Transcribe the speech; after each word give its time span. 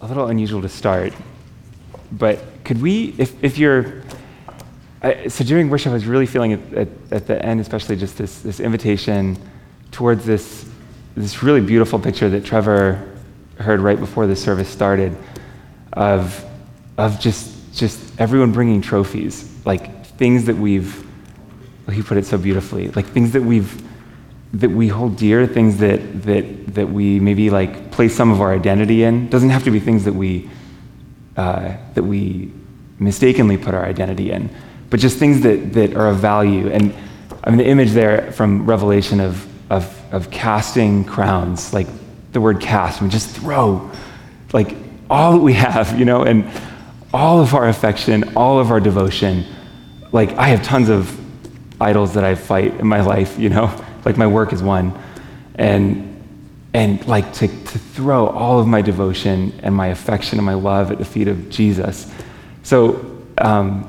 a 0.00 0.06
little 0.06 0.26
unusual 0.28 0.62
to 0.62 0.68
start, 0.68 1.12
but 2.12 2.38
could 2.64 2.80
we, 2.80 3.14
if, 3.18 3.42
if 3.42 3.58
you're, 3.58 4.02
I, 5.02 5.28
so 5.28 5.44
during 5.44 5.70
worship, 5.70 5.90
I 5.90 5.94
was 5.94 6.06
really 6.06 6.26
feeling 6.26 6.52
at, 6.52 6.72
at, 6.72 6.88
at, 7.10 7.26
the 7.26 7.44
end, 7.44 7.60
especially 7.60 7.96
just 7.96 8.16
this, 8.16 8.40
this 8.40 8.60
invitation 8.60 9.36
towards 9.90 10.24
this, 10.24 10.68
this 11.16 11.42
really 11.42 11.60
beautiful 11.60 11.98
picture 11.98 12.28
that 12.28 12.44
Trevor 12.44 13.16
heard 13.58 13.80
right 13.80 13.98
before 13.98 14.26
the 14.26 14.36
service 14.36 14.68
started 14.68 15.16
of, 15.94 16.44
of 16.96 17.18
just, 17.18 17.74
just 17.74 18.20
everyone 18.20 18.52
bringing 18.52 18.80
trophies, 18.80 19.52
like 19.64 20.06
things 20.16 20.44
that 20.44 20.56
we've, 20.56 21.04
he 21.92 22.02
put 22.02 22.18
it 22.18 22.26
so 22.26 22.38
beautifully, 22.38 22.88
like 22.90 23.06
things 23.06 23.32
that 23.32 23.42
we've, 23.42 23.82
that 24.52 24.70
we 24.70 24.88
hold 24.88 25.16
dear, 25.16 25.46
things 25.46 25.78
that, 25.78 26.22
that, 26.22 26.74
that 26.74 26.88
we 26.88 27.20
maybe 27.20 27.50
like 27.50 27.90
place 27.90 28.14
some 28.16 28.30
of 28.30 28.40
our 28.40 28.54
identity 28.54 29.02
in. 29.02 29.28
Doesn't 29.28 29.50
have 29.50 29.64
to 29.64 29.70
be 29.70 29.80
things 29.80 30.04
that 30.04 30.14
we, 30.14 30.48
uh, 31.36 31.76
that 31.94 32.02
we 32.02 32.50
mistakenly 32.98 33.56
put 33.56 33.74
our 33.74 33.84
identity 33.84 34.30
in, 34.30 34.50
but 34.90 35.00
just 35.00 35.18
things 35.18 35.42
that, 35.42 35.72
that 35.74 35.94
are 35.94 36.08
of 36.08 36.18
value. 36.18 36.68
And 36.68 36.94
I 37.44 37.50
mean, 37.50 37.58
the 37.58 37.66
image 37.66 37.92
there 37.92 38.32
from 38.32 38.66
Revelation 38.66 39.20
of, 39.20 39.46
of, 39.70 40.02
of 40.12 40.30
casting 40.30 41.04
crowns, 41.04 41.72
like 41.74 41.86
the 42.32 42.40
word 42.40 42.60
cast, 42.60 42.98
I 42.98 43.02
mean, 43.02 43.10
just 43.10 43.30
throw 43.30 43.90
like 44.52 44.74
all 45.10 45.32
that 45.32 45.40
we 45.40 45.52
have, 45.54 45.98
you 45.98 46.04
know, 46.04 46.22
and 46.22 46.50
all 47.12 47.40
of 47.40 47.54
our 47.54 47.68
affection, 47.68 48.36
all 48.36 48.58
of 48.58 48.70
our 48.70 48.80
devotion. 48.80 49.44
Like, 50.12 50.32
I 50.32 50.48
have 50.48 50.62
tons 50.62 50.88
of 50.88 51.18
idols 51.80 52.14
that 52.14 52.24
I 52.24 52.34
fight 52.34 52.80
in 52.80 52.86
my 52.86 53.00
life, 53.00 53.38
you 53.38 53.48
know, 53.48 53.66
like 54.08 54.16
my 54.16 54.26
work 54.26 54.52
is 54.52 54.62
one. 54.62 54.98
And 55.56 56.06
and 56.74 57.06
like 57.06 57.32
to, 57.34 57.48
to 57.48 57.78
throw 57.78 58.26
all 58.26 58.60
of 58.60 58.66
my 58.66 58.82
devotion 58.82 59.58
and 59.62 59.74
my 59.74 59.88
affection 59.88 60.38
and 60.38 60.46
my 60.46 60.54
love 60.54 60.90
at 60.90 60.98
the 60.98 61.04
feet 61.04 61.28
of 61.28 61.48
Jesus. 61.50 62.10
So, 62.62 63.24
um, 63.38 63.82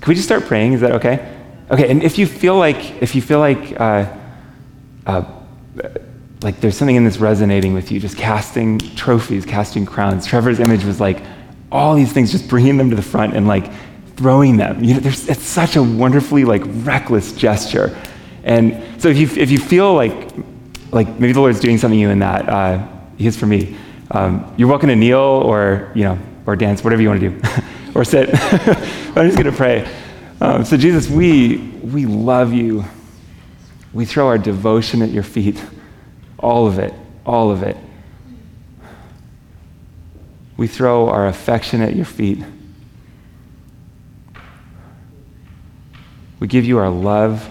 can 0.00 0.08
we 0.08 0.14
just 0.14 0.26
start 0.26 0.44
praying? 0.46 0.72
Is 0.72 0.80
that 0.80 0.92
okay? 0.92 1.36
Okay. 1.70 1.90
And 1.90 2.02
if 2.02 2.18
you 2.18 2.26
feel 2.26 2.56
like 2.56 3.02
if 3.02 3.14
you 3.14 3.22
feel 3.22 3.38
like 3.38 3.80
uh, 3.80 4.06
uh, 5.06 5.24
like 6.42 6.60
there's 6.60 6.76
something 6.76 6.96
in 6.96 7.04
this 7.04 7.18
resonating 7.18 7.72
with 7.72 7.92
you, 7.92 8.00
just 8.00 8.16
casting 8.16 8.78
trophies, 8.78 9.44
casting 9.46 9.86
crowns. 9.86 10.26
Trevor's 10.26 10.58
image 10.58 10.84
was 10.84 11.00
like 11.00 11.22
all 11.70 11.94
these 11.94 12.12
things, 12.12 12.32
just 12.32 12.48
bringing 12.48 12.76
them 12.76 12.90
to 12.90 12.96
the 12.96 13.02
front 13.02 13.34
and 13.36 13.46
like 13.46 13.70
throwing 14.16 14.56
them. 14.56 14.82
You 14.82 14.94
know, 14.94 15.00
there's, 15.00 15.28
it's 15.28 15.42
such 15.44 15.76
a 15.76 15.82
wonderfully 15.82 16.44
like 16.44 16.62
reckless 16.84 17.32
gesture. 17.32 17.96
And 18.44 19.00
so 19.00 19.08
if 19.08 19.16
you 19.18 19.28
if 19.40 19.50
you 19.50 19.58
feel 19.58 19.94
like 19.94 20.32
like 20.90 21.08
maybe 21.18 21.32
the 21.32 21.40
Lord's 21.40 21.60
doing 21.60 21.78
something 21.78 21.98
you 21.98 22.10
in 22.10 22.18
that, 22.20 22.48
uh, 22.48 22.86
He 23.16 23.26
is 23.26 23.36
for 23.36 23.46
me. 23.46 23.76
Um, 24.10 24.52
you're 24.56 24.68
welcome 24.68 24.88
to 24.88 24.96
kneel 24.96 25.18
or 25.18 25.90
you 25.94 26.04
know 26.04 26.18
or 26.46 26.56
dance, 26.56 26.82
whatever 26.82 27.02
you 27.02 27.08
want 27.08 27.20
to 27.20 27.30
do, 27.30 27.42
or 27.94 28.04
sit. 28.04 28.28
I'm 28.32 29.26
just 29.26 29.36
gonna 29.36 29.52
pray. 29.52 29.88
Um, 30.40 30.64
so 30.64 30.76
Jesus, 30.76 31.08
we 31.08 31.58
we 31.82 32.06
love 32.06 32.52
you. 32.52 32.84
We 33.92 34.04
throw 34.04 34.26
our 34.26 34.38
devotion 34.38 35.02
at 35.02 35.10
your 35.10 35.22
feet, 35.22 35.62
all 36.38 36.66
of 36.66 36.78
it, 36.78 36.94
all 37.24 37.50
of 37.50 37.62
it. 37.62 37.76
We 40.56 40.66
throw 40.66 41.08
our 41.08 41.26
affection 41.26 41.80
at 41.80 41.94
your 41.94 42.04
feet. 42.04 42.38
We 46.40 46.48
give 46.48 46.64
you 46.64 46.78
our 46.78 46.90
love. 46.90 47.48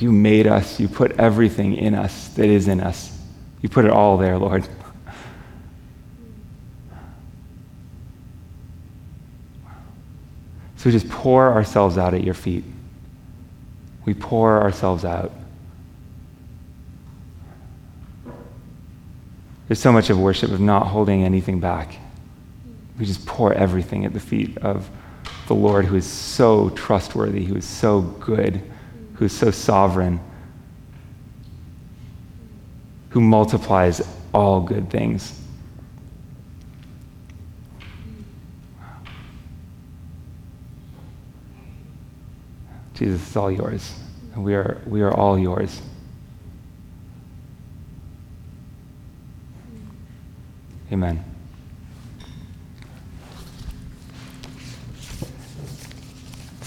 You 0.00 0.10
made 0.10 0.46
us. 0.46 0.80
You 0.80 0.88
put 0.88 1.12
everything 1.12 1.76
in 1.76 1.94
us 1.94 2.28
that 2.28 2.46
is 2.46 2.68
in 2.68 2.80
us. 2.80 3.16
You 3.60 3.68
put 3.68 3.84
it 3.84 3.90
all 3.90 4.16
there, 4.16 4.38
Lord. 4.38 4.66
So 10.76 10.86
we 10.86 10.92
just 10.92 11.10
pour 11.10 11.52
ourselves 11.52 11.98
out 11.98 12.14
at 12.14 12.24
your 12.24 12.32
feet. 12.32 12.64
We 14.06 14.14
pour 14.14 14.62
ourselves 14.62 15.04
out. 15.04 15.30
There's 19.68 19.78
so 19.78 19.92
much 19.92 20.08
of 20.08 20.18
worship 20.18 20.50
of 20.50 20.60
not 20.60 20.86
holding 20.86 21.22
anything 21.22 21.60
back. 21.60 21.96
We 22.98 23.04
just 23.04 23.26
pour 23.26 23.52
everything 23.52 24.06
at 24.06 24.14
the 24.14 24.20
feet 24.20 24.56
of 24.58 24.88
the 25.46 25.54
Lord 25.54 25.84
who 25.84 25.96
is 25.96 26.06
so 26.06 26.70
trustworthy, 26.70 27.44
who 27.44 27.56
is 27.56 27.66
so 27.66 28.00
good 28.00 28.62
who's 29.20 29.32
so 29.34 29.50
sovereign, 29.50 30.18
who 33.10 33.20
multiplies 33.20 34.00
all 34.32 34.62
good 34.62 34.88
things. 34.88 35.38
Jesus, 42.94 43.20
it's 43.20 43.36
all 43.36 43.50
yours. 43.52 43.94
And 44.32 44.42
we 44.42 44.54
are, 44.54 44.80
we 44.86 45.02
are 45.02 45.12
all 45.12 45.38
yours. 45.38 45.82
Amen. 50.90 51.29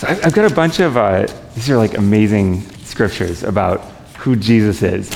So 0.04 0.10
I've 0.10 0.34
got 0.34 0.52
a 0.52 0.54
bunch 0.54 0.82
of, 0.82 0.98
uh, 0.98 1.28
these 1.56 1.70
are 1.70 1.78
like 1.78 1.98
amazing 1.98 2.60
scriptures 2.84 3.42
about 3.42 3.80
who 4.18 4.36
Jesus 4.36 4.84
is. 4.84 5.10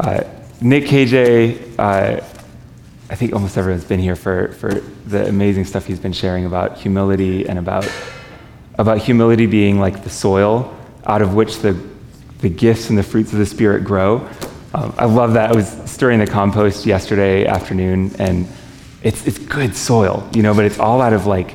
Uh, 0.00 0.24
Nick 0.60 0.86
KJ, 0.86 1.78
uh, 1.78 2.20
I 3.10 3.14
think 3.14 3.32
almost 3.32 3.56
everyone's 3.56 3.84
been 3.84 4.00
here 4.00 4.16
for, 4.16 4.48
for 4.54 4.80
the 5.06 5.28
amazing 5.28 5.66
stuff 5.66 5.86
he's 5.86 6.00
been 6.00 6.12
sharing 6.12 6.46
about 6.46 6.78
humility 6.78 7.48
and 7.48 7.60
about, 7.60 7.88
about 8.76 8.98
humility 8.98 9.46
being 9.46 9.78
like 9.78 10.02
the 10.02 10.10
soil 10.10 10.76
out 11.06 11.22
of 11.22 11.34
which 11.34 11.60
the, 11.60 11.80
the 12.38 12.48
gifts 12.48 12.88
and 12.88 12.98
the 12.98 13.04
fruits 13.04 13.32
of 13.32 13.38
the 13.38 13.46
Spirit 13.46 13.84
grow. 13.84 14.28
Um, 14.74 14.92
I 14.98 15.04
love 15.04 15.34
that. 15.34 15.52
I 15.52 15.54
was 15.54 15.68
stirring 15.88 16.18
the 16.18 16.26
compost 16.26 16.86
yesterday 16.86 17.46
afternoon, 17.46 18.10
and 18.18 18.48
it's, 19.00 19.28
it's 19.28 19.38
good 19.38 19.76
soil, 19.76 20.28
you 20.34 20.42
know, 20.42 20.54
but 20.54 20.64
it's 20.64 20.80
all 20.80 21.00
out 21.00 21.12
of 21.12 21.24
like 21.24 21.54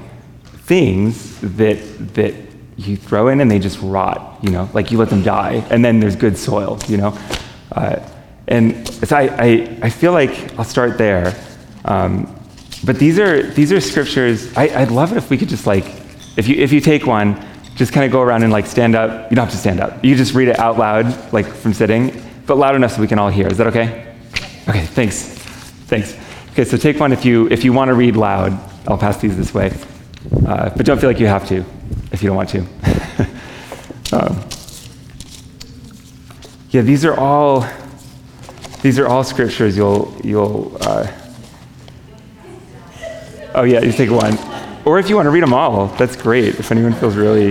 things 0.65 1.41
that, 1.41 2.13
that 2.13 2.48
you 2.79 2.95
throw 2.95 3.27
in 3.27 3.41
and 3.41 3.51
they 3.51 3.59
just 3.59 3.79
rot, 3.81 4.37
you 4.41 4.49
know, 4.49 4.69
like 4.73 4.89
you 4.91 4.97
let 4.97 5.09
them 5.09 5.21
die, 5.21 5.65
and 5.69 5.83
then 5.83 5.99
there's 5.99 6.15
good 6.15 6.37
soil, 6.37 6.79
you 6.87 6.97
know. 6.97 7.17
Uh, 7.71 7.99
and 8.47 8.87
so 8.87 9.15
I, 9.15 9.21
I, 9.21 9.77
I, 9.83 9.89
feel 9.89 10.11
like 10.11 10.57
I'll 10.57 10.65
start 10.65 10.97
there. 10.97 11.35
Um, 11.85 12.35
but 12.85 12.97
these 12.97 13.19
are, 13.19 13.43
these 13.43 13.71
are 13.71 13.79
scriptures. 13.79 14.55
I, 14.57 14.79
would 14.79 14.91
love 14.91 15.11
it 15.11 15.17
if 15.17 15.29
we 15.29 15.37
could 15.37 15.49
just 15.49 15.67
like, 15.67 15.85
if 16.37 16.47
you, 16.47 16.55
if 16.55 16.71
you 16.71 16.79
take 16.79 17.05
one, 17.05 17.45
just 17.75 17.93
kind 17.93 18.05
of 18.05 18.11
go 18.11 18.21
around 18.21 18.43
and 18.43 18.51
like 18.51 18.65
stand 18.65 18.95
up. 18.95 19.29
You 19.29 19.35
don't 19.35 19.45
have 19.45 19.53
to 19.53 19.59
stand 19.59 19.81
up. 19.81 20.03
You 20.03 20.15
just 20.15 20.33
read 20.33 20.47
it 20.47 20.57
out 20.57 20.77
loud, 20.77 21.33
like 21.33 21.45
from 21.45 21.73
sitting, 21.73 22.23
but 22.47 22.57
loud 22.57 22.75
enough 22.75 22.93
so 22.93 23.01
we 23.01 23.07
can 23.07 23.19
all 23.19 23.29
hear. 23.29 23.47
Is 23.47 23.57
that 23.57 23.67
okay? 23.67 24.15
Okay, 24.67 24.85
thanks. 24.85 25.21
Thanks. 25.87 26.15
Okay, 26.51 26.63
so 26.63 26.77
take 26.77 26.99
one 26.99 27.11
if 27.11 27.25
you, 27.25 27.47
if 27.49 27.63
you 27.63 27.73
want 27.73 27.89
to 27.89 27.93
read 27.93 28.15
loud. 28.15 28.57
I'll 28.87 28.97
pass 28.97 29.17
these 29.17 29.37
this 29.37 29.53
way. 29.53 29.71
Uh, 30.47 30.69
but 30.69 30.85
don't 30.85 30.99
feel 30.99 31.09
like 31.09 31.19
you 31.19 31.27
have 31.27 31.47
to 31.49 31.63
if 32.11 32.21
you 32.21 32.27
don't 32.27 32.37
want 32.37 32.49
to. 32.49 32.59
um, 34.11 34.43
yeah, 36.71 36.81
these 36.81 37.05
are 37.05 37.19
all 37.19 37.67
these 38.81 38.99
are 38.99 39.07
all 39.07 39.23
scriptures. 39.23 39.75
You'll 39.75 40.15
you'll. 40.23 40.77
Uh, 40.81 41.11
oh 43.55 43.63
yeah, 43.63 43.81
you 43.81 43.91
take 43.91 44.11
one, 44.11 44.37
or 44.85 44.99
if 44.99 45.09
you 45.09 45.15
want 45.15 45.25
to 45.25 45.31
read 45.31 45.43
them 45.43 45.53
all, 45.53 45.87
that's 45.87 46.15
great. 46.15 46.59
If 46.59 46.71
anyone 46.71 46.93
feels 46.93 47.15
really, 47.15 47.49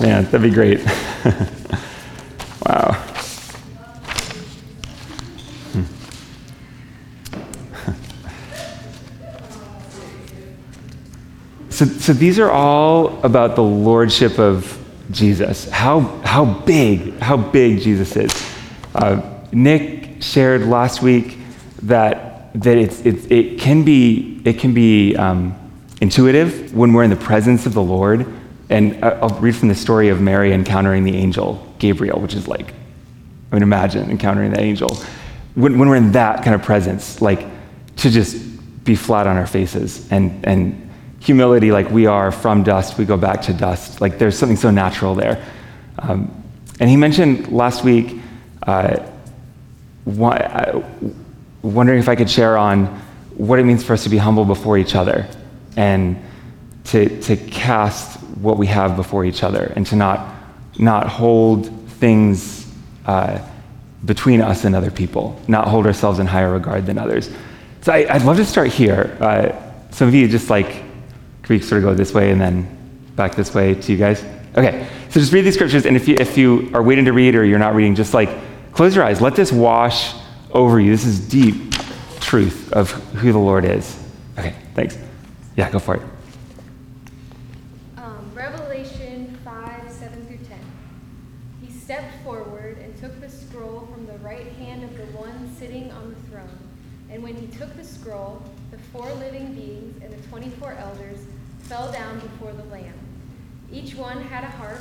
yeah, 0.00 0.22
that'd 0.22 0.42
be 0.42 0.50
great. 0.50 0.80
wow. 2.66 3.09
So, 11.80 11.86
so 11.86 12.12
these 12.12 12.38
are 12.38 12.50
all 12.50 13.24
about 13.24 13.56
the 13.56 13.62
lordship 13.62 14.38
of 14.38 14.78
Jesus, 15.12 15.66
how, 15.70 16.00
how 16.00 16.44
big, 16.44 17.18
how 17.20 17.38
big 17.38 17.80
Jesus 17.80 18.14
is. 18.16 18.54
Uh, 18.94 19.22
Nick 19.50 20.22
shared 20.22 20.66
last 20.66 21.00
week 21.00 21.38
that, 21.84 22.52
that 22.60 22.76
it's, 22.76 23.00
it's, 23.06 23.24
it 23.30 23.58
can 23.58 23.82
be, 23.82 24.42
it 24.44 24.58
can 24.58 24.74
be 24.74 25.16
um, 25.16 25.58
intuitive 26.02 26.74
when 26.74 26.92
we're 26.92 27.04
in 27.04 27.08
the 27.08 27.16
presence 27.16 27.64
of 27.64 27.72
the 27.72 27.82
Lord. 27.82 28.26
And 28.68 29.02
I'll 29.02 29.40
read 29.40 29.56
from 29.56 29.68
the 29.68 29.74
story 29.74 30.10
of 30.10 30.20
Mary 30.20 30.52
encountering 30.52 31.04
the 31.04 31.16
angel, 31.16 31.66
Gabriel, 31.78 32.20
which 32.20 32.34
is 32.34 32.46
like, 32.46 32.74
I 33.52 33.54
mean, 33.54 33.62
imagine 33.62 34.10
encountering 34.10 34.50
that 34.50 34.60
angel. 34.60 34.98
When, 35.54 35.78
when 35.78 35.88
we're 35.88 35.96
in 35.96 36.12
that 36.12 36.44
kind 36.44 36.54
of 36.54 36.62
presence, 36.62 37.22
like 37.22 37.46
to 37.96 38.10
just 38.10 38.84
be 38.84 38.94
flat 38.94 39.26
on 39.26 39.38
our 39.38 39.46
faces 39.46 40.06
and, 40.12 40.46
and 40.46 40.89
humility 41.20 41.70
like 41.70 41.88
we 41.90 42.06
are 42.06 42.32
from 42.32 42.62
dust, 42.62 42.98
we 42.98 43.04
go 43.04 43.16
back 43.16 43.42
to 43.42 43.52
dust. 43.52 44.00
Like 44.00 44.18
there's 44.18 44.36
something 44.36 44.56
so 44.56 44.70
natural 44.70 45.14
there. 45.14 45.44
Um, 45.98 46.34
and 46.80 46.88
he 46.88 46.96
mentioned 46.96 47.52
last 47.52 47.84
week 47.84 48.20
uh, 48.66 49.06
uh, 50.18 50.82
wondering 51.62 51.98
if 51.98 52.08
I 52.08 52.16
could 52.16 52.30
share 52.30 52.56
on 52.56 52.86
what 53.36 53.58
it 53.58 53.64
means 53.64 53.84
for 53.84 53.92
us 53.92 54.02
to 54.04 54.08
be 54.08 54.16
humble 54.16 54.44
before 54.44 54.78
each 54.78 54.94
other 54.94 55.28
and 55.76 56.22
to, 56.84 57.20
to 57.22 57.36
cast 57.36 58.18
what 58.38 58.56
we 58.56 58.66
have 58.66 58.96
before 58.96 59.24
each 59.24 59.42
other 59.42 59.72
and 59.76 59.86
to 59.86 59.96
not, 59.96 60.34
not 60.78 61.06
hold 61.06 61.68
things 61.90 62.66
uh, 63.06 63.38
between 64.04 64.40
us 64.40 64.64
and 64.64 64.74
other 64.74 64.90
people, 64.90 65.40
not 65.46 65.68
hold 65.68 65.86
ourselves 65.86 66.18
in 66.18 66.26
higher 66.26 66.50
regard 66.50 66.86
than 66.86 66.96
others. 66.96 67.30
So 67.82 67.92
I, 67.92 68.12
would 68.14 68.24
love 68.24 68.36
to 68.38 68.44
start 68.44 68.68
here. 68.68 69.16
Uh, 69.20 69.52
some 69.90 70.08
of 70.08 70.14
you 70.14 70.28
just 70.28 70.48
like, 70.48 70.82
we 71.50 71.60
sort 71.60 71.82
of 71.82 71.90
go 71.90 71.94
this 71.94 72.14
way 72.14 72.30
and 72.30 72.40
then 72.40 72.78
back 73.16 73.34
this 73.34 73.52
way 73.54 73.74
to 73.74 73.92
you 73.92 73.98
guys? 73.98 74.24
Okay, 74.56 74.88
so 75.10 75.20
just 75.20 75.32
read 75.32 75.42
these 75.42 75.54
scriptures, 75.54 75.84
and 75.84 75.96
if 75.96 76.08
you, 76.08 76.16
if 76.18 76.38
you 76.38 76.70
are 76.72 76.82
waiting 76.82 77.04
to 77.04 77.12
read 77.12 77.34
or 77.34 77.44
you're 77.44 77.58
not 77.58 77.74
reading, 77.74 77.94
just 77.94 78.14
like 78.14 78.30
close 78.72 78.96
your 78.96 79.04
eyes. 79.04 79.20
Let 79.20 79.34
this 79.34 79.52
wash 79.52 80.14
over 80.52 80.80
you. 80.80 80.90
This 80.90 81.04
is 81.04 81.20
deep 81.20 81.74
truth 82.20 82.72
of 82.72 82.90
who 82.90 83.32
the 83.32 83.38
Lord 83.38 83.64
is. 83.64 84.02
Okay, 84.38 84.54
thanks. 84.74 84.96
Yeah, 85.56 85.70
go 85.70 85.78
for 85.78 85.96
it. 85.96 86.02
Um, 87.96 88.30
Revelation 88.34 89.38
5 89.44 89.92
7 89.92 90.26
through 90.26 90.38
10. 90.38 90.58
He 91.62 91.72
stepped 91.72 92.22
forward 92.24 92.78
and 92.78 92.96
took 92.98 93.20
the 93.20 93.28
scroll 93.28 93.88
from 93.92 94.06
the 94.06 94.18
right 94.18 94.46
hand 94.54 94.84
of 94.84 94.96
the 94.96 95.04
one 95.16 95.54
sitting 95.56 95.90
on 95.92 96.10
the 96.10 96.30
throne. 96.30 96.58
And 97.10 97.22
when 97.22 97.34
he 97.34 97.46
took 97.48 97.76
the 97.76 97.84
scroll, 97.84 98.42
the 98.70 98.78
four 98.92 99.12
living 99.14 99.54
beings 99.54 100.00
and 100.02 100.12
the 100.12 100.28
24 100.28 100.74
elders 100.74 101.18
fell 101.62 101.92
down 101.92 102.20
before 102.20 102.52
the 102.52 102.64
Lamb. 102.64 102.94
Each 103.72 103.94
one 103.94 104.20
had 104.20 104.44
a 104.44 104.48
harp, 104.48 104.80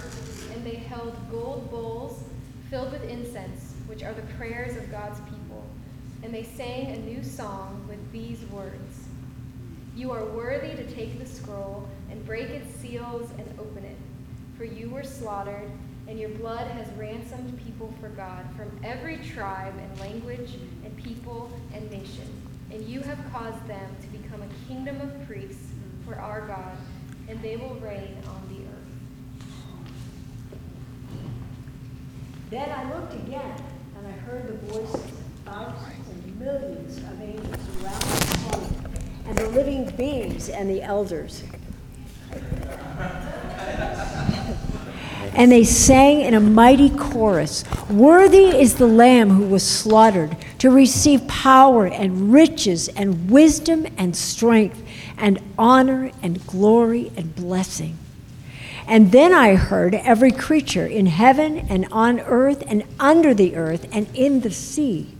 and 0.54 0.65
they 0.65 0.75
held 0.75 1.15
gold 1.31 1.69
bowls 1.69 2.24
filled 2.69 2.92
with 2.92 2.98
incense, 3.09 3.73
which 3.88 4.03
are 4.03 4.13
the 4.13 4.21
prayers 4.38 4.77
of 4.77 4.91
God's 4.91 5.19
people. 5.21 5.65
And 6.23 6.33
they 6.33 6.44
sang 6.44 6.91
a 6.91 7.00
new 7.00 7.23
song 7.23 7.85
with 7.88 8.11
these 8.11 8.44
words 8.45 9.07
You 9.95 10.11
are 10.11 10.25
worthy 10.25 10.75
to 10.75 10.91
take 10.91 11.19
the 11.19 11.25
scroll 11.25 11.88
and 12.11 12.25
break 12.25 12.50
its 12.50 12.73
seals 12.75 13.29
and 13.38 13.59
open 13.59 13.83
it. 13.83 13.97
For 14.57 14.65
you 14.65 14.89
were 14.89 15.03
slaughtered, 15.03 15.69
and 16.07 16.19
your 16.19 16.29
blood 16.29 16.67
has 16.71 16.88
ransomed 16.94 17.59
people 17.63 17.94
for 18.01 18.09
God 18.09 18.45
from 18.57 18.71
every 18.83 19.17
tribe 19.17 19.73
and 19.77 20.00
language 20.00 20.55
and 20.83 20.95
people 20.97 21.51
and 21.73 21.89
nation. 21.91 22.27
And 22.71 22.83
you 22.83 23.01
have 23.01 23.19
caused 23.31 23.65
them 23.67 23.95
to 24.01 24.07
become 24.07 24.41
a 24.41 24.67
kingdom 24.67 25.00
of 25.01 25.27
priests 25.27 25.71
for 26.05 26.15
our 26.15 26.47
God, 26.47 26.77
and 27.27 27.41
they 27.41 27.57
will 27.57 27.75
reign 27.75 28.17
on 28.27 28.41
the 28.50 28.63
earth. 28.63 28.79
Then 32.50 32.72
I 32.72 32.92
looked 32.96 33.13
again, 33.13 33.54
and 33.96 34.07
I 34.07 34.12
heard 34.12 34.48
the 34.48 34.74
voice 34.74 34.92
of 34.96 35.12
thousands 35.46 36.10
and 36.10 36.40
millions 36.40 36.98
of 36.98 37.22
angels 37.22 37.84
around 37.84 38.01
the 38.01 38.25
throne, 38.25 38.94
and 39.28 39.38
the 39.38 39.50
living 39.50 39.96
beings 39.96 40.50
and 40.50 40.68
the 40.68 40.81
elders. 40.81 41.44
And 45.36 45.51
they 45.51 45.63
sang 45.63 46.22
in 46.22 46.34
a 46.34 46.40
mighty 46.40 46.90
chorus 46.90 47.63
Worthy 47.88 48.48
is 48.60 48.75
the 48.75 48.88
Lamb 48.88 49.30
who 49.30 49.46
was 49.46 49.66
slaughtered 49.66 50.36
to 50.57 50.72
receive 50.72 51.28
power 51.28 51.86
and 51.86 52.34
riches 52.34 52.88
and 52.90 53.30
wisdom 53.30 53.86
and 53.96 54.16
strength 54.16 54.81
and 55.19 55.38
honor 55.56 56.10
and 56.24 56.46
glory 56.48 57.12
and 57.16 57.36
blessing. 57.36 57.96
And 58.89 59.12
then 59.12 59.36
I 59.36 59.53
heard 59.53 59.94
every 59.94 60.31
creature 60.31 60.88
in 60.88 61.06
heaven 61.06 61.59
and 61.69 61.88
on 61.91 62.19
earth 62.21 62.63
and 62.65 62.83
under 63.00 63.36
the 63.36 63.56
earth 63.56 63.88
and 63.91 64.07
in 64.15 64.41
the 64.41 64.50
sea. 64.50 65.13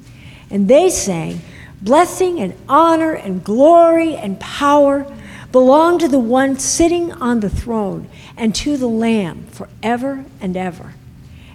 And 0.50 0.68
they 0.68 0.90
sang, 0.90 1.42
Blessing 1.80 2.40
and 2.40 2.56
honor 2.68 3.14
and 3.14 3.44
glory 3.44 4.16
and 4.16 4.40
power 4.40 5.06
belong 5.52 6.00
to 6.00 6.08
the 6.08 6.20
one 6.20 6.58
sitting 6.58 7.12
on 7.14 7.42
the 7.42 7.50
throne 7.50 8.10
and 8.36 8.56
to 8.56 8.76
the 8.76 8.88
Lamb 8.90 9.46
forever 9.52 10.26
and 10.42 10.58
ever. 10.58 10.96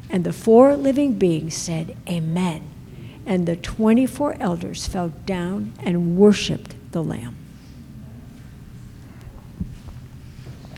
And 0.08 0.22
the 0.22 0.32
four 0.32 0.76
living 0.76 1.14
beings 1.14 1.56
said, 1.56 1.96
Amen. 2.08 2.62
And 3.26 3.44
the 3.44 3.56
24 3.56 4.36
elders 4.38 4.86
fell 4.86 5.08
down 5.26 5.72
and 5.80 6.16
worshiped 6.16 6.76
the 6.92 7.02
Lamb. 7.02 7.36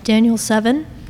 Daniel 0.03 0.39
7 0.39 0.87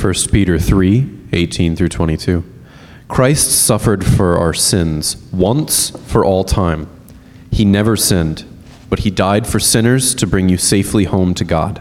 1 0.00 0.14
Peter 0.32 0.58
3 0.58 1.10
18 1.32 1.76
through 1.76 1.88
22. 1.88 2.44
Christ 3.06 3.50
suffered 3.50 4.04
for 4.04 4.36
our 4.36 4.52
sins 4.52 5.16
once 5.32 5.90
for 5.90 6.24
all 6.24 6.42
time. 6.42 6.88
He 7.52 7.64
never 7.64 7.96
sinned, 7.96 8.44
but 8.90 9.00
he 9.00 9.10
died 9.10 9.46
for 9.46 9.60
sinners 9.60 10.14
to 10.16 10.26
bring 10.26 10.48
you 10.48 10.58
safely 10.58 11.04
home 11.04 11.32
to 11.34 11.44
God. 11.44 11.80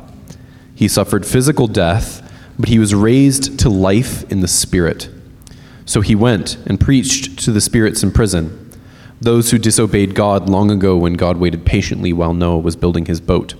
He 0.75 0.87
suffered 0.87 1.25
physical 1.25 1.67
death, 1.67 2.21
but 2.59 2.69
he 2.69 2.77
was 2.77 2.93
raised 2.93 3.59
to 3.59 3.69
life 3.69 4.29
in 4.31 4.41
the 4.41 4.47
Spirit. 4.47 5.09
So 5.85 6.01
he 6.01 6.15
went 6.15 6.57
and 6.67 6.79
preached 6.79 7.39
to 7.39 7.51
the 7.51 7.61
spirits 7.61 8.03
in 8.03 8.11
prison, 8.11 8.71
those 9.19 9.51
who 9.51 9.57
disobeyed 9.57 10.13
God 10.13 10.49
long 10.49 10.69
ago 10.69 10.95
when 10.97 11.13
God 11.13 11.37
waited 11.37 11.65
patiently 11.65 12.13
while 12.13 12.33
Noah 12.33 12.59
was 12.59 12.75
building 12.75 13.05
his 13.05 13.21
boat. 13.21 13.55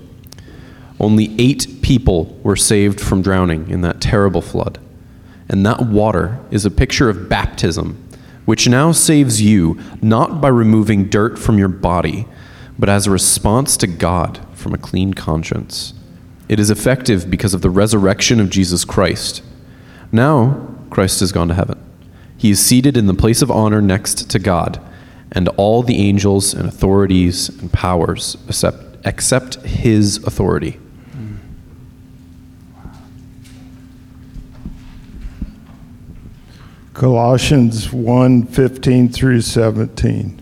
Only 0.99 1.35
eight 1.39 1.67
people 1.83 2.39
were 2.41 2.55
saved 2.55 2.99
from 2.99 3.21
drowning 3.21 3.69
in 3.69 3.81
that 3.81 4.01
terrible 4.01 4.41
flood. 4.41 4.79
And 5.47 5.63
that 5.65 5.85
water 5.85 6.39
is 6.49 6.65
a 6.65 6.71
picture 6.71 7.09
of 7.09 7.29
baptism, 7.29 8.01
which 8.45 8.67
now 8.67 8.91
saves 8.91 9.41
you 9.41 9.79
not 10.01 10.41
by 10.41 10.47
removing 10.47 11.09
dirt 11.09 11.37
from 11.37 11.59
your 11.59 11.67
body, 11.67 12.25
but 12.79 12.89
as 12.89 13.05
a 13.05 13.11
response 13.11 13.77
to 13.77 13.87
God 13.87 14.39
from 14.53 14.73
a 14.73 14.79
clean 14.79 15.13
conscience. 15.13 15.93
It 16.49 16.59
is 16.59 16.71
effective 16.71 17.29
because 17.29 17.53
of 17.53 17.61
the 17.61 17.69
resurrection 17.69 18.39
of 18.39 18.49
Jesus 18.49 18.83
Christ. 18.85 19.43
Now, 20.11 20.75
Christ 20.89 21.19
has 21.19 21.31
gone 21.31 21.49
to 21.49 21.53
heaven. 21.53 21.79
He 22.37 22.51
is 22.51 22.65
seated 22.65 22.97
in 22.97 23.07
the 23.07 23.13
place 23.13 23.41
of 23.41 23.51
honor 23.51 23.81
next 23.81 24.29
to 24.29 24.39
God, 24.39 24.81
and 25.31 25.47
all 25.49 25.83
the 25.83 25.97
angels 25.97 26.53
and 26.53 26.67
authorities 26.67 27.49
and 27.49 27.71
powers 27.71 28.37
accept, 28.47 29.05
accept 29.05 29.55
his 29.63 30.17
authority. 30.25 30.79
Colossians 36.93 37.91
1 37.91 38.45
15 38.45 39.09
through 39.09 39.41
17. 39.41 40.39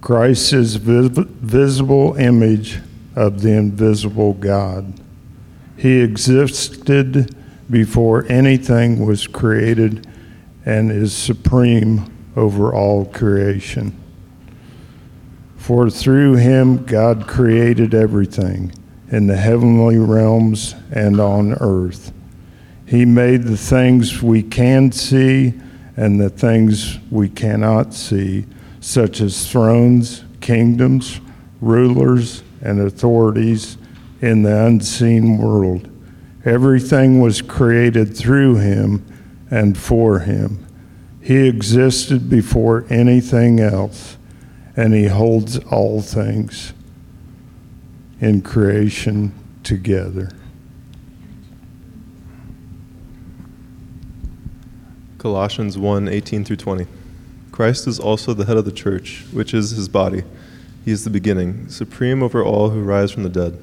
Christ 0.00 0.52
is 0.52 0.76
vis- 0.76 1.26
visible 1.26 2.14
image 2.14 2.78
of 3.16 3.42
the 3.42 3.50
invisible 3.50 4.34
God. 4.34 5.00
He 5.76 6.00
existed 6.00 7.34
before 7.68 8.24
anything 8.28 9.04
was 9.04 9.26
created 9.26 10.06
and 10.64 10.92
is 10.92 11.12
supreme 11.12 12.16
over 12.36 12.72
all 12.72 13.06
creation. 13.06 13.98
For 15.56 15.90
through 15.90 16.36
him 16.36 16.84
God 16.84 17.26
created 17.26 17.94
everything 17.94 18.72
in 19.10 19.26
the 19.26 19.36
heavenly 19.36 19.98
realms 19.98 20.76
and 20.92 21.20
on 21.20 21.54
earth 21.54 22.12
he 22.88 23.04
made 23.04 23.42
the 23.42 23.56
things 23.56 24.22
we 24.22 24.42
can 24.42 24.90
see 24.90 25.52
and 25.94 26.18
the 26.18 26.30
things 26.30 26.98
we 27.10 27.28
cannot 27.28 27.92
see, 27.92 28.46
such 28.80 29.20
as 29.20 29.50
thrones, 29.50 30.24
kingdoms, 30.40 31.20
rulers, 31.60 32.42
and 32.62 32.80
authorities 32.80 33.76
in 34.22 34.42
the 34.42 34.64
unseen 34.64 35.36
world. 35.36 35.90
Everything 36.46 37.20
was 37.20 37.42
created 37.42 38.16
through 38.16 38.56
him 38.56 39.04
and 39.50 39.76
for 39.76 40.20
him. 40.20 40.64
He 41.20 41.46
existed 41.46 42.30
before 42.30 42.86
anything 42.88 43.60
else, 43.60 44.16
and 44.76 44.94
he 44.94 45.08
holds 45.08 45.58
all 45.58 46.00
things 46.00 46.72
in 48.18 48.40
creation 48.40 49.34
together. 49.62 50.30
Colossians 55.18 55.76
1 55.76 56.06
18 56.06 56.44
through 56.44 56.56
20. 56.56 56.86
Christ 57.50 57.88
is 57.88 57.98
also 57.98 58.34
the 58.34 58.44
head 58.44 58.56
of 58.56 58.64
the 58.64 58.70
church, 58.70 59.24
which 59.32 59.52
is 59.52 59.70
his 59.70 59.88
body. 59.88 60.22
He 60.84 60.92
is 60.92 61.02
the 61.02 61.10
beginning, 61.10 61.68
supreme 61.68 62.22
over 62.22 62.44
all 62.44 62.70
who 62.70 62.84
rise 62.84 63.10
from 63.10 63.24
the 63.24 63.28
dead. 63.28 63.60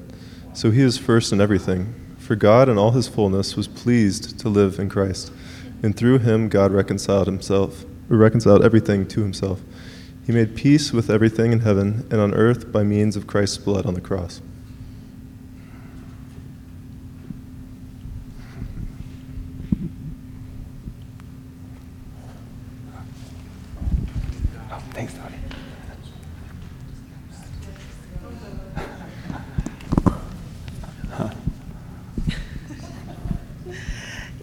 So 0.52 0.70
he 0.70 0.82
is 0.82 0.98
first 0.98 1.32
in 1.32 1.40
everything. 1.40 1.94
For 2.18 2.36
God 2.36 2.68
in 2.68 2.76
all 2.76 2.90
his 2.90 3.08
fullness 3.08 3.56
was 3.56 3.68
pleased 3.68 4.38
to 4.40 4.50
live 4.50 4.78
in 4.78 4.90
Christ, 4.90 5.32
and 5.82 5.96
through 5.96 6.18
him 6.18 6.50
God 6.50 6.72
reconciled 6.72 7.26
himself, 7.26 7.86
reconciled 8.08 8.62
everything 8.62 9.08
to 9.08 9.22
himself. 9.22 9.62
He 10.26 10.32
made 10.32 10.56
peace 10.56 10.92
with 10.92 11.08
everything 11.08 11.52
in 11.52 11.60
heaven 11.60 12.06
and 12.10 12.20
on 12.20 12.34
earth 12.34 12.70
by 12.70 12.82
means 12.82 13.16
of 13.16 13.26
Christ's 13.26 13.58
blood 13.58 13.86
on 13.86 13.94
the 13.94 14.00
cross. 14.02 14.42
Thanks, 24.96 25.12
Dottie. 25.12 25.34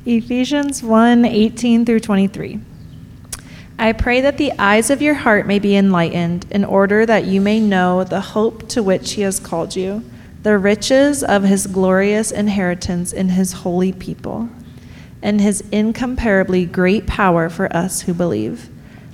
Ephesians 0.06 0.84
1 0.84 1.26
18 1.26 1.86
through 1.86 2.02
23. 2.02 2.60
I 3.80 3.94
pray 3.94 4.22
that 4.22 4.38
the 4.38 4.52
eyes 4.60 4.92
of 4.92 5.02
your 5.02 5.16
heart 5.16 5.48
may 5.48 5.58
be 5.58 5.76
enlightened, 5.76 6.46
in 6.52 6.64
order 6.64 7.04
that 7.04 7.26
you 7.26 7.42
may 7.42 7.60
know 7.60 8.04
the 8.04 8.22
hope 8.22 8.70
to 8.70 8.84
which 8.84 9.14
he 9.14 9.24
has 9.24 9.40
called 9.40 9.76
you, 9.76 10.04
the 10.44 10.60
riches 10.60 11.24
of 11.24 11.42
his 11.42 11.66
glorious 11.66 12.32
inheritance 12.32 13.12
in 13.12 13.30
his 13.30 13.54
holy 13.54 13.92
people, 13.92 14.50
and 15.24 15.42
his 15.42 15.62
incomparably 15.72 16.68
great 16.68 17.08
power 17.08 17.50
for 17.50 17.76
us 17.76 18.02
who 18.02 18.14
believe. 18.14 18.70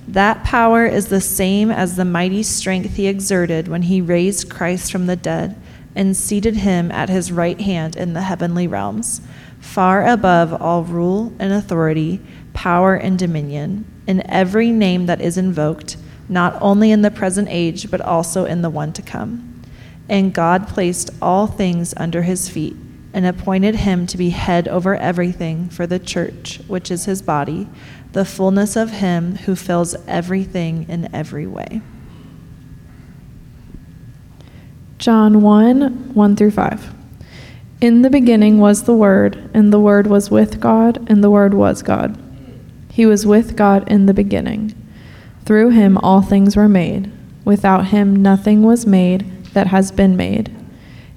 That 0.08 0.44
power 0.44 0.86
is 0.86 1.08
the 1.08 1.20
same 1.20 1.70
as 1.70 1.96
the 1.96 2.04
mighty 2.04 2.42
strength 2.42 2.96
he 2.96 3.06
exerted 3.06 3.68
when 3.68 3.82
he 3.82 4.00
raised 4.00 4.50
Christ 4.50 4.90
from 4.90 5.06
the 5.06 5.16
dead 5.16 5.60
and 5.94 6.16
seated 6.16 6.56
him 6.56 6.90
at 6.90 7.08
his 7.08 7.32
right 7.32 7.60
hand 7.60 7.96
in 7.96 8.12
the 8.12 8.22
heavenly 8.22 8.66
realms, 8.66 9.20
far 9.60 10.06
above 10.06 10.60
all 10.60 10.84
rule 10.84 11.32
and 11.38 11.52
authority, 11.52 12.20
power 12.54 12.94
and 12.94 13.18
dominion, 13.18 13.84
in 14.06 14.28
every 14.28 14.70
name 14.70 15.06
that 15.06 15.20
is 15.20 15.36
invoked, 15.36 15.96
not 16.28 16.56
only 16.60 16.90
in 16.90 17.02
the 17.02 17.10
present 17.10 17.48
age, 17.50 17.90
but 17.90 18.00
also 18.00 18.44
in 18.44 18.62
the 18.62 18.70
one 18.70 18.92
to 18.92 19.02
come. 19.02 19.62
And 20.08 20.34
God 20.34 20.66
placed 20.66 21.10
all 21.20 21.46
things 21.46 21.94
under 21.96 22.22
his 22.22 22.48
feet 22.48 22.76
and 23.12 23.26
appointed 23.26 23.74
him 23.76 24.06
to 24.06 24.16
be 24.16 24.30
head 24.30 24.68
over 24.68 24.96
everything 24.96 25.68
for 25.68 25.86
the 25.86 25.98
church, 25.98 26.60
which 26.68 26.90
is 26.90 27.04
his 27.04 27.22
body, 27.22 27.68
the 28.12 28.24
fullness 28.24 28.76
of 28.76 28.90
him 28.90 29.36
who 29.36 29.54
fills 29.54 29.94
everything 30.06 30.86
in 30.88 31.12
every 31.14 31.46
way. 31.46 31.80
John 34.98 35.40
1 35.40 36.14
1 36.14 36.36
through 36.36 36.50
5. 36.50 36.94
In 37.80 38.02
the 38.02 38.10
beginning 38.10 38.58
was 38.58 38.82
the 38.82 38.94
Word, 38.94 39.50
and 39.54 39.72
the 39.72 39.80
Word 39.80 40.06
was 40.06 40.30
with 40.30 40.60
God, 40.60 41.08
and 41.08 41.24
the 41.24 41.30
Word 41.30 41.54
was 41.54 41.82
God. 41.82 42.18
He 42.90 43.06
was 43.06 43.24
with 43.24 43.56
God 43.56 43.90
in 43.90 44.04
the 44.04 44.12
beginning. 44.12 44.74
Through 45.46 45.70
him 45.70 45.96
all 45.98 46.20
things 46.20 46.56
were 46.56 46.68
made. 46.68 47.10
Without 47.44 47.86
him 47.86 48.14
nothing 48.14 48.62
was 48.62 48.84
made 48.84 49.44
that 49.54 49.68
has 49.68 49.90
been 49.90 50.16
made. 50.16 50.54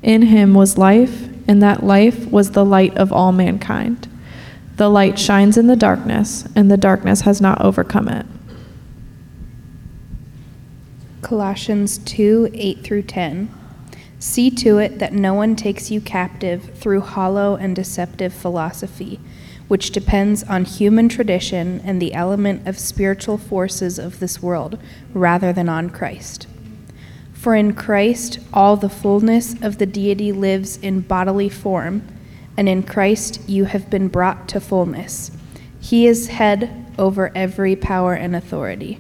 In 0.02 0.22
him 0.22 0.54
was 0.54 0.78
life, 0.78 1.28
and 1.48 1.62
that 1.62 1.84
life 1.84 2.32
was 2.32 2.52
the 2.52 2.64
light 2.64 2.96
of 2.96 3.12
all 3.12 3.34
mankind. 3.34 4.08
The 4.84 4.90
light 4.90 5.18
shines 5.18 5.56
in 5.56 5.68
the 5.68 5.78
darkness, 5.78 6.44
and 6.58 6.70
the 6.70 6.76
darkness 6.76 7.22
has 7.22 7.40
not 7.40 7.62
overcome 7.62 8.10
it. 8.10 8.26
Colossians 11.22 12.00
2 12.00 12.52
8 12.54 12.84
through 12.84 13.04
10. 13.04 13.50
See 14.20 14.52
to 14.52 14.80
it 14.80 15.00
that 15.00 15.14
no 15.14 15.34
one 15.34 15.56
takes 15.56 15.90
you 15.90 16.02
captive 16.02 16.78
through 16.78 17.00
hollow 17.00 17.56
and 17.56 17.74
deceptive 17.74 18.34
philosophy, 18.34 19.22
which 19.70 19.92
depends 19.92 20.44
on 20.44 20.66
human 20.66 21.08
tradition 21.08 21.80
and 21.86 22.02
the 22.02 22.14
element 22.14 22.68
of 22.68 22.78
spiritual 22.78 23.38
forces 23.38 23.98
of 23.98 24.20
this 24.20 24.42
world, 24.42 24.78
rather 25.14 25.54
than 25.54 25.70
on 25.70 25.92
Christ. 25.92 26.46
For 27.32 27.56
in 27.56 27.74
Christ 27.74 28.40
all 28.52 28.76
the 28.76 28.90
fullness 28.90 29.56
of 29.62 29.78
the 29.78 29.86
deity 29.86 30.34
lives 30.34 30.76
in 30.76 31.00
bodily 31.00 31.48
form, 31.48 32.06
and 32.58 32.70
in 32.70 32.84
Christ 32.84 33.42
you 33.48 33.66
have 33.66 33.90
been 33.90 34.08
brought 34.08 34.48
to 34.50 34.60
fullness. 34.60 35.32
He 35.80 36.08
is 36.08 36.28
head 36.28 36.86
over 36.98 37.32
every 37.36 37.76
power 37.76 38.14
and 38.14 38.36
authority. 38.36 39.00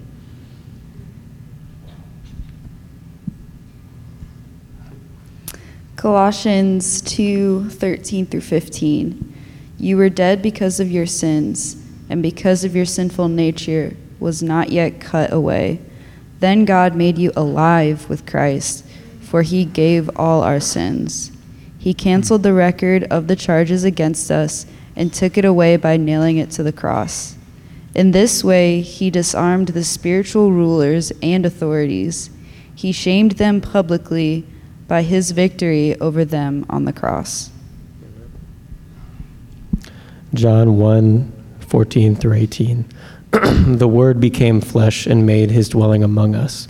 Colossians 5.95 7.01
2 7.01 7.69
13 7.69 8.25
through 8.25 8.41
15. 8.41 9.33
You 9.79 9.97
were 9.97 10.09
dead 10.09 10.41
because 10.41 10.79
of 10.79 10.91
your 10.91 11.05
sins, 11.05 11.81
and 12.09 12.21
because 12.21 12.63
of 12.63 12.75
your 12.75 12.85
sinful 12.85 13.29
nature 13.29 13.95
was 14.19 14.43
not 14.43 14.69
yet 14.69 14.99
cut 14.99 15.31
away. 15.31 15.79
Then 16.39 16.65
God 16.65 16.95
made 16.95 17.17
you 17.17 17.31
alive 17.37 18.09
with 18.09 18.25
Christ, 18.25 18.85
for 19.21 19.43
he 19.43 19.63
gave 19.63 20.09
all 20.17 20.41
our 20.41 20.59
sins. 20.59 21.32
He 21.83 21.93
canceled 21.93 22.43
the 22.43 22.53
record 22.53 23.03
of 23.11 23.27
the 23.27 23.35
charges 23.35 23.83
against 23.83 24.31
us 24.31 24.65
and 24.95 25.13
took 25.13 25.37
it 25.37 25.43
away 25.43 25.75
by 25.75 25.97
nailing 25.97 26.37
it 26.37 26.49
to 26.51 26.63
the 26.63 26.71
cross. 26.71 27.35
In 27.93 28.11
this 28.11 28.41
way, 28.41 28.79
he 28.79 29.09
disarmed 29.09 29.67
the 29.67 29.83
spiritual 29.83 30.53
rulers 30.53 31.11
and 31.21 31.45
authorities. 31.45 32.29
He 32.73 32.93
shamed 32.93 33.33
them 33.33 33.59
publicly 33.59 34.47
by 34.87 35.01
his 35.01 35.31
victory 35.31 35.99
over 35.99 36.23
them 36.23 36.65
on 36.69 36.85
the 36.85 36.93
cross. 36.93 37.51
John 40.33 40.77
1 40.77 41.33
14 41.67 42.15
through 42.15 42.33
18. 42.35 42.85
the 43.31 43.89
Word 43.89 44.21
became 44.21 44.61
flesh 44.61 45.05
and 45.05 45.25
made 45.25 45.51
his 45.51 45.67
dwelling 45.67 46.01
among 46.01 46.33
us. 46.33 46.69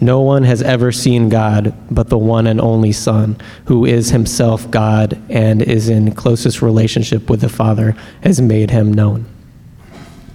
No 0.00 0.20
one 0.20 0.42
has 0.42 0.60
ever 0.60 0.92
seen 0.92 1.28
God 1.28 1.74
but 1.90 2.08
the 2.08 2.18
one 2.18 2.46
and 2.46 2.60
only 2.60 2.92
Son, 2.92 3.36
who 3.66 3.86
is 3.86 4.10
himself 4.10 4.70
God 4.70 5.20
and 5.30 5.62
is 5.62 5.88
in 5.88 6.14
closest 6.14 6.62
relationship 6.62 7.30
with 7.30 7.40
the 7.40 7.48
Father, 7.48 7.96
has 8.22 8.40
made 8.40 8.70
him 8.70 8.92
known. 8.92 9.26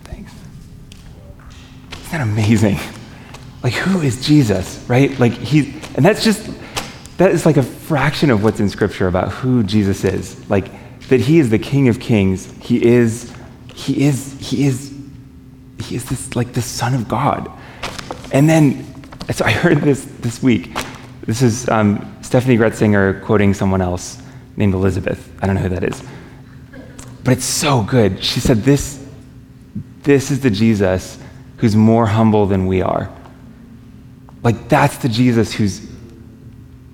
Thanks. 0.05 0.31
Isn't 1.91 2.11
that 2.11 2.21
amazing? 2.21 2.77
Like, 3.61 3.73
who 3.73 4.01
is 4.01 4.25
Jesus, 4.25 4.83
right? 4.87 5.17
Like, 5.19 5.33
he, 5.33 5.73
and 5.95 6.05
that's 6.05 6.23
just, 6.23 6.49
that 7.17 7.31
is 7.31 7.45
like 7.45 7.57
a 7.57 7.63
fraction 7.63 8.31
of 8.31 8.43
what's 8.43 8.61
in 8.61 8.69
Scripture 8.69 9.07
about 9.07 9.31
who 9.31 9.63
Jesus 9.63 10.05
is. 10.05 10.49
Like, 10.49 10.71
that 11.09 11.19
he 11.19 11.39
is 11.39 11.49
the 11.49 11.59
King 11.59 11.89
of 11.89 11.99
Kings. 11.99 12.49
He 12.61 12.83
is, 12.83 13.33
he 13.73 14.05
is, 14.05 14.37
he 14.39 14.65
is, 14.65 14.93
he 15.83 15.95
is 15.95 16.05
this, 16.05 16.35
like, 16.35 16.53
the 16.53 16.61
Son 16.61 16.93
of 16.93 17.09
God. 17.09 17.51
And 18.31 18.47
then, 18.47 18.85
so 19.33 19.45
I 19.45 19.51
heard 19.51 19.81
this 19.81 20.05
this 20.19 20.41
week. 20.41 20.75
This 21.25 21.41
is 21.41 21.69
um, 21.69 21.99
Steffany 22.21 22.57
Gretzinger 22.57 23.23
quoting 23.23 23.53
someone 23.53 23.81
else 23.81 24.21
named 24.55 24.73
Elizabeth. 24.73 25.31
I 25.41 25.45
don't 25.45 25.55
know 25.55 25.61
who 25.61 25.69
that 25.69 25.83
is. 25.83 26.01
But 27.23 27.33
it's 27.33 27.45
so 27.45 27.83
good. 27.83 28.23
She 28.23 28.39
said, 28.39 28.63
This, 28.63 29.05
this 30.03 30.31
is 30.31 30.39
the 30.39 30.49
Jesus 30.49 31.19
who's 31.57 31.75
more 31.75 32.07
humble 32.07 32.45
than 32.45 32.65
we 32.65 32.81
are. 32.81 33.13
Like, 34.41 34.69
that's 34.69 34.97
the 34.97 35.09
Jesus 35.09 35.53
who's, 35.53 35.87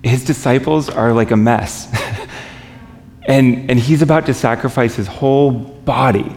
his 0.02 0.24
disciples 0.24 0.88
are 0.88 1.12
like 1.12 1.30
a 1.30 1.36
mess. 1.36 1.88
and, 3.22 3.70
and 3.70 3.78
he's 3.78 4.02
about 4.02 4.26
to 4.26 4.34
sacrifice 4.34 4.96
his 4.96 5.06
whole 5.06 5.52
body 5.52 6.34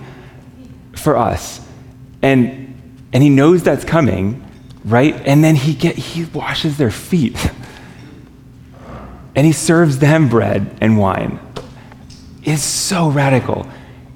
for 0.94 1.18
us. 1.18 1.60
And, 2.22 2.80
and 3.12 3.24
he 3.24 3.30
knows 3.30 3.64
that's 3.64 3.84
coming, 3.84 4.49
right? 4.86 5.16
And 5.26 5.44
then 5.44 5.56
he, 5.56 5.74
get, 5.74 5.96
he 5.96 6.26
washes 6.26 6.78
their 6.78 6.92
feet. 6.92 7.38
and 9.36 9.46
he 9.46 9.54
serves 9.54 10.00
them 10.00 10.30
bread 10.30 10.78
and 10.82 10.98
wine. 10.98 11.40
It's 12.44 12.64
so 12.64 13.10
radical. 13.10 13.68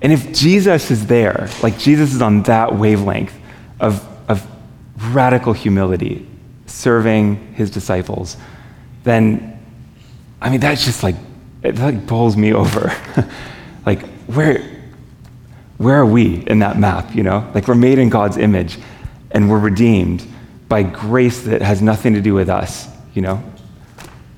And 0.02 0.12
if 0.12 0.34
Jesus 0.34 0.92
is 0.92 1.08
there, 1.08 1.50
like 1.62 1.78
Jesus 1.78 2.14
is 2.14 2.22
on 2.22 2.44
that 2.44 2.76
wavelength 2.76 3.34
of, 3.80 4.06
of 4.30 4.46
radical 5.14 5.54
humility, 5.54 6.28
serving 6.66 7.54
his 7.54 7.70
disciples, 7.70 8.38
then, 9.04 9.60
I 10.42 10.50
mean, 10.50 10.60
that's 10.60 10.86
just 10.86 11.04
like, 11.04 11.16
it 11.62 11.78
like 11.78 12.06
bowls 12.08 12.36
me 12.36 12.54
over. 12.54 12.94
like, 13.86 14.02
where, 14.28 14.62
where 15.78 15.98
are 15.98 16.06
we 16.06 16.46
in 16.48 16.60
that 16.60 16.78
map, 16.78 17.14
you 17.16 17.24
know? 17.24 17.50
Like, 17.54 17.68
we're 17.68 17.76
made 17.76 18.00
in 18.00 18.10
God's 18.10 18.38
image 18.38 18.78
and 19.32 19.50
we're 19.50 19.60
redeemed 19.60 20.26
by 20.68 20.84
grace 20.84 21.42
that 21.44 21.62
has 21.62 21.82
nothing 21.82 22.14
to 22.14 22.22
do 22.22 22.34
with 22.34 22.50
us, 22.50 22.88
you 23.14 23.22
know? 23.22 23.44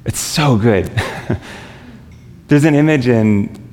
It's 0.05 0.19
so 0.19 0.57
good. 0.57 0.91
There's 2.47 2.65
an 2.65 2.75
image 2.75 3.07
in 3.07 3.63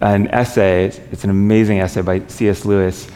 an 0.00 0.28
essay, 0.28 0.86
it's 0.86 1.24
an 1.24 1.30
amazing 1.30 1.80
essay 1.80 2.02
by 2.02 2.26
C.S. 2.26 2.64
Lewis, 2.64 3.08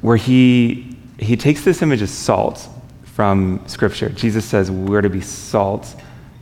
where 0.00 0.16
he, 0.16 0.96
he 1.18 1.36
takes 1.36 1.64
this 1.64 1.82
image 1.82 2.02
of 2.02 2.08
salt 2.08 2.68
from 3.04 3.62
Scripture. 3.66 4.08
Jesus 4.10 4.44
says 4.44 4.70
we're 4.70 5.00
to 5.00 5.10
be 5.10 5.20
salt 5.20 5.94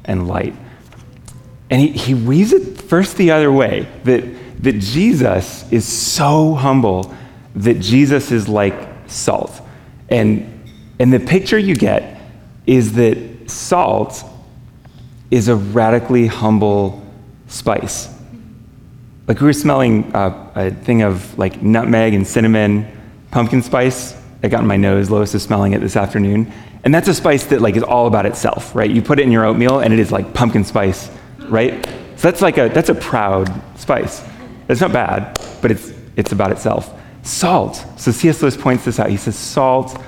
and 0.04 0.28
light. 0.28 0.54
And 1.70 1.80
he, 1.80 1.88
he 1.88 2.14
weaves 2.14 2.52
it 2.52 2.80
first 2.82 3.16
the 3.16 3.30
other 3.30 3.50
way 3.50 3.88
that, 4.04 4.24
that 4.62 4.78
Jesus 4.80 5.70
is 5.72 5.86
so 5.86 6.54
humble 6.54 7.14
that 7.56 7.80
Jesus 7.80 8.30
is 8.30 8.48
like 8.48 8.74
salt. 9.06 9.60
And, 10.08 10.53
and 10.98 11.12
the 11.12 11.20
picture 11.20 11.58
you 11.58 11.74
get 11.74 12.20
is 12.66 12.94
that 12.94 13.50
salt 13.50 14.24
is 15.30 15.48
a 15.48 15.56
radically 15.56 16.26
humble 16.26 17.04
spice. 17.48 18.08
Like 19.26 19.40
we 19.40 19.46
were 19.46 19.52
smelling 19.52 20.14
uh, 20.14 20.52
a 20.54 20.70
thing 20.70 21.02
of 21.02 21.36
like 21.38 21.62
nutmeg 21.62 22.14
and 22.14 22.26
cinnamon, 22.26 22.86
pumpkin 23.30 23.62
spice. 23.62 24.14
I 24.42 24.48
got 24.48 24.60
in 24.60 24.66
my 24.66 24.76
nose. 24.76 25.10
Lois 25.10 25.34
is 25.34 25.42
smelling 25.42 25.72
it 25.72 25.80
this 25.80 25.96
afternoon, 25.96 26.52
and 26.84 26.94
that's 26.94 27.08
a 27.08 27.14
spice 27.14 27.46
that 27.46 27.62
like 27.62 27.76
is 27.76 27.82
all 27.82 28.06
about 28.06 28.26
itself, 28.26 28.74
right? 28.74 28.90
You 28.90 29.00
put 29.00 29.18
it 29.18 29.22
in 29.22 29.32
your 29.32 29.46
oatmeal, 29.46 29.80
and 29.80 29.92
it 29.92 29.98
is 29.98 30.12
like 30.12 30.34
pumpkin 30.34 30.64
spice, 30.64 31.10
right? 31.48 31.84
So 32.16 32.30
that's 32.30 32.42
like 32.42 32.58
a 32.58 32.68
that's 32.68 32.90
a 32.90 32.94
proud 32.94 33.50
spice. 33.78 34.22
It's 34.68 34.82
not 34.82 34.92
bad, 34.92 35.38
but 35.62 35.70
it's 35.70 35.92
it's 36.16 36.32
about 36.32 36.52
itself. 36.52 36.92
Salt. 37.22 37.82
So 37.96 38.12
C.S. 38.12 38.42
Lewis 38.42 38.56
points 38.56 38.84
this 38.84 39.00
out. 39.00 39.08
He 39.08 39.16
says 39.16 39.36
salt 39.36 39.98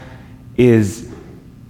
is 0.56 1.10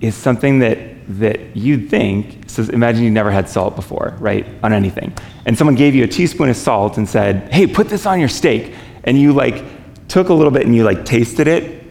is 0.01 0.15
something 0.15 0.59
that 0.61 0.79
that 1.09 1.57
you'd 1.57 1.89
think, 1.89 2.49
so 2.49 2.65
imagine 2.65 3.05
you 3.05 3.11
never 3.11 3.31
had 3.31 3.49
salt 3.49 3.77
before, 3.77 4.17
right, 4.19 4.47
on 4.63 4.73
anything. 4.73 5.13
And 5.45 5.57
someone 5.57 5.77
gave 5.77 5.95
you 5.95 6.05
a 6.05 6.09
teaspoon 6.09 6.49
of 6.49 6.57
salt 6.57 6.99
and 6.99 7.09
said, 7.09 7.53
hey, 7.53 7.67
put 7.67 7.89
this 7.89 8.07
on 8.07 8.19
your 8.19 8.29
steak. 8.29 8.75
And 9.05 9.19
you 9.19 9.33
like 9.33 9.65
took 10.09 10.29
a 10.31 10.35
little 10.35 10.51
bit 10.51 10.67
and 10.67 10.75
you 10.75 10.83
like 10.85 11.05
tasted 11.05 11.47
it 11.47 11.85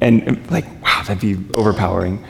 and 0.00 0.50
like, 0.50 0.64
wow, 0.82 1.02
that'd 1.06 1.20
be 1.20 1.36
overpowering. 1.54 2.24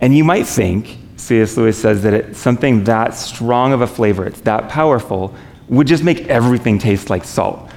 And 0.00 0.16
you 0.16 0.24
might 0.24 0.46
think, 0.46 0.98
C.S. 1.16 1.56
Lewis 1.56 1.80
says 1.80 2.02
that 2.02 2.36
something 2.36 2.84
that 2.84 3.14
strong 3.14 3.72
of 3.72 3.80
a 3.80 3.86
flavor, 3.86 4.26
it's 4.26 4.40
that 4.42 4.68
powerful, 4.68 5.34
would 5.68 5.86
just 5.86 6.02
make 6.02 6.26
everything 6.28 6.78
taste 6.78 7.10
like 7.10 7.24
salt. 7.24 7.69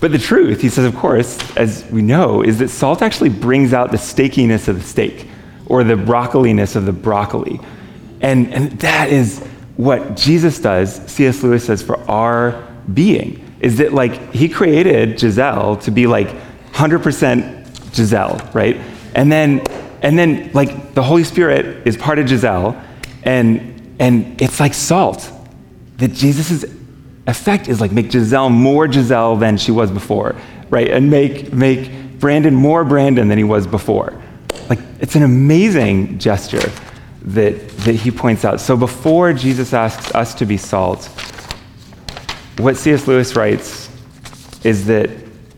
But 0.00 0.12
the 0.12 0.18
truth, 0.18 0.60
he 0.60 0.68
says, 0.68 0.84
of 0.84 0.94
course, 0.94 1.38
as 1.56 1.84
we 1.90 2.02
know, 2.02 2.42
is 2.42 2.58
that 2.60 2.68
salt 2.68 3.02
actually 3.02 3.30
brings 3.30 3.72
out 3.72 3.90
the 3.90 3.98
steakiness 3.98 4.68
of 4.68 4.76
the 4.76 4.86
steak 4.86 5.26
or 5.66 5.82
the 5.82 5.94
broccoliness 5.94 6.76
of 6.76 6.86
the 6.86 6.92
broccoli. 6.92 7.60
And, 8.20 8.52
and 8.54 8.72
that 8.80 9.10
is 9.10 9.40
what 9.76 10.16
Jesus 10.16 10.60
does, 10.60 10.96
C.S. 11.10 11.42
Lewis 11.42 11.66
says, 11.66 11.82
for 11.82 11.98
our 12.10 12.66
being, 12.92 13.44
is 13.60 13.78
that 13.78 13.92
like 13.92 14.32
he 14.32 14.48
created 14.48 15.18
Giselle 15.18 15.76
to 15.78 15.90
be 15.90 16.06
like 16.06 16.28
100% 16.72 17.94
Giselle, 17.94 18.50
right? 18.52 18.76
And 19.14 19.30
then, 19.32 19.60
and 20.02 20.18
then 20.18 20.50
like 20.52 20.94
the 20.94 21.02
Holy 21.02 21.24
Spirit 21.24 21.86
is 21.86 21.96
part 21.96 22.18
of 22.18 22.28
Giselle, 22.28 22.80
and, 23.24 23.96
and 23.98 24.40
it's 24.40 24.60
like 24.60 24.74
salt. 24.74 25.30
That 25.96 26.12
Jesus' 26.12 26.64
effect 27.28 27.68
is 27.68 27.80
like 27.80 27.92
make 27.92 28.10
Giselle 28.10 28.50
more 28.50 28.90
Giselle 28.90 29.36
than 29.36 29.58
she 29.58 29.70
was 29.70 29.90
before, 29.90 30.34
right? 30.70 30.88
And 30.88 31.10
make, 31.10 31.52
make 31.52 32.18
Brandon 32.18 32.54
more 32.54 32.84
Brandon 32.84 33.28
than 33.28 33.38
he 33.38 33.44
was 33.44 33.66
before. 33.66 34.20
Like, 34.68 34.80
it's 35.00 35.14
an 35.14 35.22
amazing 35.22 36.18
gesture 36.18 36.72
that, 37.22 37.68
that 37.78 37.94
he 37.94 38.10
points 38.10 38.44
out. 38.44 38.60
So 38.60 38.76
before 38.76 39.32
Jesus 39.32 39.72
asks 39.72 40.14
us 40.14 40.34
to 40.34 40.46
be 40.46 40.56
salt, 40.56 41.06
what 42.58 42.76
C.S. 42.76 43.06
Lewis 43.06 43.36
writes 43.36 43.88
is 44.64 44.86
that, 44.86 45.10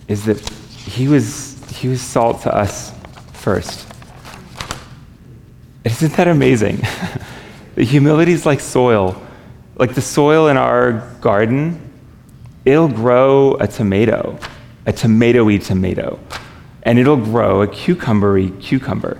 is 0.08 0.24
that 0.26 0.38
he, 0.76 1.08
was, 1.08 1.56
he 1.70 1.88
was 1.88 2.00
salt 2.02 2.42
to 2.42 2.54
us 2.54 2.92
first. 3.32 3.86
Isn't 5.84 6.12
that 6.14 6.28
amazing? 6.28 6.80
the 7.74 7.84
humility 7.84 8.32
is 8.32 8.44
like 8.44 8.60
soil. 8.60 9.20
Like 9.80 9.96
the 9.96 10.02
soil 10.02 10.46
in 10.46 10.56
our 10.56 11.10
garden, 11.20 11.80
it'll 12.64 12.86
grow 12.86 13.54
a 13.54 13.66
tomato, 13.66 14.38
a 14.86 14.92
tomatoey 14.92 15.64
tomato 15.64 16.20
and 16.82 16.98
it'll 16.98 17.16
grow 17.16 17.62
a 17.62 17.68
cucumbery 17.68 18.60
cucumber. 18.60 19.18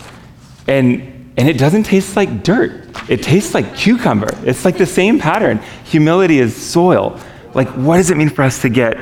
And, 0.67 1.33
and 1.37 1.49
it 1.49 1.59
doesn't 1.59 1.85
taste 1.85 2.17
like 2.17 2.43
dirt, 2.43 2.89
it 3.09 3.23
tastes 3.23 3.55
like 3.55 3.77
cucumber. 3.77 4.31
It's 4.45 4.65
like 4.65 4.79
the 4.79 4.87
same 4.87 5.19
pattern. 5.19 5.61
Humility 5.85 6.39
is 6.39 6.55
soil. 6.55 7.19
Like, 7.55 7.69
what 7.71 7.97
does 7.97 8.11
it 8.11 8.17
mean 8.17 8.29
for 8.29 8.43
us 8.43 8.63
to 8.63 8.69
get 8.69 8.97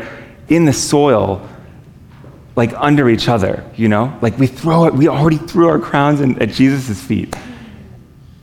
in 0.49 0.64
the 0.64 0.73
soil, 0.73 1.47
like 2.57 2.73
under 2.75 3.09
each 3.11 3.29
other, 3.29 3.64
you 3.77 3.88
know? 3.88 4.16
Like, 4.23 4.38
we 4.38 4.47
throw 4.47 4.87
it, 4.87 4.94
we 4.94 5.09
already 5.09 5.37
threw 5.37 5.68
our 5.68 5.79
crowns 5.79 6.21
in, 6.21 6.40
at 6.40 6.51
Jesus' 6.51 7.03
feet. 7.03 7.35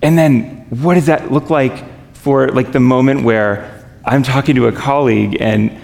And 0.03 0.17
then, 0.17 0.67
what 0.69 0.93
does 0.93 1.07
that 1.07 1.31
look 1.31 1.49
like 1.49 1.83
for 2.25 2.47
like 2.47 2.71
the 2.71 2.79
moment 2.79 3.21
where 3.21 3.85
I'm 4.03 4.23
talking 4.23 4.55
to 4.55 4.65
a 4.65 4.71
colleague 4.71 5.37
and 5.39 5.79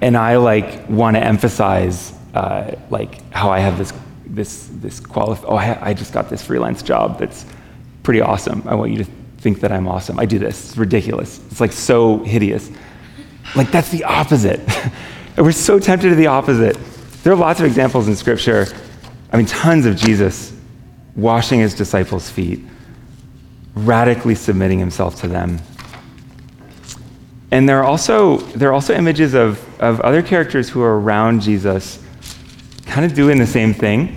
and 0.00 0.16
I 0.16 0.38
like 0.38 0.88
want 0.88 1.14
to 1.14 1.22
emphasize 1.22 2.12
uh, 2.34 2.74
like 2.90 3.22
how 3.32 3.50
I 3.50 3.60
have 3.60 3.78
this 3.78 3.92
this 4.26 4.68
this 4.72 4.98
qualif- 4.98 5.44
oh 5.46 5.54
I, 5.54 5.90
I 5.90 5.94
just 5.94 6.12
got 6.12 6.28
this 6.28 6.44
freelance 6.44 6.82
job 6.82 7.20
that's 7.20 7.46
pretty 8.02 8.20
awesome. 8.20 8.64
I 8.66 8.74
want 8.74 8.90
you 8.90 9.04
to 9.04 9.10
think 9.38 9.60
that 9.60 9.70
I'm 9.70 9.86
awesome. 9.86 10.18
I 10.18 10.26
do 10.26 10.36
this. 10.36 10.70
It's 10.70 10.76
ridiculous. 10.76 11.38
It's 11.48 11.60
like 11.60 11.70
so 11.70 12.18
hideous. 12.24 12.72
Like 13.54 13.70
that's 13.70 13.90
the 13.90 14.02
opposite. 14.02 14.58
and 15.36 15.46
we're 15.46 15.52
so 15.52 15.78
tempted 15.78 16.08
to 16.08 16.16
the 16.16 16.26
opposite. 16.26 16.76
There 17.22 17.32
are 17.32 17.36
lots 17.36 17.60
of 17.60 17.66
examples 17.66 18.08
in 18.08 18.16
scripture. 18.16 18.66
I 19.32 19.36
mean 19.36 19.46
tons 19.46 19.86
of 19.86 19.94
Jesus 19.94 20.52
washing 21.14 21.60
his 21.60 21.72
disciples' 21.72 22.28
feet, 22.28 22.64
radically 23.76 24.34
submitting 24.34 24.80
himself 24.80 25.20
to 25.20 25.28
them. 25.28 25.60
And 27.54 27.68
there 27.68 27.78
are 27.78 27.84
also, 27.84 28.38
there 28.38 28.70
are 28.70 28.72
also 28.72 28.92
images 28.92 29.32
of, 29.32 29.62
of 29.80 30.00
other 30.00 30.22
characters 30.22 30.68
who 30.68 30.82
are 30.82 30.98
around 30.98 31.40
Jesus 31.40 32.02
kind 32.84 33.06
of 33.06 33.14
doing 33.14 33.38
the 33.38 33.46
same 33.46 33.72
thing. 33.72 34.08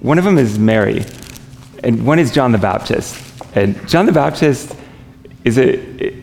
One 0.00 0.18
of 0.18 0.24
them 0.24 0.38
is 0.38 0.58
Mary, 0.58 1.04
and 1.84 2.04
one 2.04 2.18
is 2.18 2.32
John 2.32 2.50
the 2.50 2.58
Baptist. 2.58 3.16
And 3.54 3.88
John 3.88 4.06
the 4.06 4.12
Baptist 4.12 4.74
is 5.44 5.56
a, 5.56 5.78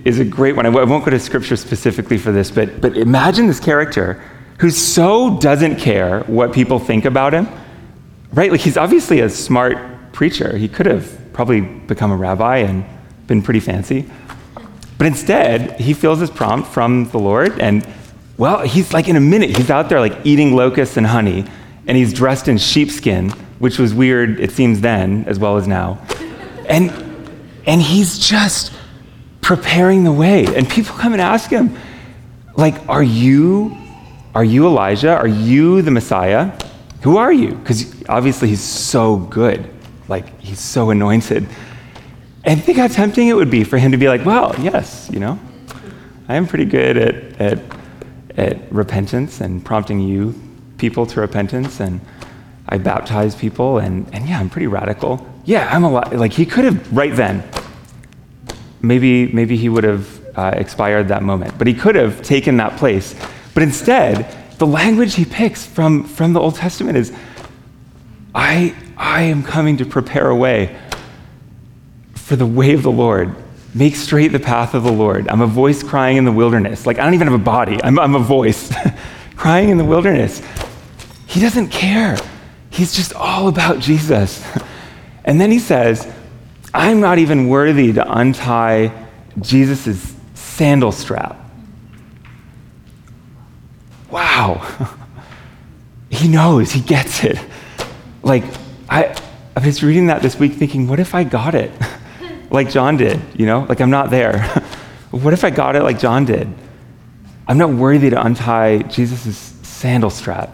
is 0.06 0.20
a 0.20 0.26
great 0.26 0.58
one. 0.58 0.66
I 0.66 0.70
won't 0.70 1.06
go 1.06 1.12
to 1.12 1.20
scripture 1.22 1.56
specifically 1.56 2.18
for 2.18 2.34
this, 2.34 2.52
but, 2.52 2.82
but 2.82 2.98
imagine 2.98 3.48
this 3.48 3.62
character 3.62 4.22
who 4.60 4.72
so 4.72 5.40
doesn't 5.40 5.78
care 5.78 6.20
what 6.24 6.52
people 6.52 6.80
think 6.80 7.06
about 7.06 7.34
him, 7.34 7.48
right? 8.34 8.52
Like 8.52 8.60
he's 8.60 8.76
obviously 8.76 9.22
a 9.22 9.30
smart 9.30 10.12
preacher. 10.12 10.58
He 10.58 10.68
could 10.68 10.86
have 10.86 11.25
probably 11.36 11.60
become 11.60 12.12
a 12.12 12.16
rabbi 12.16 12.60
and 12.60 12.86
been 13.28 13.42
pretty 13.42 13.60
fancy. 13.60 14.10
But 14.98 15.06
instead, 15.06 15.78
he 15.80 15.94
feels 15.94 16.22
this 16.22 16.30
prompt 16.30 16.70
from 16.70 17.10
the 17.10 17.20
Lord, 17.20 17.60
and 17.60 17.86
well, 18.38 18.62
he's 18.62 18.94
like 18.94 19.10
in 19.10 19.18
a 19.18 19.20
minute, 19.20 19.56
he's 19.56 19.70
out 19.70 19.90
there 19.90 20.00
like 20.00 20.26
eating 20.26 20.56
locusts 20.56 20.96
and 20.96 21.06
honey, 21.06 21.46
and 21.88 21.98
he's 21.98 22.14
dressed 22.14 22.48
in 22.48 22.58
sheepskin, 22.58 23.32
which 23.60 23.78
was 23.78 23.94
weird, 23.94 24.40
it 24.40 24.52
seems 24.52 24.80
then, 24.80 25.26
as 25.26 25.38
well 25.38 25.58
as 25.58 25.68
now. 25.68 26.00
And, 26.70 26.90
and 27.66 27.82
he's 27.82 28.18
just 28.18 28.72
preparing 29.42 30.06
the 30.06 30.14
way. 30.14 30.46
And 30.56 30.70
people 30.70 30.96
come 30.96 31.12
and 31.12 31.22
ask 31.22 31.50
him, 31.50 31.78
like, 32.56 32.88
are 32.88 33.04
you, 33.04 33.78
are 34.34 34.44
you 34.44 34.66
Elijah? 34.68 35.16
Are 35.16 35.28
you 35.28 35.82
the 35.82 35.92
Messiah? 35.92 36.58
Who 37.02 37.18
are 37.18 37.32
you? 37.32 37.56
Because 37.56 37.94
obviously 38.08 38.48
he's 38.48 38.64
so 38.64 39.18
good. 39.18 39.70
Like, 40.08 40.40
he's 40.40 40.60
so 40.60 40.90
anointed. 40.90 41.48
And 42.44 42.64
think 42.64 42.78
how 42.78 42.88
tempting 42.88 43.28
it 43.28 43.34
would 43.34 43.50
be 43.50 43.64
for 43.64 43.78
him 43.78 43.92
to 43.92 43.98
be 43.98 44.08
like, 44.08 44.24
well, 44.26 44.56
yes, 44.60 45.10
you 45.12 45.20
know, 45.20 45.40
I 46.28 46.36
am 46.36 46.48
pretty 46.48 46.66
good 46.66 46.98
at, 46.98 47.42
at, 47.42 47.60
at 48.38 48.72
repentance 48.72 49.42
and 49.42 49.66
prompting 49.66 50.00
you 50.00 50.40
people 50.78 51.06
to 51.08 51.22
repentance, 51.22 51.80
and 51.80 52.02
I 52.70 52.78
baptize 52.78 53.36
people, 53.36 53.80
and, 53.80 54.08
and 54.14 54.28
yeah, 54.28 54.40
I'm 54.40 54.50
pretty 54.50 54.68
radical. 54.68 55.26
Yeah, 55.46 55.70
I'm 55.72 55.84
a 55.84 55.92
lot, 55.92 56.16
like 56.16 56.34
he 56.34 56.46
could 56.46 56.66
have 56.66 56.96
right 56.96 57.16
then. 57.16 57.44
Maybe, 58.82 59.28
maybe 59.28 59.58
he 59.58 59.70
would 59.70 59.84
have 59.84 60.38
uh, 60.38 60.52
expired 60.54 61.08
that 61.08 61.24
moment, 61.24 61.58
but 61.58 61.66
he 61.66 61.74
could 61.74 61.96
have 61.96 62.22
taken 62.22 62.58
that 62.58 62.78
place. 62.78 63.16
But 63.54 63.64
instead, 63.64 64.36
the 64.58 64.68
language 64.68 65.16
he 65.16 65.26
picks 65.26 65.66
from, 65.66 66.04
from 66.04 66.34
the 66.34 66.40
Old 66.40 66.56
Testament 66.56 66.98
is, 66.98 67.14
I, 68.34 68.76
I 68.98 69.24
am 69.24 69.44
coming 69.44 69.78
to 69.78 69.86
prepare 69.86 70.30
a 70.30 70.36
way 70.36 70.80
for 72.14 72.36
the 72.36 72.46
way 72.46 72.74
of 72.74 72.84
the 72.84 72.92
Lord. 72.92 73.36
Make 73.74 73.96
straight 73.96 74.30
the 74.30 74.40
path 74.40 74.74
of 74.74 74.84
the 74.84 74.92
Lord. 74.92 75.28
I'm 75.28 75.42
a 75.42 75.48
voice 75.48 75.84
crying 75.84 76.18
in 76.18 76.26
the 76.26 76.32
wilderness. 76.32 76.86
Like, 76.86 76.98
I 76.98 77.04
don't 77.04 77.14
even 77.14 77.28
have 77.28 77.40
a 77.40 77.44
body, 77.44 77.80
I'm, 77.84 78.00
I'm 78.00 78.16
a 78.16 78.20
voice 78.20 78.74
crying 79.36 79.70
in 79.70 79.78
the 79.78 79.86
wilderness. 79.86 80.42
He 81.28 81.40
doesn't 81.40 81.70
care. 81.70 82.18
He's 82.70 82.94
just 82.94 83.14
all 83.14 83.48
about 83.48 83.80
Jesus. 83.80 84.46
And 85.28 85.42
then 85.42 85.50
he 85.50 85.58
says, 85.58 86.08
I'm 86.72 87.00
not 87.00 87.18
even 87.18 87.50
worthy 87.50 87.92
to 87.94 88.18
untie 88.18 88.92
Jesus' 89.42 90.16
sandal 90.36 90.92
strap. 90.92 91.36
Wow. 94.12 94.62
he 96.12 96.28
knows, 96.28 96.72
he 96.72 96.80
gets 96.80 97.24
it. 97.24 97.40
Like, 98.22 98.44
I, 98.90 99.18
I 99.56 99.66
was 99.66 99.84
reading 99.84 100.08
that 100.08 100.22
this 100.22 100.38
week 100.38 100.54
thinking, 100.54 100.88
what 100.88 101.00
if 101.00 101.16
I 101.16 101.24
got 101.24 101.56
it? 101.56 101.72
like 102.50 102.70
John 102.70 102.98
did, 102.98 103.22
you 103.36 103.46
know? 103.46 103.66
Like, 103.68 103.82
I'm 103.82 103.90
not 103.90 104.10
there. 104.10 104.44
what 105.12 105.34
if 105.34 105.44
I 105.44 105.50
got 105.50 105.76
it 105.76 105.84
like 105.84 106.00
John 106.00 106.26
did? 106.26 106.48
I'm 107.48 107.58
not 107.58 107.70
worthy 107.70 108.10
to 108.10 108.26
untie 108.26 108.80
Jesus' 108.80 109.38
sandal 109.64 110.10
strap. 110.10 110.50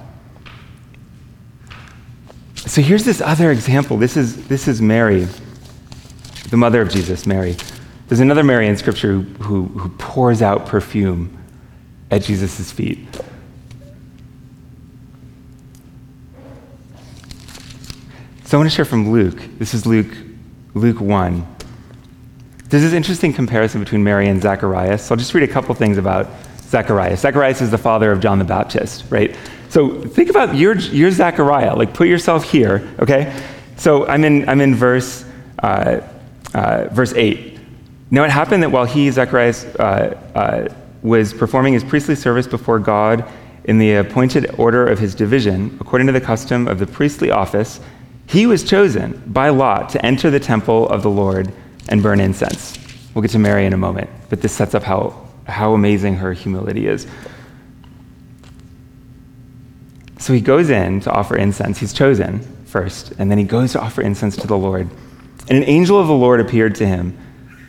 So 2.56 2.82
here's 2.82 3.06
this 3.06 3.22
other 3.22 3.52
example. 3.52 3.98
This 3.98 4.16
is, 4.16 4.48
this 4.48 4.68
is 4.68 4.82
Mary, 4.82 5.28
the 6.50 6.58
mother 6.58 6.82
of 6.82 6.90
Jesus, 6.90 7.26
Mary. 7.26 7.56
There's 8.08 8.20
another 8.20 8.44
Mary 8.44 8.68
in 8.68 8.78
Scripture 8.78 9.14
who, 9.14 9.22
who, 9.44 9.64
who 9.80 9.90
pours 9.90 10.42
out 10.42 10.66
perfume 10.66 11.38
at 12.12 12.22
Jesus' 12.22 12.72
feet. 12.72 13.00
So 18.52 18.58
I 18.58 18.60
want 18.60 18.70
to 18.70 18.76
share 18.76 18.84
from 18.84 19.12
Luke. 19.12 19.42
This 19.60 19.74
is 19.74 19.86
Luke, 19.86 20.14
Luke 20.74 21.00
1. 21.00 21.56
There's 22.68 22.84
this 22.84 22.92
interesting 22.92 23.32
comparison 23.32 23.80
between 23.80 24.04
Mary 24.04 24.28
and 24.28 24.42
Zacharias. 24.42 25.06
So 25.06 25.16
I'll 25.16 25.18
just 25.18 25.34
read 25.34 25.50
a 25.50 25.54
couple 25.54 25.74
things 25.74 25.98
about 25.98 26.28
Zacharias. 26.64 27.22
Zacharias 27.22 27.62
is 27.62 27.72
the 27.72 27.78
father 27.78 28.12
of 28.12 28.20
John 28.20 28.40
the 28.40 28.44
Baptist, 28.44 29.06
right? 29.10 29.38
So 29.70 30.02
think 30.02 30.30
about 30.30 30.54
your, 30.54 30.76
your 30.78 31.12
Zechariah. 31.12 31.74
Like 31.78 31.94
put 31.94 32.10
yourself 32.10 32.44
here, 32.44 32.94
okay? 33.00 33.42
So 33.78 34.06
I'm 34.08 34.26
in, 34.26 34.50
I'm 34.50 34.60
in 34.60 34.76
verse, 34.76 35.24
uh, 35.60 36.02
uh, 36.54 36.90
verse 36.92 37.14
8. 37.14 37.58
Now 38.10 38.26
it 38.26 38.32
happened 38.32 38.64
that 38.64 38.70
while 38.70 38.84
he, 38.84 39.10
Zacharias, 39.12 39.64
uh, 39.64 40.20
uh, 40.36 40.76
was 41.04 41.34
performing 41.34 41.72
his 41.72 41.86
priestly 41.86 42.16
service 42.16 42.48
before 42.48 42.80
God 42.80 43.24
in 43.64 43.78
the 43.78 43.94
appointed 43.94 44.54
order 44.58 44.86
of 44.86 45.00
his 45.00 45.16
division, 45.16 45.78
according 45.80 46.08
to 46.08 46.12
the 46.12 46.20
custom 46.20 46.68
of 46.68 46.80
the 46.80 46.88
priestly 46.88 47.32
office, 47.32 47.80
he 48.32 48.46
was 48.46 48.64
chosen 48.64 49.22
by 49.28 49.50
lot 49.50 49.90
to 49.90 50.06
enter 50.06 50.32
the 50.32 50.40
temple 50.40 50.88
of 50.88 51.04
the 51.04 51.10
Lord 51.10 51.52
and 51.90 52.02
burn 52.02 52.22
incense. 52.22 52.80
We'll 53.14 53.22
get 53.22 53.32
to 53.32 53.40
Mary 53.40 53.66
in 53.66 53.74
a 53.74 53.78
moment, 53.78 54.10
but 54.30 54.42
this 54.42 54.54
sets 54.54 54.74
up 54.74 54.84
how, 54.84 55.28
how 55.48 55.74
amazing 55.74 56.16
her 56.16 56.32
humility 56.32 56.88
is. 56.88 57.08
So 60.18 60.32
he 60.32 60.40
goes 60.40 60.70
in 60.70 61.02
to 61.02 61.12
offer 61.12 61.36
incense. 61.36 61.78
He's 61.78 61.92
chosen 61.92 62.40
first, 62.68 63.12
and 63.20 63.30
then 63.30 63.38
he 63.38 63.44
goes 63.44 63.74
to 63.74 63.82
offer 63.82 64.02
incense 64.02 64.38
to 64.38 64.48
the 64.48 64.58
Lord. 64.58 64.90
And 65.50 65.58
an 65.58 65.66
angel 65.66 66.00
of 66.00 66.08
the 66.08 66.14
Lord 66.14 66.40
appeared 66.40 66.76
to 66.76 66.88
him, 66.88 67.18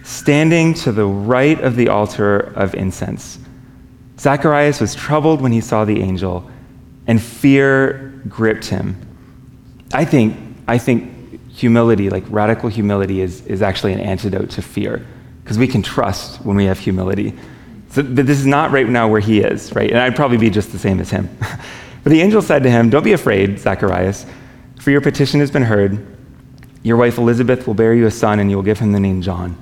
standing 0.05 0.75
to 0.75 0.93
the 0.93 1.07
right 1.07 1.61
of 1.61 1.75
the 1.75 1.89
altar 1.89 2.39
of 2.39 2.77
incense. 2.77 3.41
Zacharias 4.17 4.81
was 4.81 4.95
troubled 4.95 5.41
when 5.41 5.51
he 5.51 5.61
saw 5.61 5.85
the 5.85 6.01
angel, 6.03 6.49
and 7.09 7.21
fear 7.21 8.23
gripped 8.29 8.67
him. 8.67 8.97
I 9.93 10.05
think, 10.05 10.52
I 10.69 10.79
think 10.79 11.51
humility, 11.51 12.11
like 12.11 12.25
radical 12.29 12.69
humility, 12.69 13.21
is, 13.21 13.47
is 13.47 13.63
actually 13.63 13.93
an 13.93 14.01
antidote 14.01 14.51
to 14.51 14.63
fear, 14.63 15.05
because 15.43 15.59
we 15.59 15.67
can 15.67 15.83
trust 15.83 16.45
when 16.45 16.57
we 16.57 16.65
have 16.65 16.79
humility. 16.79 17.35
So, 17.91 18.03
but 18.03 18.27
this 18.27 18.39
is 18.39 18.47
not 18.47 18.71
right 18.71 18.89
now 18.89 19.09
where 19.09 19.21
he 19.21 19.41
is, 19.41 19.75
right? 19.75 19.91
And 19.91 19.99
I'd 19.99 20.17
probably 20.17 20.39
be 20.39 20.51
just 20.51 20.73
the 20.73 20.79
same 20.79 21.01
as 21.01 21.11
him. 21.11 21.29
But 22.03 22.11
the 22.11 22.21
angel 22.21 22.43
said 22.43 22.65
to 22.65 22.71
him, 22.71 22.91
Don't 22.91 23.05
be 23.05 23.13
afraid, 23.13 23.59
Zacharias, 23.59 24.27
for 24.81 24.91
your 24.91 25.01
petition 25.01 25.41
has 25.41 25.51
been 25.51 25.63
heard. 25.63 26.05
Your 26.83 26.97
wife 26.97 27.17
Elizabeth 27.19 27.67
will 27.67 27.75
bear 27.75 27.95
you 27.95 28.07
a 28.07 28.11
son, 28.11 28.41
and 28.41 28.51
you 28.51 28.57
will 28.57 28.65
give 28.65 28.81
him 28.81 28.91
the 28.91 28.99
name 28.99 29.23
John. 29.23 29.57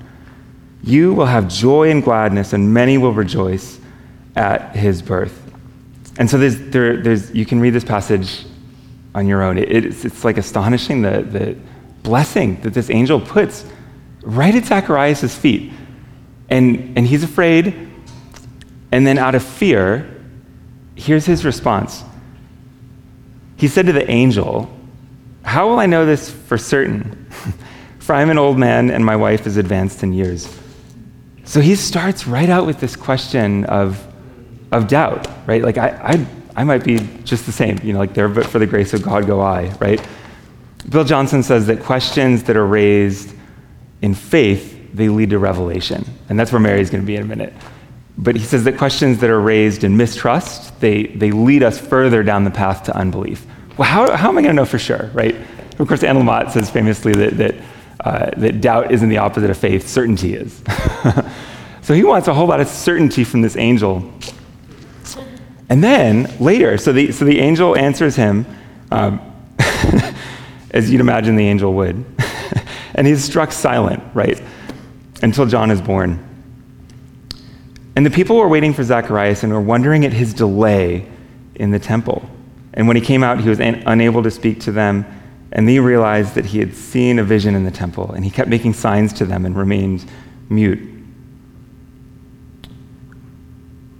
You 0.83 1.13
will 1.13 1.27
have 1.27 1.47
joy 1.47 1.91
and 1.91 2.03
gladness, 2.03 2.53
and 2.53 2.73
many 2.73 2.97
will 2.97 3.13
rejoice 3.13 3.79
at 4.35 4.75
his 4.75 5.01
birth. 5.03 5.37
And 6.17 6.29
so 6.29 6.37
there's, 6.37 6.59
there, 6.59 6.97
there's, 6.97 7.33
you 7.33 7.45
can 7.45 7.59
read 7.59 7.71
this 7.71 7.83
passage 7.83 8.45
on 9.13 9.27
your 9.27 9.41
own. 9.43 9.57
It, 9.57 9.85
it's, 9.85 10.05
it's 10.05 10.23
like 10.23 10.37
astonishing 10.37 11.01
the, 11.01 11.21
the 11.21 11.57
blessing 12.03 12.61
that 12.61 12.73
this 12.73 12.89
angel 12.89 13.19
puts 13.19 13.65
right 14.23 14.53
at 14.53 14.65
Zacharias' 14.65 15.35
feet. 15.35 15.71
And, 16.49 16.97
and 16.97 17.07
he's 17.07 17.23
afraid. 17.23 17.89
And 18.91 19.07
then, 19.07 19.17
out 19.17 19.35
of 19.35 19.43
fear, 19.43 20.21
here's 20.95 21.25
his 21.25 21.45
response 21.45 22.03
he 23.61 23.67
said 23.67 23.85
to 23.85 23.93
the 23.93 24.09
angel, 24.09 24.75
How 25.43 25.69
will 25.69 25.79
I 25.79 25.85
know 25.85 26.03
this 26.03 26.31
for 26.31 26.57
certain? 26.57 27.27
for 27.99 28.15
I'm 28.15 28.31
an 28.31 28.39
old 28.39 28.57
man 28.57 28.89
and 28.89 29.05
my 29.05 29.15
wife 29.15 29.45
is 29.45 29.57
advanced 29.57 30.01
in 30.01 30.13
years. 30.13 30.51
So 31.43 31.61
he 31.61 31.75
starts 31.75 32.25
right 32.25 32.49
out 32.49 32.65
with 32.65 32.79
this 32.79 32.95
question 32.95 33.65
of, 33.65 34.03
of 34.71 34.87
doubt, 34.87 35.27
right? 35.45 35.61
Like, 35.61 35.77
I, 35.77 35.89
I, 35.89 36.27
I 36.55 36.63
might 36.63 36.83
be 36.83 36.99
just 37.23 37.45
the 37.45 37.51
same, 37.51 37.79
you 37.83 37.93
know, 37.93 37.99
like 37.99 38.13
there, 38.13 38.27
but 38.27 38.45
for 38.45 38.59
the 38.59 38.67
grace 38.67 38.93
of 38.93 39.01
God 39.01 39.25
go 39.25 39.41
I, 39.41 39.69
right? 39.79 40.05
Bill 40.89 41.03
Johnson 41.03 41.43
says 41.43 41.67
that 41.67 41.81
questions 41.81 42.43
that 42.43 42.57
are 42.57 42.65
raised 42.65 43.33
in 44.01 44.13
faith, 44.13 44.93
they 44.93 45.09
lead 45.09 45.29
to 45.29 45.39
revelation. 45.39 46.05
And 46.29 46.39
that's 46.39 46.51
where 46.51 46.59
Mary's 46.59 46.89
going 46.89 47.03
to 47.03 47.07
be 47.07 47.15
in 47.15 47.21
a 47.21 47.25
minute. 47.25 47.53
But 48.17 48.35
he 48.35 48.43
says 48.43 48.63
that 48.65 48.77
questions 48.77 49.19
that 49.19 49.29
are 49.29 49.39
raised 49.39 49.83
in 49.83 49.95
mistrust, 49.95 50.79
they, 50.79 51.07
they 51.07 51.31
lead 51.31 51.63
us 51.63 51.79
further 51.79 52.23
down 52.23 52.43
the 52.43 52.51
path 52.51 52.83
to 52.83 52.95
unbelief. 52.95 53.45
Well, 53.77 53.87
how, 53.87 54.15
how 54.15 54.29
am 54.29 54.37
I 54.37 54.41
going 54.41 54.55
to 54.55 54.61
know 54.61 54.65
for 54.65 54.79
sure, 54.79 55.09
right? 55.13 55.35
Of 55.79 55.87
course, 55.87 56.03
Anne 56.03 56.17
Lamott 56.17 56.51
says 56.51 56.69
famously 56.69 57.13
that, 57.13 57.37
that, 57.37 57.55
uh, 58.01 58.29
that 58.37 58.61
doubt 58.61 58.91
isn't 58.91 59.09
the 59.09 59.17
opposite 59.17 59.49
of 59.49 59.57
faith, 59.57 59.87
certainty 59.87 60.33
is. 60.33 60.61
so 61.81 61.93
he 61.93 62.03
wants 62.03 62.27
a 62.27 62.33
whole 62.33 62.47
lot 62.47 62.59
of 62.59 62.67
certainty 62.67 63.23
from 63.23 63.41
this 63.41 63.55
angel. 63.55 64.11
And 65.71 65.81
then 65.81 66.29
later, 66.41 66.77
so 66.77 66.91
the, 66.91 67.13
so 67.13 67.23
the 67.23 67.39
angel 67.39 67.77
answers 67.77 68.13
him, 68.13 68.45
um, 68.91 69.21
as 70.71 70.91
you'd 70.91 70.99
imagine 70.99 71.37
the 71.37 71.47
angel 71.47 71.73
would. 71.75 72.03
and 72.95 73.07
he's 73.07 73.23
struck 73.23 73.53
silent, 73.53 74.03
right? 74.13 74.43
Until 75.23 75.45
John 75.45 75.71
is 75.71 75.79
born. 75.79 76.27
And 77.95 78.05
the 78.05 78.09
people 78.09 78.35
were 78.35 78.49
waiting 78.49 78.73
for 78.73 78.83
Zacharias 78.83 79.43
and 79.43 79.53
were 79.53 79.61
wondering 79.61 80.03
at 80.03 80.11
his 80.11 80.33
delay 80.33 81.09
in 81.55 81.71
the 81.71 81.79
temple. 81.79 82.29
And 82.73 82.85
when 82.85 82.97
he 82.97 83.01
came 83.01 83.23
out, 83.23 83.39
he 83.39 83.47
was 83.47 83.61
un- 83.61 83.81
unable 83.85 84.23
to 84.23 84.31
speak 84.31 84.59
to 84.61 84.73
them. 84.73 85.05
And 85.53 85.69
they 85.69 85.79
realized 85.79 86.35
that 86.35 86.47
he 86.47 86.59
had 86.59 86.75
seen 86.75 87.17
a 87.17 87.23
vision 87.23 87.55
in 87.55 87.63
the 87.63 87.71
temple. 87.71 88.11
And 88.11 88.25
he 88.25 88.29
kept 88.29 88.49
making 88.49 88.73
signs 88.73 89.13
to 89.13 89.25
them 89.25 89.45
and 89.45 89.55
remained 89.55 90.03
mute. 90.49 91.00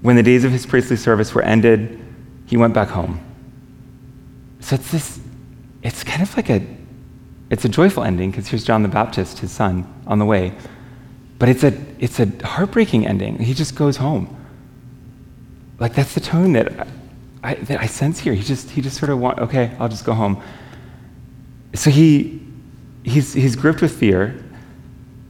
When 0.01 0.15
the 0.15 0.23
days 0.23 0.43
of 0.43 0.51
his 0.51 0.65
priestly 0.65 0.97
service 0.97 1.33
were 1.33 1.43
ended, 1.43 1.99
he 2.47 2.57
went 2.57 2.73
back 2.73 2.89
home. 2.89 3.19
So 4.59 4.75
it's 4.75 4.91
this, 4.91 5.19
it's 5.83 6.03
kind 6.03 6.21
of 6.21 6.35
like 6.35 6.49
a, 6.49 6.65
it's 7.49 7.65
a 7.65 7.69
joyful 7.69 8.03
ending 8.03 8.31
because 8.31 8.47
here's 8.47 8.63
John 8.63 8.83
the 8.83 8.89
Baptist, 8.89 9.39
his 9.39 9.51
son, 9.51 9.91
on 10.07 10.19
the 10.19 10.25
way. 10.25 10.53
But 11.39 11.49
it's 11.49 11.63
a, 11.63 11.73
it's 11.99 12.19
a 12.19 12.27
heartbreaking 12.45 13.07
ending. 13.07 13.37
He 13.39 13.53
just 13.53 13.75
goes 13.75 13.97
home. 13.97 14.37
Like 15.79 15.95
that's 15.95 16.13
the 16.13 16.19
tone 16.19 16.53
that 16.53 16.87
I, 17.43 17.55
that 17.55 17.79
I 17.79 17.87
sense 17.87 18.19
here. 18.19 18.33
He 18.33 18.43
just, 18.43 18.69
he 18.69 18.81
just 18.81 18.97
sort 18.97 19.09
of 19.09 19.19
want, 19.19 19.39
okay, 19.39 19.75
I'll 19.79 19.89
just 19.89 20.05
go 20.05 20.13
home. 20.13 20.41
So 21.73 21.89
he, 21.89 22.41
he's, 23.03 23.33
he's 23.33 23.55
gripped 23.55 23.81
with 23.81 23.97
fear. 23.97 24.43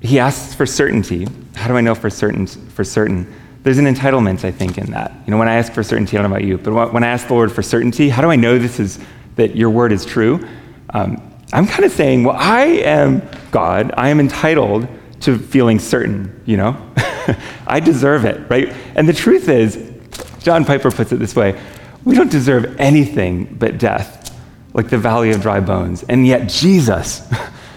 He 0.01 0.19
asks 0.19 0.53
for 0.53 0.65
certainty. 0.65 1.27
How 1.55 1.67
do 1.67 1.77
I 1.77 1.81
know 1.81 1.95
for 1.95 2.09
certain? 2.09 2.47
For 2.47 2.83
certain, 2.83 3.31
there's 3.63 3.77
an 3.77 3.85
entitlement, 3.85 4.43
I 4.43 4.51
think, 4.51 4.77
in 4.77 4.91
that. 4.91 5.11
You 5.25 5.31
know, 5.31 5.37
when 5.37 5.47
I 5.47 5.55
ask 5.55 5.71
for 5.71 5.83
certainty, 5.83 6.17
I 6.17 6.21
don't 6.21 6.31
know 6.31 6.37
about 6.37 6.47
you, 6.47 6.57
but 6.57 6.93
when 6.93 7.03
I 7.03 7.07
ask 7.07 7.27
the 7.27 7.33
Lord 7.33 7.51
for 7.51 7.61
certainty, 7.61 8.09
how 8.09 8.21
do 8.21 8.31
I 8.31 8.35
know 8.35 8.57
this 8.57 8.79
is 8.79 8.99
that 9.35 9.55
your 9.55 9.69
word 9.69 9.91
is 9.91 10.05
true? 10.05 10.47
Um, 10.89 11.21
I'm 11.53 11.67
kind 11.67 11.85
of 11.85 11.91
saying, 11.91 12.23
well, 12.23 12.35
I 12.37 12.63
am 12.63 13.21
God. 13.51 13.93
I 13.97 14.09
am 14.09 14.19
entitled 14.19 14.87
to 15.21 15.37
feeling 15.37 15.79
certain, 15.79 16.41
you 16.45 16.57
know? 16.57 16.75
I 17.67 17.79
deserve 17.79 18.25
it, 18.25 18.49
right? 18.49 18.73
And 18.95 19.07
the 19.07 19.13
truth 19.13 19.47
is, 19.47 19.91
John 20.39 20.65
Piper 20.65 20.91
puts 20.91 21.11
it 21.11 21.17
this 21.17 21.35
way 21.35 21.59
we 22.03 22.15
don't 22.15 22.31
deserve 22.31 22.79
anything 22.79 23.45
but 23.59 23.77
death, 23.77 24.35
like 24.73 24.89
the 24.89 24.97
valley 24.97 25.29
of 25.31 25.41
dry 25.41 25.59
bones. 25.59 26.03
And 26.03 26.25
yet, 26.25 26.49
Jesus, 26.49 27.21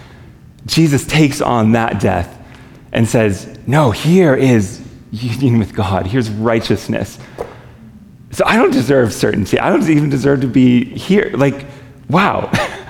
Jesus 0.65 1.05
takes 1.05 1.41
on 1.41 1.73
that 1.73 2.01
death 2.01 2.35
and 2.91 3.07
says, 3.07 3.59
No, 3.67 3.91
here 3.91 4.33
is 4.35 4.84
union 5.23 5.59
with 5.59 5.73
God, 5.73 6.07
here's 6.07 6.29
righteousness. 6.29 7.17
So 8.31 8.43
I 8.45 8.57
don't 8.57 8.71
deserve 8.71 9.13
certainty. 9.13 9.59
I 9.59 9.69
don't 9.69 9.89
even 9.89 10.09
deserve 10.09 10.41
to 10.41 10.47
be 10.47 10.83
here. 10.83 11.31
Like, 11.35 11.65
wow. 12.09 12.51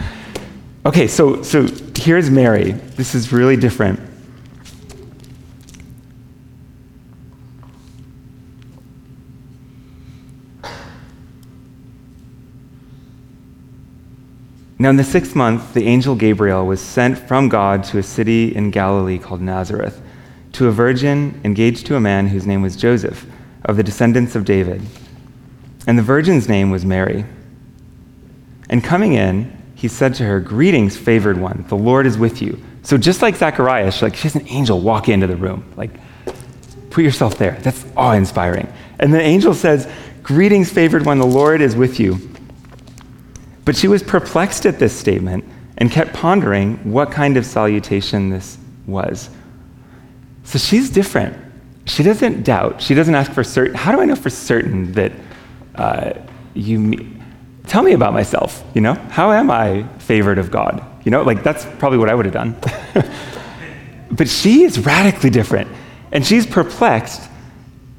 Okay, 0.85 1.07
so, 1.07 1.41
so 1.41 1.65
here's 1.97 2.29
Mary. 2.29 2.73
This 2.73 3.15
is 3.15 3.31
really 3.31 3.57
different. 3.57 3.99
Now, 14.77 14.91
in 14.91 14.97
the 14.97 15.03
sixth 15.03 15.35
month, 15.35 15.73
the 15.73 15.87
angel 15.87 16.13
Gabriel 16.13 16.67
was 16.67 16.79
sent 16.79 17.17
from 17.17 17.49
God 17.49 17.83
to 17.85 17.97
a 17.97 18.03
city 18.03 18.55
in 18.55 18.69
Galilee 18.69 19.17
called 19.17 19.41
Nazareth, 19.41 19.99
to 20.55 20.67
a 20.67 20.71
virgin 20.71 21.39
engaged 21.43 21.85
to 21.87 21.95
a 21.95 21.99
man 21.99 22.27
whose 22.27 22.47
name 22.47 22.61
was 22.61 22.75
Joseph, 22.75 23.25
of 23.63 23.77
the 23.77 23.83
descendants 23.83 24.35
of 24.35 24.45
David. 24.45 24.81
And 25.87 25.97
the 25.97 26.03
virgin's 26.03 26.49
name 26.49 26.71
was 26.71 26.85
Mary. 26.85 27.25
And 28.69 28.83
coming 28.83 29.13
in, 29.13 29.55
he 29.75 29.87
said 29.87 30.15
to 30.15 30.23
her, 30.23 30.39
Greetings, 30.39 30.97
favored 30.97 31.37
one, 31.37 31.65
the 31.67 31.75
Lord 31.75 32.05
is 32.05 32.17
with 32.17 32.41
you. 32.41 32.61
So 32.83 32.97
just 32.97 33.21
like 33.21 33.35
Zacharias, 33.35 34.01
like 34.01 34.15
she 34.15 34.23
has 34.23 34.35
an 34.35 34.47
angel 34.47 34.79
walk 34.79 35.09
into 35.09 35.27
the 35.27 35.35
room. 35.35 35.71
Like, 35.75 35.91
put 36.89 37.03
yourself 37.03 37.37
there. 37.37 37.57
That's 37.61 37.85
awe-inspiring. 37.97 38.71
And 38.99 39.13
the 39.13 39.21
angel 39.21 39.53
says, 39.53 39.91
Greetings, 40.23 40.71
favored 40.71 41.05
one, 41.05 41.19
the 41.19 41.25
Lord 41.25 41.61
is 41.61 41.75
with 41.75 41.99
you. 41.99 42.17
But 43.65 43.75
she 43.75 43.87
was 43.87 44.01
perplexed 44.01 44.65
at 44.65 44.79
this 44.79 44.97
statement 44.97 45.43
and 45.77 45.91
kept 45.91 46.13
pondering 46.13 46.77
what 46.91 47.11
kind 47.11 47.37
of 47.37 47.45
salutation 47.45 48.29
this 48.29 48.57
was. 48.87 49.29
So 50.45 50.57
she's 50.57 50.89
different. 50.89 51.37
She 51.85 52.01
doesn't 52.01 52.43
doubt. 52.43 52.81
She 52.81 52.95
doesn't 52.95 53.13
ask 53.13 53.31
for 53.31 53.43
certain. 53.43 53.75
How 53.75 53.91
do 53.91 53.99
I 53.99 54.05
know 54.05 54.15
for 54.15 54.29
certain 54.29 54.93
that 54.93 55.11
uh, 55.75 56.13
you? 56.53 56.79
Me- 56.79 57.11
Tell 57.67 57.81
me 57.81 57.93
about 57.93 58.13
myself. 58.13 58.63
You 58.75 58.81
know, 58.81 58.93
how 58.93 59.31
am 59.31 59.49
I 59.49 59.83
favored 59.97 60.37
of 60.37 60.51
God? 60.51 60.85
You 61.03 61.11
know, 61.11 61.23
like 61.23 61.43
that's 61.43 61.65
probably 61.79 61.97
what 61.97 62.09
I 62.09 62.15
would 62.15 62.25
have 62.25 62.33
done. 62.33 62.55
but 64.11 64.29
she 64.29 64.63
is 64.63 64.79
radically 64.79 65.31
different, 65.31 65.69
and 66.11 66.25
she's 66.25 66.45
perplexed, 66.45 67.27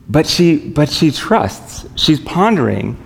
but 0.09 0.27
she 0.27 0.57
but 0.57 0.89
she 0.89 1.11
trusts. 1.11 1.85
She's 1.97 2.21
pondering 2.21 2.97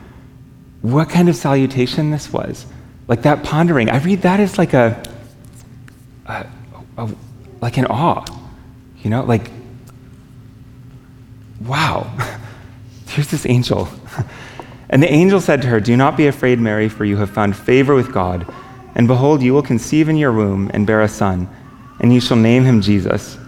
what 0.82 1.08
kind 1.08 1.28
of 1.28 1.36
salutation 1.36 2.10
this 2.10 2.32
was. 2.32 2.66
Like 3.08 3.22
that 3.22 3.42
pondering, 3.42 3.90
I 3.90 3.98
read 3.98 4.22
that 4.22 4.38
as 4.38 4.56
like 4.58 4.72
a, 4.74 5.02
a, 6.26 6.46
a 6.98 7.08
like 7.60 7.76
an 7.78 7.86
awe, 7.86 8.24
you 9.02 9.10
know, 9.10 9.24
like, 9.24 9.50
wow, 11.60 12.10
here's 13.08 13.30
this 13.30 13.46
angel. 13.46 13.88
and 14.90 15.02
the 15.02 15.12
angel 15.12 15.40
said 15.40 15.62
to 15.62 15.68
her, 15.68 15.80
Do 15.80 15.96
not 15.96 16.16
be 16.16 16.26
afraid, 16.26 16.58
Mary, 16.58 16.88
for 16.88 17.04
you 17.04 17.16
have 17.16 17.30
found 17.30 17.56
favor 17.56 17.94
with 17.94 18.12
God. 18.12 18.52
And 18.94 19.06
behold, 19.06 19.42
you 19.42 19.54
will 19.54 19.62
conceive 19.62 20.08
in 20.08 20.16
your 20.16 20.32
womb 20.32 20.70
and 20.74 20.86
bear 20.86 21.02
a 21.02 21.08
son, 21.08 21.48
and 22.00 22.12
you 22.12 22.20
shall 22.20 22.36
name 22.36 22.64
him 22.64 22.80
Jesus. 22.80 23.38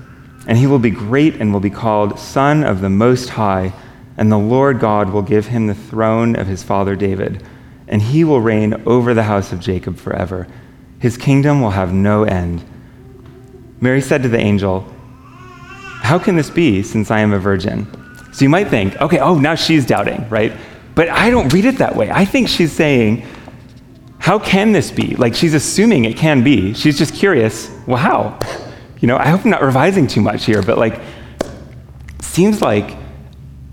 And 0.46 0.58
he 0.58 0.66
will 0.66 0.78
be 0.78 0.90
great 0.90 1.36
and 1.36 1.52
will 1.52 1.60
be 1.60 1.70
called 1.70 2.18
Son 2.18 2.64
of 2.64 2.80
the 2.80 2.90
Most 2.90 3.28
High 3.28 3.72
and 4.16 4.30
the 4.30 4.38
Lord 4.38 4.78
God 4.78 5.10
will 5.10 5.22
give 5.22 5.46
him 5.46 5.66
the 5.66 5.74
throne 5.74 6.36
of 6.36 6.46
his 6.46 6.62
father 6.62 6.94
David, 6.94 7.44
and 7.88 8.02
he 8.02 8.24
will 8.24 8.40
reign 8.40 8.82
over 8.86 9.14
the 9.14 9.22
house 9.22 9.52
of 9.52 9.60
Jacob 9.60 9.96
forever. 9.96 10.46
His 10.98 11.16
kingdom 11.16 11.60
will 11.60 11.70
have 11.70 11.92
no 11.92 12.24
end. 12.24 12.62
Mary 13.80 14.00
said 14.00 14.22
to 14.22 14.28
the 14.28 14.38
angel, 14.38 14.86
How 16.12 16.18
can 16.18 16.36
this 16.36 16.50
be 16.50 16.82
since 16.82 17.10
I 17.10 17.20
am 17.20 17.32
a 17.32 17.38
virgin? 17.38 17.86
So 18.34 18.44
you 18.44 18.50
might 18.50 18.68
think, 18.68 19.00
okay, 19.00 19.18
oh, 19.18 19.38
now 19.38 19.54
she's 19.54 19.86
doubting, 19.86 20.28
right? 20.28 20.52
But 20.94 21.08
I 21.08 21.30
don't 21.30 21.50
read 21.54 21.64
it 21.64 21.78
that 21.78 21.96
way. 21.96 22.10
I 22.10 22.26
think 22.26 22.50
she's 22.50 22.70
saying, 22.70 23.26
How 24.18 24.38
can 24.38 24.72
this 24.72 24.90
be? 24.90 25.16
Like 25.16 25.34
she's 25.34 25.54
assuming 25.54 26.04
it 26.04 26.18
can 26.18 26.44
be. 26.44 26.74
She's 26.74 26.98
just 26.98 27.14
curious, 27.14 27.70
well, 27.86 27.96
how? 27.96 28.38
You 29.00 29.08
know, 29.08 29.16
I 29.16 29.28
hope 29.28 29.46
I'm 29.46 29.50
not 29.52 29.62
revising 29.62 30.06
too 30.06 30.20
much 30.20 30.44
here, 30.44 30.60
but 30.60 30.76
like, 30.76 31.00
seems 32.20 32.60
like 32.60 32.90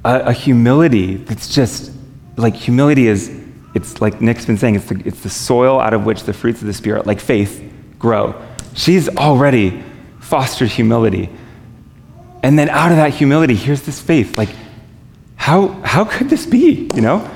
a, 0.05 0.19
a 0.27 0.31
humility 0.31 1.15
that's 1.15 1.53
just 1.53 1.91
like 2.37 2.55
humility 2.55 3.07
is 3.07 3.37
it's 3.75 3.99
like 3.99 4.21
Nick's 4.21 4.45
been 4.45 4.57
saying, 4.57 4.75
it's 4.75 4.85
the, 4.85 5.01
it's 5.03 5.23
the 5.23 5.29
soil 5.29 5.77
out 5.77 5.93
of 5.93 6.05
which 6.05 6.23
the 6.23 6.31
fruits 6.31 6.61
of 6.61 6.67
the 6.67 6.73
Spirit, 6.73 7.05
like 7.05 7.19
faith, 7.19 7.61
grow. 7.99 8.33
She's 8.75 9.09
already 9.09 9.83
fostered 10.21 10.69
humility. 10.69 11.29
And 12.41 12.57
then 12.57 12.69
out 12.69 12.91
of 12.91 12.97
that 12.97 13.13
humility, 13.13 13.55
here's 13.55 13.81
this 13.81 13.99
faith. 13.99 14.37
Like, 14.37 14.49
how, 15.35 15.69
how 15.83 16.05
could 16.05 16.29
this 16.29 16.45
be? 16.45 16.89
You 16.95 17.01
know? 17.01 17.29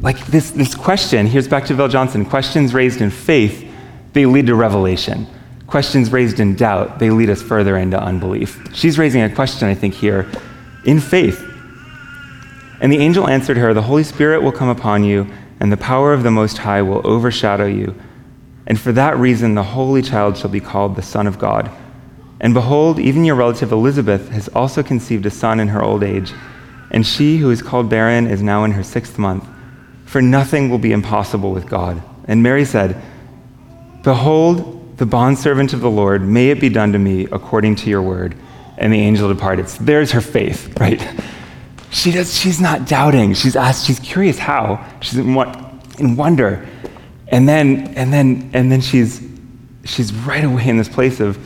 Like 0.00 0.26
this, 0.26 0.50
this 0.50 0.74
question, 0.74 1.26
here's 1.26 1.46
back 1.46 1.66
to 1.66 1.74
Bill 1.74 1.86
Johnson 1.86 2.24
questions 2.24 2.74
raised 2.74 3.00
in 3.00 3.10
faith, 3.10 3.68
they 4.12 4.26
lead 4.26 4.46
to 4.46 4.54
revelation. 4.54 5.26
Questions 5.68 6.10
raised 6.10 6.40
in 6.40 6.56
doubt, 6.56 6.98
they 6.98 7.10
lead 7.10 7.30
us 7.30 7.40
further 7.40 7.76
into 7.76 7.98
unbelief. 7.98 8.60
She's 8.74 8.98
raising 8.98 9.22
a 9.22 9.32
question, 9.32 9.68
I 9.68 9.74
think, 9.74 9.94
here 9.94 10.30
in 10.84 11.00
faith. 11.00 11.40
And 12.80 12.92
the 12.92 12.98
angel 12.98 13.28
answered 13.28 13.56
her, 13.56 13.72
The 13.72 13.82
Holy 13.82 14.02
Spirit 14.02 14.42
will 14.42 14.52
come 14.52 14.68
upon 14.68 15.04
you, 15.04 15.32
and 15.60 15.70
the 15.70 15.76
power 15.76 16.12
of 16.12 16.24
the 16.24 16.32
Most 16.32 16.58
High 16.58 16.82
will 16.82 17.00
overshadow 17.06 17.66
you. 17.66 17.94
And 18.66 18.78
for 18.78 18.90
that 18.92 19.16
reason, 19.16 19.54
the 19.54 19.62
Holy 19.62 20.02
Child 20.02 20.36
shall 20.36 20.50
be 20.50 20.60
called 20.60 20.96
the 20.96 21.02
Son 21.02 21.28
of 21.28 21.38
God. 21.38 21.70
And 22.42 22.54
behold, 22.54 22.98
even 22.98 23.24
your 23.24 23.36
relative 23.36 23.70
Elizabeth 23.70 24.28
has 24.30 24.48
also 24.48 24.82
conceived 24.82 25.24
a 25.26 25.30
son 25.30 25.60
in 25.60 25.68
her 25.68 25.82
old 25.82 26.02
age. 26.02 26.32
And 26.90 27.06
she 27.06 27.38
who 27.38 27.50
is 27.50 27.62
called 27.62 27.88
barren 27.88 28.26
is 28.26 28.42
now 28.42 28.64
in 28.64 28.72
her 28.72 28.82
sixth 28.82 29.16
month. 29.16 29.46
For 30.06 30.20
nothing 30.20 30.68
will 30.68 30.78
be 30.78 30.92
impossible 30.92 31.52
with 31.52 31.68
God. 31.68 32.02
And 32.26 32.42
Mary 32.42 32.64
said, 32.64 33.00
Behold, 34.02 34.98
the 34.98 35.06
bondservant 35.06 35.72
of 35.72 35.80
the 35.80 35.90
Lord, 35.90 36.22
may 36.22 36.50
it 36.50 36.60
be 36.60 36.68
done 36.68 36.92
to 36.92 36.98
me 36.98 37.28
according 37.30 37.76
to 37.76 37.90
your 37.90 38.02
word. 38.02 38.34
And 38.76 38.92
the 38.92 38.98
angel 38.98 39.32
departed. 39.32 39.68
So 39.68 39.84
there's 39.84 40.10
her 40.10 40.20
faith, 40.20 40.76
right? 40.80 41.00
She 41.90 42.10
does, 42.10 42.36
she's 42.36 42.60
not 42.60 42.88
doubting. 42.88 43.34
She's 43.34 43.54
asked, 43.54 43.86
she's 43.86 44.00
curious 44.00 44.38
how. 44.38 44.84
She's 45.00 45.18
in, 45.18 45.36
in 45.98 46.16
wonder. 46.16 46.68
And 47.28 47.48
then, 47.48 47.94
and 47.94 48.12
then, 48.12 48.50
and 48.52 48.72
then 48.72 48.80
she's, 48.80 49.22
she's 49.84 50.12
right 50.12 50.42
away 50.42 50.66
in 50.66 50.76
this 50.76 50.88
place 50.88 51.20
of, 51.20 51.38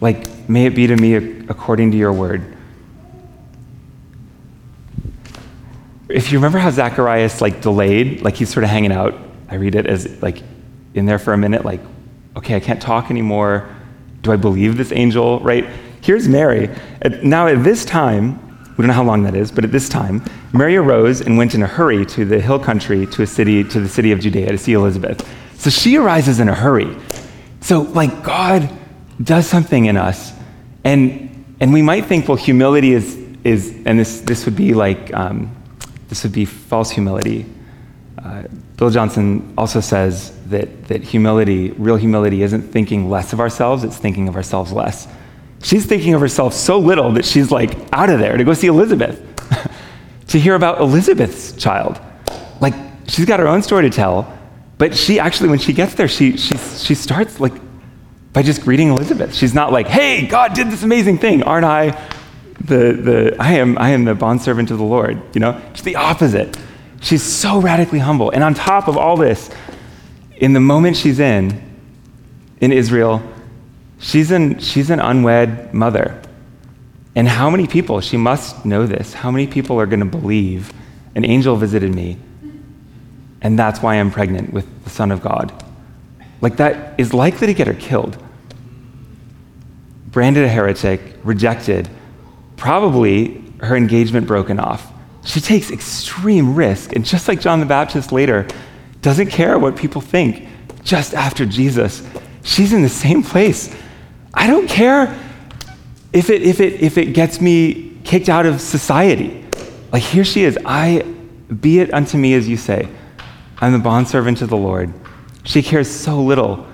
like, 0.00 0.48
may 0.48 0.66
it 0.66 0.74
be 0.74 0.86
to 0.86 0.96
me 0.96 1.14
according 1.14 1.90
to 1.92 1.96
your 1.96 2.12
word. 2.12 2.56
If 6.08 6.30
you 6.30 6.38
remember 6.38 6.58
how 6.58 6.70
Zacharias, 6.70 7.40
like, 7.40 7.60
delayed, 7.60 8.22
like, 8.22 8.36
he's 8.36 8.48
sort 8.48 8.64
of 8.64 8.70
hanging 8.70 8.92
out. 8.92 9.14
I 9.48 9.56
read 9.56 9.74
it 9.74 9.86
as, 9.86 10.22
like, 10.22 10.42
in 10.94 11.06
there 11.06 11.18
for 11.18 11.32
a 11.32 11.38
minute, 11.38 11.64
like, 11.64 11.80
okay, 12.36 12.54
I 12.56 12.60
can't 12.60 12.80
talk 12.80 13.10
anymore. 13.10 13.68
Do 14.22 14.32
I 14.32 14.36
believe 14.36 14.76
this 14.76 14.92
angel, 14.92 15.40
right? 15.40 15.66
Here's 16.00 16.28
Mary. 16.28 16.70
Now, 17.22 17.48
at 17.48 17.64
this 17.64 17.84
time, 17.84 18.38
we 18.76 18.82
don't 18.82 18.88
know 18.88 18.92
how 18.92 19.02
long 19.02 19.22
that 19.24 19.34
is, 19.34 19.50
but 19.50 19.64
at 19.64 19.72
this 19.72 19.88
time, 19.88 20.22
Mary 20.52 20.76
arose 20.76 21.20
and 21.20 21.36
went 21.38 21.54
in 21.54 21.62
a 21.62 21.66
hurry 21.66 22.04
to 22.06 22.24
the 22.24 22.40
hill 22.40 22.58
country, 22.58 23.06
to 23.06 23.22
a 23.22 23.26
city, 23.26 23.64
to 23.64 23.80
the 23.80 23.88
city 23.88 24.12
of 24.12 24.20
Judea 24.20 24.50
to 24.50 24.58
see 24.58 24.74
Elizabeth. 24.74 25.26
So 25.58 25.70
she 25.70 25.96
arises 25.96 26.38
in 26.38 26.48
a 26.48 26.54
hurry. 26.54 26.96
So, 27.60 27.80
like, 27.80 28.22
God 28.22 28.70
does 29.22 29.46
something 29.46 29.86
in 29.86 29.96
us. 29.96 30.32
And, 30.84 31.56
and 31.60 31.72
we 31.72 31.82
might 31.82 32.06
think, 32.06 32.28
well, 32.28 32.36
humility 32.36 32.92
is, 32.92 33.16
is 33.44 33.74
and 33.84 33.98
this, 33.98 34.20
this 34.20 34.44
would 34.44 34.56
be 34.56 34.74
like, 34.74 35.12
um, 35.14 35.54
this 36.08 36.22
would 36.22 36.32
be 36.32 36.44
false 36.44 36.90
humility. 36.90 37.46
Uh, 38.18 38.44
Bill 38.76 38.90
Johnson 38.90 39.54
also 39.56 39.80
says 39.80 40.36
that, 40.46 40.88
that 40.88 41.02
humility, 41.02 41.70
real 41.72 41.96
humility, 41.96 42.42
isn't 42.42 42.62
thinking 42.62 43.10
less 43.10 43.32
of 43.32 43.40
ourselves, 43.40 43.84
it's 43.84 43.96
thinking 43.96 44.28
of 44.28 44.36
ourselves 44.36 44.72
less. 44.72 45.08
She's 45.62 45.86
thinking 45.86 46.14
of 46.14 46.20
herself 46.20 46.52
so 46.52 46.78
little 46.78 47.12
that 47.12 47.24
she's 47.24 47.50
like 47.50 47.74
out 47.92 48.10
of 48.10 48.18
there 48.18 48.36
to 48.36 48.44
go 48.44 48.52
see 48.52 48.66
Elizabeth, 48.66 49.20
to 50.28 50.38
hear 50.38 50.54
about 50.54 50.80
Elizabeth's 50.80 51.52
child. 51.52 52.00
Like, 52.60 52.74
she's 53.08 53.24
got 53.24 53.40
her 53.40 53.48
own 53.48 53.62
story 53.62 53.82
to 53.82 53.90
tell, 53.90 54.32
but 54.78 54.94
she 54.94 55.18
actually, 55.18 55.48
when 55.48 55.58
she 55.58 55.72
gets 55.72 55.94
there, 55.94 56.08
she, 56.08 56.36
she, 56.36 56.56
she 56.56 56.94
starts 56.94 57.40
like 57.40 57.54
by 58.36 58.42
just 58.42 58.60
greeting 58.60 58.88
Elizabeth. 58.88 59.34
She's 59.34 59.54
not 59.54 59.72
like, 59.72 59.86
hey, 59.86 60.26
God 60.26 60.52
did 60.52 60.70
this 60.70 60.82
amazing 60.82 61.16
thing. 61.16 61.42
Aren't 61.42 61.64
I 61.64 61.90
the, 62.60 62.92
the 62.92 63.36
I 63.40 63.54
am, 63.54 63.78
I 63.78 63.88
am 63.90 64.04
the 64.04 64.14
bondservant 64.14 64.70
of 64.70 64.76
the 64.76 64.84
Lord, 64.84 65.22
you 65.34 65.40
know? 65.40 65.58
It's 65.70 65.80
the 65.80 65.96
opposite. 65.96 66.54
She's 67.00 67.22
so 67.22 67.58
radically 67.58 67.98
humble. 67.98 68.28
And 68.30 68.44
on 68.44 68.52
top 68.52 68.88
of 68.88 68.98
all 68.98 69.16
this, 69.16 69.48
in 70.36 70.52
the 70.52 70.60
moment 70.60 70.98
she's 70.98 71.18
in, 71.18 71.62
in 72.60 72.72
Israel, 72.72 73.22
She's 73.98 74.30
an, 74.30 74.58
she's 74.58 74.90
an 74.90 75.00
unwed 75.00 75.72
mother. 75.72 76.20
And 77.14 77.26
how 77.26 77.48
many 77.48 77.66
people, 77.66 78.00
she 78.00 78.16
must 78.16 78.66
know 78.66 78.86
this, 78.86 79.14
how 79.14 79.30
many 79.30 79.46
people 79.46 79.80
are 79.80 79.86
going 79.86 80.00
to 80.00 80.06
believe 80.06 80.72
an 81.14 81.24
angel 81.24 81.56
visited 81.56 81.94
me 81.94 82.18
and 83.40 83.58
that's 83.58 83.80
why 83.80 83.94
I'm 83.94 84.10
pregnant 84.10 84.52
with 84.52 84.66
the 84.84 84.90
Son 84.90 85.10
of 85.10 85.22
God? 85.22 85.52
Like, 86.42 86.58
that 86.58 87.00
is 87.00 87.14
likely 87.14 87.46
to 87.46 87.54
get 87.54 87.66
her 87.66 87.74
killed. 87.74 88.22
Branded 90.16 90.44
a 90.44 90.48
heretic, 90.48 91.02
rejected, 91.24 91.90
probably 92.56 93.44
her 93.60 93.76
engagement 93.76 94.26
broken 94.26 94.58
off. 94.58 94.90
She 95.26 95.42
takes 95.42 95.70
extreme 95.70 96.54
risk, 96.54 96.96
and 96.96 97.04
just 97.04 97.28
like 97.28 97.38
John 97.38 97.60
the 97.60 97.66
Baptist 97.66 98.12
later, 98.12 98.48
doesn't 99.02 99.26
care 99.26 99.58
what 99.58 99.76
people 99.76 100.00
think 100.00 100.48
just 100.82 101.12
after 101.12 101.44
Jesus 101.44 102.02
she's 102.42 102.72
in 102.72 102.80
the 102.80 102.88
same 102.88 103.22
place. 103.22 103.76
I 104.32 104.46
don't 104.46 104.66
care 104.66 105.14
if 106.14 106.30
it, 106.30 106.40
if 106.40 106.60
it, 106.60 106.80
if 106.80 106.96
it 106.96 107.12
gets 107.12 107.42
me 107.42 107.98
kicked 108.02 108.30
out 108.30 108.46
of 108.46 108.62
society. 108.62 109.44
Like 109.92 110.02
here 110.02 110.24
she 110.24 110.44
is. 110.44 110.58
I, 110.64 111.02
be 111.60 111.80
it 111.80 111.92
unto 111.92 112.16
me 112.16 112.32
as 112.32 112.48
you 112.48 112.56
say. 112.56 112.88
I'm 113.58 113.74
the 113.74 113.80
bondservant 113.80 114.40
of 114.40 114.48
the 114.48 114.56
Lord. 114.56 114.94
She 115.44 115.62
cares 115.62 115.90
so 115.90 116.22
little 116.22 116.66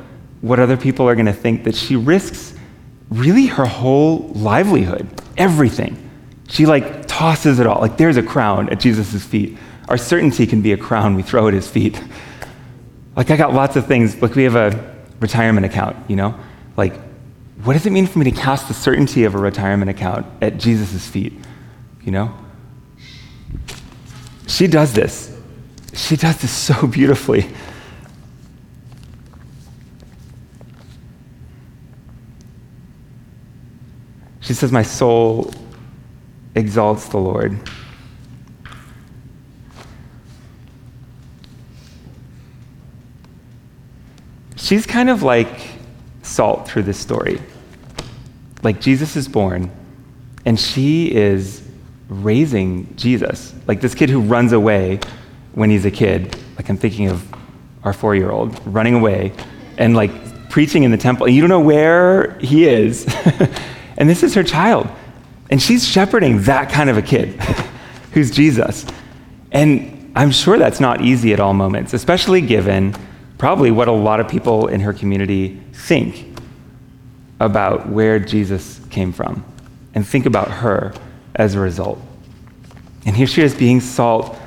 what 0.42 0.60
other 0.60 0.76
people 0.76 1.08
are 1.08 1.16
going 1.16 1.26
to 1.26 1.32
think 1.32 1.64
that 1.64 1.74
she 1.74 1.96
risks 1.96 2.51
really 3.12 3.46
her 3.46 3.66
whole 3.66 4.30
livelihood, 4.34 5.08
everything. 5.36 6.10
She 6.48 6.66
like 6.66 7.06
tosses 7.06 7.58
it 7.58 7.66
all. 7.66 7.80
Like 7.80 7.96
there's 7.96 8.16
a 8.16 8.22
crown 8.22 8.70
at 8.70 8.80
Jesus' 8.80 9.24
feet. 9.24 9.56
Our 9.88 9.96
certainty 9.96 10.46
can 10.46 10.62
be 10.62 10.72
a 10.72 10.76
crown 10.76 11.14
we 11.14 11.22
throw 11.22 11.48
at 11.48 11.54
his 11.54 11.68
feet. 11.68 12.02
Like 13.14 13.30
I 13.30 13.36
got 13.36 13.52
lots 13.52 13.76
of 13.76 13.86
things. 13.86 14.22
Like 14.22 14.34
we 14.34 14.44
have 14.44 14.56
a 14.56 14.96
retirement 15.20 15.66
account, 15.66 15.98
you 16.08 16.16
know? 16.16 16.34
Like, 16.78 16.94
what 17.62 17.74
does 17.74 17.84
it 17.84 17.90
mean 17.90 18.06
for 18.06 18.18
me 18.18 18.24
to 18.30 18.30
cast 18.30 18.68
the 18.68 18.74
certainty 18.74 19.24
of 19.24 19.34
a 19.34 19.38
retirement 19.38 19.90
account 19.90 20.26
at 20.40 20.56
Jesus' 20.56 21.06
feet? 21.06 21.34
You 22.02 22.12
know? 22.12 22.34
She 24.46 24.66
does 24.66 24.94
this. 24.94 25.38
She 25.92 26.16
does 26.16 26.40
this 26.40 26.50
so 26.50 26.86
beautifully. 26.86 27.46
She 34.42 34.54
says, 34.54 34.70
My 34.70 34.82
soul 34.82 35.52
exalts 36.54 37.08
the 37.08 37.18
Lord. 37.18 37.58
She's 44.56 44.86
kind 44.86 45.10
of 45.10 45.22
like 45.22 45.48
salt 46.22 46.68
through 46.68 46.82
this 46.82 46.98
story. 46.98 47.40
Like 48.62 48.80
Jesus 48.80 49.16
is 49.16 49.26
born, 49.26 49.70
and 50.44 50.58
she 50.58 51.12
is 51.12 51.66
raising 52.08 52.94
Jesus. 52.96 53.54
Like 53.66 53.80
this 53.80 53.94
kid 53.94 54.10
who 54.10 54.20
runs 54.20 54.52
away 54.52 55.00
when 55.54 55.70
he's 55.70 55.84
a 55.84 55.90
kid. 55.90 56.36
Like 56.56 56.68
I'm 56.68 56.76
thinking 56.76 57.08
of 57.08 57.26
our 57.84 57.92
four 57.92 58.14
year 58.14 58.30
old 58.30 58.60
running 58.66 58.94
away 58.94 59.32
and 59.78 59.94
like 59.94 60.10
preaching 60.48 60.82
in 60.82 60.90
the 60.90 60.96
temple. 60.96 61.26
And 61.26 61.34
you 61.34 61.42
don't 61.42 61.50
know 61.50 61.60
where 61.60 62.38
he 62.38 62.66
is. 62.66 63.06
and 63.96 64.08
this 64.08 64.22
is 64.22 64.34
her 64.34 64.42
child. 64.42 64.88
And 65.50 65.60
she's 65.60 65.86
shepherding 65.86 66.42
that 66.42 66.70
kind 66.70 66.88
of 66.88 66.96
a 66.96 67.02
kid 67.02 67.28
who's 68.12 68.30
Jesus. 68.30 68.86
And 69.50 70.12
I'm 70.16 70.30
sure 70.30 70.58
that's 70.58 70.80
not 70.80 71.02
easy 71.02 71.32
at 71.32 71.40
all 71.40 71.54
moments, 71.54 71.92
especially 71.92 72.40
given 72.40 72.94
probably 73.38 73.70
what 73.70 73.88
a 73.88 73.92
lot 73.92 74.20
of 74.20 74.28
people 74.28 74.68
in 74.68 74.80
her 74.80 74.92
community 74.92 75.60
think 75.72 76.38
about 77.40 77.88
where 77.88 78.18
Jesus 78.18 78.80
came 78.90 79.12
from 79.12 79.44
and 79.94 80.06
think 80.06 80.26
about 80.26 80.50
her 80.50 80.94
as 81.34 81.54
a 81.54 81.60
result. 81.60 81.98
And 83.04 83.16
here 83.16 83.26
she 83.26 83.42
is 83.42 83.54
being 83.54 83.80
salt, 83.80 84.38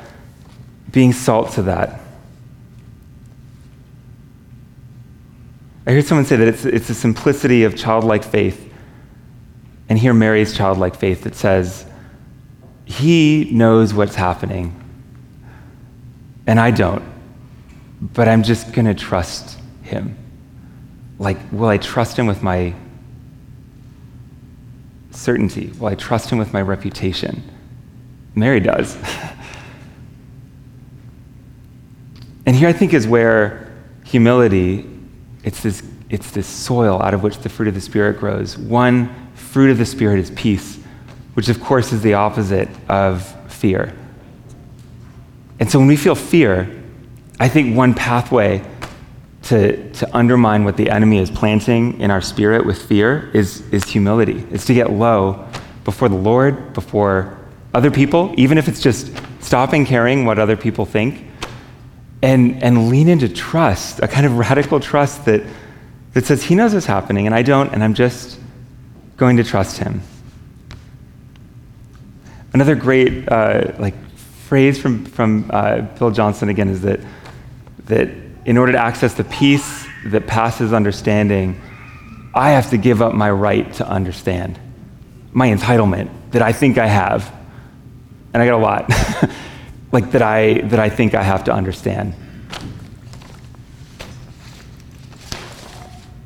being 0.92 1.12
salt 1.12 1.52
to 1.54 1.64
that. 1.64 2.00
I 5.86 5.92
heard 5.92 6.06
someone 6.06 6.26
say 6.26 6.38
that 6.38 6.48
it's, 6.48 6.66
it's 6.66 6.88
the 6.88 6.94
simplicity 6.94 7.64
of 7.64 7.76
childlike 7.76 8.24
faith. 8.24 8.65
And 9.88 10.00
here, 10.00 10.14
Mary's 10.14 10.56
childlike 10.56 10.96
faith 10.96 11.24
that 11.24 11.36
says, 11.36 11.86
He 12.86 13.50
knows 13.52 13.94
what's 13.94 14.16
happening, 14.16 14.74
and 16.48 16.60
I 16.60 16.72
don't, 16.72 17.04
but 18.02 18.28
I'm 18.28 18.44
just 18.44 18.74
going 18.74 18.86
to 18.86 18.96
trust 18.96 19.60
Him. 19.84 20.18
Like, 21.20 21.38
will 21.52 21.70
I 21.70 21.78
trust 21.78 22.18
Him 22.18 22.28
with 22.28 22.42
my 22.42 22.74
certainty? 25.16 25.72
Will 25.80 25.88
I 25.88 25.96
trust 25.96 26.30
him 26.30 26.38
with 26.38 26.54
my 26.54 26.62
reputation? 26.62 27.42
Mary 28.36 28.60
does. 28.60 28.96
and 32.46 32.56
here 32.56 32.68
I 32.68 32.74
think 32.74 32.94
is 32.94 33.08
where 33.08 33.74
humility, 34.04 34.88
it's 35.44 35.64
this, 35.64 35.82
it's 36.10 36.32
this 36.32 36.48
soil 36.48 37.02
out 37.02 37.14
of 37.14 37.24
which 37.24 37.40
the 37.40 37.50
fruit 37.50 37.68
of 37.68 37.74
the 37.74 37.82
Spirit 37.82 38.20
grows. 38.20 38.58
One 38.58 39.25
fruit 39.56 39.72
of 39.72 39.78
the 39.78 39.86
Spirit 39.86 40.20
is 40.20 40.32
peace, 40.32 40.78
which 41.34 41.48
of 41.48 41.62
course 41.62 41.94
is 41.94 42.02
the 42.02 42.14
opposite 42.14 42.68
of 42.90 43.26
fear. 43.50 43.96
And 45.62 45.72
so 45.72 45.80
when 45.80 45.88
we 45.88 45.96
feel 45.96 46.14
fear, 46.14 46.70
I 47.40 47.48
think 47.48 47.74
one 47.74 47.94
pathway 47.94 48.62
to, 49.44 49.94
to 49.94 50.14
undermine 50.14 50.66
what 50.66 50.76
the 50.76 50.90
enemy 50.90 51.20
is 51.20 51.32
planting 51.32 52.02
in 52.02 52.12
our 52.12 52.20
spirit 52.20 52.66
with 52.66 52.82
fear 52.82 53.32
is, 53.34 53.62
is 53.72 53.86
humility. 53.86 54.46
It's 54.52 54.66
to 54.66 54.74
get 54.74 54.92
low 54.92 55.48
before 55.86 56.10
the 56.10 56.16
Lord, 56.18 56.74
before 56.74 57.38
other 57.74 57.92
people, 57.92 58.34
even 58.36 58.58
if 58.58 58.68
it's 58.68 58.82
just 58.82 59.10
stopping 59.40 59.86
caring 59.86 60.26
what 60.26 60.38
other 60.38 60.58
people 60.58 60.86
think, 60.86 61.26
and, 62.22 62.62
and 62.62 62.90
lean 62.90 63.08
into 63.08 63.30
trust, 63.30 64.02
a 64.02 64.08
kind 64.10 64.26
of 64.26 64.38
radical 64.38 64.82
trust 64.82 65.24
that, 65.24 65.44
that 66.12 66.26
says, 66.26 66.44
He 66.44 66.56
knows 66.56 66.74
what's 66.74 66.86
happening, 66.86 67.26
and 67.26 67.34
I 67.34 67.42
don't, 67.42 67.72
and 67.72 67.82
I'm 67.82 67.94
just 67.94 68.42
going 69.18 69.38
to 69.38 69.44
trust 69.44 69.78
Him. 69.78 70.02
Another 72.54 72.76
great 72.76 73.28
uh, 73.30 73.74
like 73.80 73.96
phrase 74.48 74.80
from, 74.80 75.06
from 75.06 75.50
uh, 75.52 75.82
Bill 75.82 76.12
Johnson 76.12 76.50
again 76.50 76.70
is 76.70 76.82
that, 76.82 77.00
that 77.86 78.10
in 78.46 78.58
order 78.58 78.72
to 78.72 78.78
access 78.78 79.14
the 79.14 79.24
peace 79.24 79.88
that 80.06 80.28
passes 80.28 80.72
understanding, 80.72 81.60
I 82.34 82.52
have 82.52 82.70
to 82.70 82.78
give 82.78 83.02
up 83.02 83.14
my 83.14 83.30
right 83.32 83.72
to 83.74 83.88
understand, 83.88 84.60
my 85.32 85.48
entitlement 85.50 86.10
that 86.32 86.42
I 86.42 86.52
think 86.52 86.78
I 86.78 86.88
have. 86.88 87.34
And 88.34 88.44
I 88.44 88.46
got 88.46 88.56
a 88.56 88.58
lot, 88.58 88.90
like 89.92 90.12
that 90.12 90.22
I, 90.22 90.62
that 90.62 90.80
I 90.80 90.90
think 90.90 91.16
I 91.16 91.24
have 91.24 91.46
to 91.46 91.54
understand. 91.54 92.14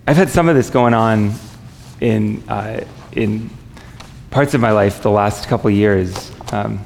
I've 0.07 0.17
had 0.17 0.29
some 0.29 0.49
of 0.49 0.55
this 0.55 0.71
going 0.71 0.95
on 0.95 1.33
in, 2.01 2.43
uh, 2.49 2.85
in 3.11 3.49
parts 4.31 4.53
of 4.53 4.61
my 4.61 4.71
life 4.71 5.01
the 5.01 5.11
last 5.11 5.47
couple 5.47 5.69
years. 5.69 6.31
Um, 6.51 6.79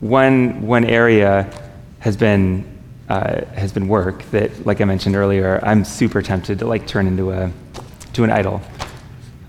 one, 0.00 0.66
one 0.66 0.84
area 0.84 1.50
has 2.00 2.16
been 2.16 2.74
uh, 3.08 3.44
has 3.54 3.72
been 3.72 3.88
work 3.88 4.22
that, 4.30 4.64
like 4.64 4.80
I 4.80 4.84
mentioned 4.84 5.16
earlier, 5.16 5.60
I'm 5.62 5.84
super 5.84 6.22
tempted 6.22 6.58
to 6.60 6.66
like 6.66 6.86
turn 6.86 7.06
into 7.06 7.32
a 7.32 7.52
to 8.14 8.24
an 8.24 8.30
idol. 8.30 8.62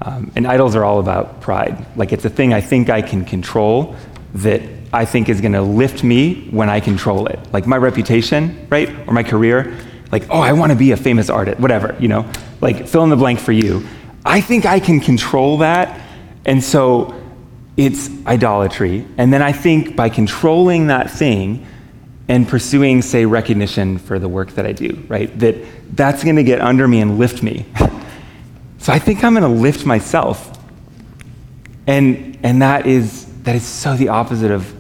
Um, 0.02 0.32
and 0.36 0.46
idols 0.46 0.76
are 0.76 0.84
all 0.84 1.00
about 1.00 1.40
pride. 1.42 1.86
Like 1.96 2.12
it's 2.12 2.26
a 2.26 2.30
thing 2.30 2.54
I 2.54 2.62
think 2.62 2.90
I 2.90 3.02
can 3.02 3.24
control 3.24 3.96
that 4.36 4.62
I 4.92 5.06
think 5.06 5.30
is 5.30 5.40
going 5.40 5.54
to 5.54 5.62
lift 5.62 6.04
me 6.04 6.48
when 6.50 6.70
I 6.70 6.80
control 6.80 7.28
it. 7.28 7.40
Like 7.54 7.66
my 7.66 7.78
reputation, 7.78 8.68
right, 8.70 8.90
or 9.08 9.14
my 9.14 9.24
career. 9.24 9.78
Like 10.12 10.30
oh, 10.30 10.40
I 10.40 10.54
want 10.54 10.72
to 10.72 10.78
be 10.78 10.92
a 10.92 10.98
famous 10.98 11.30
artist, 11.30 11.60
whatever, 11.60 11.96
you 12.00 12.08
know. 12.08 12.30
Like 12.62 12.88
fill 12.88 13.04
in 13.04 13.10
the 13.10 13.16
blank 13.16 13.40
for 13.40 13.52
you. 13.52 13.86
I 14.26 14.42
think 14.42 14.66
I 14.66 14.80
can 14.80 15.00
control 15.00 15.60
that, 15.60 16.02
and 16.46 16.64
so 16.64 17.14
it's 17.78 18.10
idolatry. 18.26 19.06
And 19.18 19.32
then 19.32 19.42
I 19.42 19.52
think 19.52 19.96
by 19.96 20.10
controlling 20.10 20.88
that 20.88 21.12
thing 21.12 21.66
and 22.28 22.48
pursuing, 22.48 23.02
say, 23.02 23.26
recognition 23.26 23.98
for 24.00 24.18
the 24.18 24.28
work 24.28 24.52
that 24.52 24.66
I 24.66 24.72
do, 24.72 25.04
right? 25.08 25.38
That 25.40 25.56
that's 25.96 26.24
going 26.24 26.38
to 26.38 26.44
get 26.44 26.60
under 26.60 26.88
me 26.88 27.02
and 27.02 27.20
lift 27.20 27.44
me. 27.44 27.66
so 28.80 28.92
I 28.92 29.00
think 29.00 29.24
I'm 29.24 29.36
going 29.36 29.44
to 29.44 29.62
lift 29.62 29.86
myself. 29.86 30.52
And, 31.86 32.40
and 32.42 32.62
that, 32.64 32.88
is, 32.88 33.26
that 33.44 33.56
is 33.56 33.64
so 33.64 33.96
the 33.96 34.10
opposite 34.10 34.50
of 34.50 34.74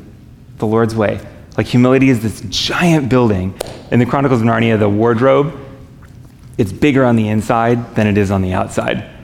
the 0.58 0.65
Lord's 0.65 0.95
way. 0.95 1.19
Like 1.55 1.67
humility 1.67 2.10
is 2.10 2.21
this 2.21 2.41
giant 2.49 3.10
building. 3.10 3.53
In 3.91 3.99
the 3.99 4.05
Chronicles 4.05 4.41
of 4.41 4.47
Narnia, 4.47 4.80
the 4.80 4.89
wardrobe, 4.89 5.55
it's 6.57 6.72
bigger 6.72 7.05
on 7.05 7.15
the 7.15 7.28
inside 7.30 7.95
than 7.95 8.07
it 8.07 8.17
is 8.17 8.32
on 8.32 8.41
the 8.41 8.53
outside. 8.53 9.14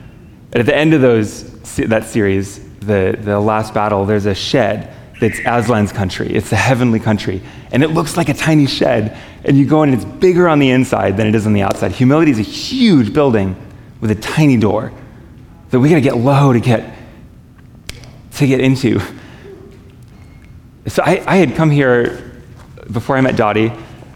And 0.52 0.60
at 0.60 0.66
the 0.66 0.76
end 0.76 0.92
of 0.92 1.00
those, 1.00 1.44
that 1.76 2.04
series, 2.04 2.60
the, 2.80 3.16
the 3.18 3.40
last 3.40 3.72
battle, 3.72 4.04
there's 4.04 4.26
a 4.26 4.34
shed 4.34 4.94
that's 5.18 5.38
Aslan's 5.40 5.92
country. 5.92 6.34
It's 6.34 6.50
the 6.50 6.56
heavenly 6.56 7.00
country. 7.00 7.40
And 7.70 7.82
it 7.82 7.88
looks 7.88 8.16
like 8.16 8.28
a 8.28 8.34
tiny 8.34 8.66
shed. 8.66 9.16
And 9.44 9.56
you 9.56 9.64
go 9.64 9.82
in, 9.82 9.90
and 9.90 10.02
it's 10.02 10.10
bigger 10.18 10.48
on 10.48 10.58
the 10.58 10.70
inside 10.70 11.16
than 11.16 11.26
it 11.26 11.34
is 11.34 11.46
on 11.46 11.52
the 11.52 11.62
outside. 11.62 11.92
Humility 11.92 12.32
is 12.32 12.38
a 12.38 12.42
huge 12.42 13.14
building 13.14 13.56
with 14.00 14.10
a 14.10 14.14
tiny 14.16 14.56
door 14.56 14.92
that 15.70 15.80
we 15.80 15.88
got 15.88 15.94
to 15.94 16.00
get 16.02 16.16
low 16.16 16.52
to 16.52 16.60
get, 16.60 16.92
to 18.32 18.46
get 18.46 18.60
into. 18.60 19.00
So 20.86 21.02
I, 21.04 21.22
I 21.26 21.36
had 21.36 21.54
come 21.54 21.70
here 21.70 22.42
before 22.90 23.16
I 23.16 23.20
met 23.20 23.36
Dottie, 23.36 23.72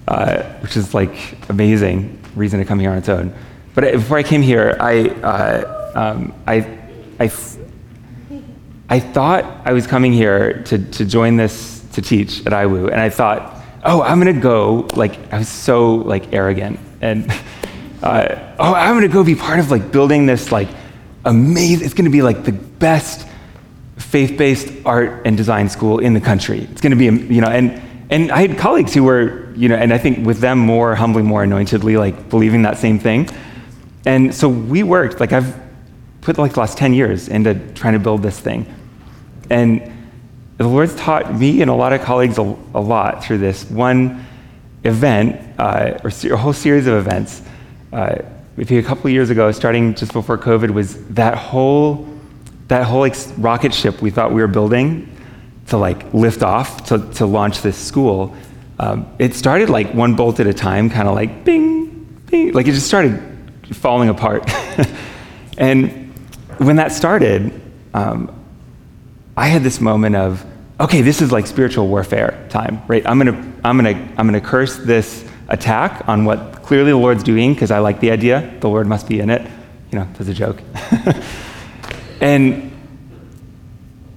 uh, 0.09 0.43
which 0.61 0.77
is 0.77 0.93
like 0.93 1.39
amazing 1.49 2.21
reason 2.35 2.59
to 2.59 2.67
come 2.67 2.79
here 2.79 2.91
on 2.91 2.99
its 2.99 3.09
own. 3.09 3.35
But 3.75 3.93
before 3.93 4.19
I 4.19 4.23
came 4.23 4.43
here, 4.43 4.77
I, 4.81 5.09
uh, 5.09 5.86
um, 5.97 6.35
I, 6.47 6.79
I 7.19 7.31
I 8.89 9.01
thought 9.01 9.45
I 9.65 9.73
was 9.73 9.87
coming 9.87 10.13
here 10.13 10.63
to, 10.65 10.79
to 10.79 11.05
join 11.05 11.37
this 11.37 11.85
to 11.95 12.03
teach 12.03 12.47
at 12.47 12.53
IWU, 12.53 12.93
and 12.93 13.01
I 13.01 13.11
thought, 13.11 13.61
oh, 13.85 14.03
I'm 14.03 14.19
gonna 14.19 14.33
go. 14.33 14.89
Like 14.95 15.33
I 15.33 15.39
was 15.39 15.49
so 15.49 15.97
like 15.97 16.33
arrogant, 16.33 16.79
and 17.01 17.31
uh, 18.03 18.55
oh, 18.59 18.75
I'm 18.75 18.95
going 18.95 19.09
to 19.09 19.13
go 19.13 19.25
be 19.25 19.35
part 19.35 19.59
of 19.59 19.71
like 19.71 19.91
building 19.91 20.27
this 20.27 20.53
like 20.53 20.69
amazing, 21.25 21.85
it's 21.85 21.95
going 21.95 22.05
to 22.05 22.11
be 22.11 22.23
like 22.23 22.45
the 22.45 22.53
best 22.53 23.27
faith-based 23.97 24.73
art 24.85 25.27
and 25.27 25.37
design 25.37 25.69
school 25.69 25.99
in 25.99 26.15
the 26.15 26.21
country. 26.21 26.69
It's 26.71 26.81
going 26.81 26.97
to 26.97 26.97
be, 26.97 27.35
you 27.35 27.41
know, 27.41 27.49
and, 27.49 27.83
and 28.11 28.31
I 28.31 28.47
had 28.47 28.59
colleagues 28.59 28.95
who 28.95 29.03
were, 29.03 29.53
you 29.55 29.69
know, 29.69 29.75
and 29.75 29.93
I 29.93 29.99
think 29.99 30.25
with 30.25 30.39
them 30.39 30.59
more 30.59 30.95
humbly, 30.95 31.23
more 31.23 31.43
anointedly, 31.43 31.97
like 31.97 32.29
believing 32.31 32.63
that 32.63 32.79
same 32.79 32.99
thing. 32.99 33.29
And 34.05 34.33
so 34.35 34.49
we 34.49 34.83
worked, 34.85 35.19
like 35.19 35.33
I've 35.33 35.66
put 36.27 36.39
like 36.39 36.55
the 36.55 36.61
last 36.61 36.77
10 36.77 36.93
years 36.93 37.29
into 37.29 37.55
trying 37.75 37.93
to 37.93 38.01
build 38.01 38.21
this 38.21 38.41
thing. 38.41 38.67
And 39.49 39.93
the 40.57 40.67
Lord's 40.67 40.97
taught 40.97 41.33
me 41.33 41.63
and 41.63 41.71
a 41.71 41.75
lot 41.75 41.93
of 41.93 42.03
colleagues 42.03 42.37
a, 42.37 42.57
a 42.75 42.81
lot 42.81 43.23
through 43.23 43.39
this 43.39 43.71
one 43.71 44.27
event, 44.83 45.41
uh, 45.57 46.01
or 46.03 46.11
a 46.11 46.37
whole 46.37 46.53
series 46.53 46.89
of 46.89 46.95
events. 46.95 47.43
Uh, 47.93 48.23
a 48.59 48.83
couple 48.83 49.09
years 49.09 49.31
ago, 49.31 49.53
starting 49.53 49.95
just 49.95 50.13
before 50.13 50.37
COVID, 50.37 50.71
was 50.71 50.97
that 51.11 51.39
whole 51.39 52.09
that 52.67 52.83
whole 52.85 53.05
ex- 53.05 53.33
rocket 53.39 53.73
ship 53.73 54.03
we 54.03 54.11
thought 54.11 54.33
we 54.33 54.41
were 54.41 54.49
building 54.49 55.09
to 55.69 55.77
like 55.77 56.13
lift 56.13 56.43
off 56.43 56.89
to, 56.89 56.99
to 57.13 57.25
launch 57.25 57.63
this 57.63 57.77
school. 57.77 58.35
Um, 58.81 59.07
it 59.21 59.35
started 59.35 59.71
like 59.71 59.95
one 59.95 60.17
bolt 60.17 60.41
at 60.41 60.49
a 60.49 60.55
time, 60.55 60.91
kind 60.91 61.07
of 61.07 61.15
like 61.15 61.45
bing, 61.45 62.05
bing, 62.29 62.53
like 62.53 62.67
it 62.67 62.73
just 62.73 62.89
started 62.89 63.23
falling 63.71 64.09
apart. 64.09 64.51
and 65.59 66.06
when 66.59 66.77
that 66.77 66.93
started, 66.93 67.61
um, 67.95 68.33
I 69.37 69.49
had 69.49 69.63
this 69.63 69.81
moment 69.81 70.17
of, 70.17 70.45
okay, 70.81 71.03
this 71.03 71.21
is 71.21 71.33
like 71.33 71.47
spiritual 71.47 71.89
warfare 71.89 72.47
time, 72.49 72.83
right? 72.89 73.07
I'm 73.07 73.19
gonna, 73.19 73.37
I'm 73.65 73.77
gonna, 73.77 74.09
I'm 74.17 74.27
gonna 74.27 74.41
curse 74.41 74.77
this 74.77 75.27
attack 75.49 76.09
on 76.09 76.25
what 76.25 76.63
clearly 76.63 76.91
the 76.91 76.97
Lord's 76.97 77.23
doing 77.23 77.55
because 77.55 77.71
I 77.71 77.79
like 77.79 78.01
the 78.01 78.11
idea. 78.11 78.55
The 78.61 78.69
Lord 78.69 78.87
must 78.87 79.09
be 79.09 79.21
in 79.21 79.31
it. 79.31 79.43
You 79.93 80.01
know, 80.01 80.09
that's 80.15 80.29
a 80.29 80.35
joke. 80.35 80.61
and 82.21 82.73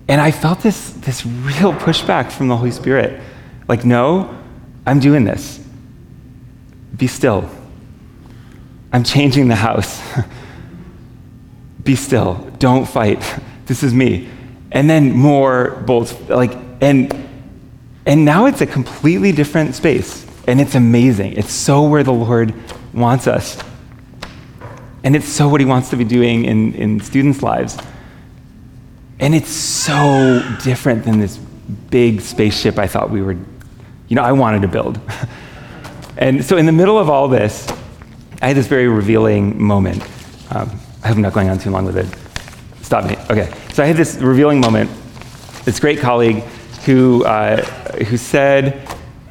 and 0.07 0.19
I 0.19 0.31
felt 0.31 0.61
this 0.61 0.91
this 0.91 1.25
real 1.25 1.73
pushback 1.73 2.31
from 2.31 2.47
the 2.47 2.57
Holy 2.57 2.71
Spirit. 2.71 3.21
Like, 3.67 3.85
no, 3.85 4.35
I'm 4.85 4.99
doing 4.99 5.23
this. 5.23 5.63
Be 6.97 7.07
still. 7.07 7.49
I'm 8.91 9.03
changing 9.03 9.47
the 9.47 9.55
house. 9.55 10.01
Be 11.89 11.95
still. 11.95 12.35
Don't 12.59 12.87
fight. 12.87 13.19
This 13.65 13.83
is 13.83 13.93
me. 13.93 14.27
And 14.71 14.89
then 14.89 15.11
more 15.11 15.83
bolts 15.85 16.15
like 16.27 16.51
and 16.81 17.13
and 18.07 18.25
now 18.25 18.47
it's 18.47 18.61
a 18.61 18.65
completely 18.65 19.31
different 19.31 19.75
space. 19.75 20.25
And 20.47 20.59
it's 20.59 20.73
amazing. 20.73 21.33
It's 21.33 21.51
so 21.51 21.83
where 21.83 22.03
the 22.03 22.11
Lord 22.11 22.53
wants 22.93 23.27
us. 23.27 23.61
And 25.03 25.15
it's 25.15 25.27
so 25.27 25.47
what 25.49 25.61
he 25.61 25.65
wants 25.65 25.89
to 25.91 25.97
be 25.97 26.03
doing 26.03 26.45
in, 26.45 26.73
in 26.73 26.99
students' 26.99 27.43
lives. 27.43 27.77
And 29.19 29.35
it's 29.35 29.51
so 29.51 30.43
different 30.63 31.05
than 31.05 31.19
this 31.19 31.37
big 31.37 32.21
spaceship 32.21 32.79
I 32.79 32.87
thought 32.87 33.11
we 33.11 33.21
were, 33.21 33.37
you 34.07 34.15
know, 34.15 34.23
I 34.23 34.31
wanted 34.31 34.63
to 34.63 34.67
build. 34.67 34.99
and 36.17 36.43
so 36.43 36.57
in 36.57 36.65
the 36.65 36.71
middle 36.71 36.97
of 36.97 37.07
all 37.09 37.27
this, 37.27 37.67
I 38.41 38.47
had 38.47 38.57
this 38.57 38.67
very 38.67 38.87
revealing 38.87 39.61
moment. 39.61 40.03
Um, 40.51 40.79
I 41.03 41.07
hope 41.07 41.17
I'm 41.17 41.21
not 41.21 41.33
going 41.33 41.49
on 41.49 41.57
too 41.57 41.71
long 41.71 41.85
with 41.85 41.97
it. 41.97 42.07
Stop 42.83 43.05
me. 43.05 43.15
Okay. 43.29 43.53
So 43.73 43.83
I 43.83 43.87
had 43.87 43.95
this 43.95 44.15
revealing 44.15 44.59
moment. 44.59 44.89
This 45.63 45.79
great 45.79 45.99
colleague 45.99 46.43
who, 46.85 47.23
uh, 47.25 47.63
who 48.05 48.17
said, 48.17 48.87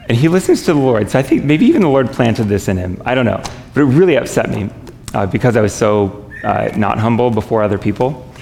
and 0.08 0.16
he 0.16 0.28
listens 0.28 0.62
to 0.62 0.72
the 0.72 0.78
Lord. 0.78 1.10
So 1.10 1.18
I 1.18 1.22
think 1.22 1.44
maybe 1.44 1.66
even 1.66 1.82
the 1.82 1.88
Lord 1.88 2.10
planted 2.10 2.44
this 2.44 2.68
in 2.68 2.76
him. 2.76 3.02
I 3.04 3.14
don't 3.14 3.26
know. 3.26 3.42
But 3.74 3.82
it 3.82 3.86
really 3.86 4.16
upset 4.16 4.48
me 4.48 4.70
uh, 5.12 5.26
because 5.26 5.56
I 5.56 5.60
was 5.60 5.74
so 5.74 6.30
uh, 6.44 6.70
not 6.76 6.98
humble 6.98 7.30
before 7.30 7.62
other 7.62 7.78
people. 7.78 8.32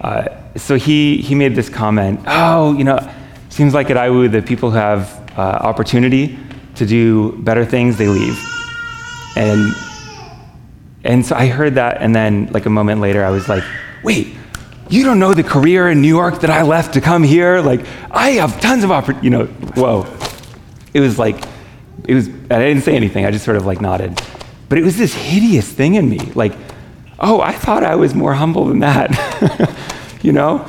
Uh, 0.00 0.28
so 0.56 0.76
he, 0.76 1.18
he 1.18 1.34
made 1.34 1.54
this 1.54 1.68
comment 1.68 2.20
Oh, 2.26 2.76
you 2.76 2.84
know, 2.84 2.98
seems 3.50 3.74
like 3.74 3.90
at 3.90 3.96
IWU, 3.96 4.32
the 4.32 4.42
people 4.42 4.70
who 4.70 4.76
have 4.76 5.38
uh, 5.38 5.42
opportunity 5.42 6.38
to 6.74 6.86
do 6.86 7.32
better 7.42 7.64
things, 7.64 7.98
they 7.98 8.08
leave. 8.08 8.38
And, 9.36 9.72
and 11.04 11.24
so 11.24 11.34
I 11.36 11.46
heard 11.46 11.74
that, 11.76 11.98
and 12.00 12.14
then 12.14 12.46
like 12.52 12.66
a 12.66 12.70
moment 12.70 13.00
later, 13.00 13.24
I 13.24 13.30
was 13.30 13.48
like, 13.48 13.64
wait, 14.02 14.34
you 14.88 15.04
don't 15.04 15.18
know 15.18 15.34
the 15.34 15.42
career 15.42 15.88
in 15.90 16.00
New 16.00 16.08
York 16.08 16.40
that 16.40 16.50
I 16.50 16.62
left 16.62 16.94
to 16.94 17.00
come 17.00 17.22
here? 17.22 17.60
Like, 17.60 17.86
I 18.10 18.30
have 18.32 18.60
tons 18.60 18.84
of 18.84 18.90
opportunities, 18.90 19.24
you 19.24 19.30
know, 19.30 19.46
whoa 19.74 20.06
it 20.94 21.00
was 21.00 21.18
like, 21.18 21.42
it 22.04 22.14
was, 22.14 22.28
I 22.28 22.58
didn't 22.58 22.82
say 22.82 22.94
anything, 22.94 23.24
I 23.24 23.30
just 23.30 23.44
sort 23.44 23.56
of 23.56 23.66
like 23.66 23.80
nodded. 23.80 24.20
But 24.68 24.78
it 24.78 24.84
was 24.84 24.96
this 24.96 25.14
hideous 25.14 25.70
thing 25.70 25.94
in 25.94 26.08
me. 26.08 26.18
Like, 26.34 26.52
oh, 27.18 27.40
I 27.40 27.52
thought 27.52 27.84
I 27.84 27.96
was 27.96 28.14
more 28.14 28.34
humble 28.34 28.66
than 28.66 28.80
that, 28.80 29.10
you 30.22 30.32
know? 30.32 30.66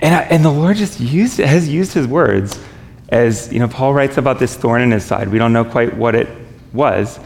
And, 0.00 0.14
I, 0.14 0.22
and 0.22 0.44
the 0.44 0.50
Lord 0.50 0.76
just 0.76 1.00
used, 1.00 1.38
has 1.38 1.68
used 1.68 1.92
his 1.92 2.06
words 2.06 2.60
as, 3.08 3.52
you 3.52 3.58
know, 3.58 3.68
Paul 3.68 3.94
writes 3.94 4.16
about 4.16 4.38
this 4.38 4.56
thorn 4.56 4.82
in 4.82 4.90
his 4.90 5.04
side. 5.04 5.28
We 5.28 5.38
don't 5.38 5.52
know 5.52 5.64
quite 5.64 5.96
what 5.96 6.14
it 6.14 6.28
was. 6.72 7.18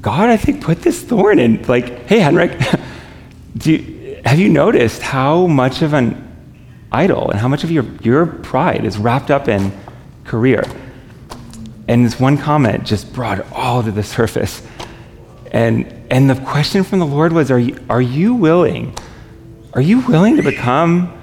God, 0.00 0.28
I 0.28 0.36
think, 0.36 0.62
put 0.62 0.82
this 0.82 1.02
thorn 1.02 1.38
in. 1.38 1.62
Like, 1.62 2.06
hey, 2.06 2.20
Henrik, 2.20 2.58
do 3.56 3.72
you, 3.72 4.20
have 4.24 4.38
you 4.38 4.48
noticed 4.48 5.02
how 5.02 5.46
much 5.46 5.82
of 5.82 5.94
an 5.94 6.24
idol 6.92 7.30
and 7.30 7.38
how 7.38 7.48
much 7.48 7.64
of 7.64 7.70
your, 7.70 7.84
your 8.02 8.26
pride 8.26 8.84
is 8.84 8.98
wrapped 8.98 9.30
up 9.30 9.48
in 9.48 9.72
career? 10.24 10.62
And 11.88 12.04
this 12.04 12.20
one 12.20 12.36
comment 12.36 12.84
just 12.84 13.12
brought 13.12 13.38
it 13.40 13.46
all 13.52 13.82
to 13.82 13.90
the 13.90 14.02
surface. 14.02 14.62
And, 15.50 15.86
and 16.10 16.28
the 16.28 16.34
question 16.34 16.84
from 16.84 16.98
the 16.98 17.06
Lord 17.06 17.32
was 17.32 17.50
are 17.50 17.58
you, 17.58 17.78
are 17.88 18.02
you 18.02 18.34
willing? 18.34 18.94
Are 19.72 19.80
you 19.80 20.00
willing 20.00 20.36
to 20.36 20.42
become 20.42 21.14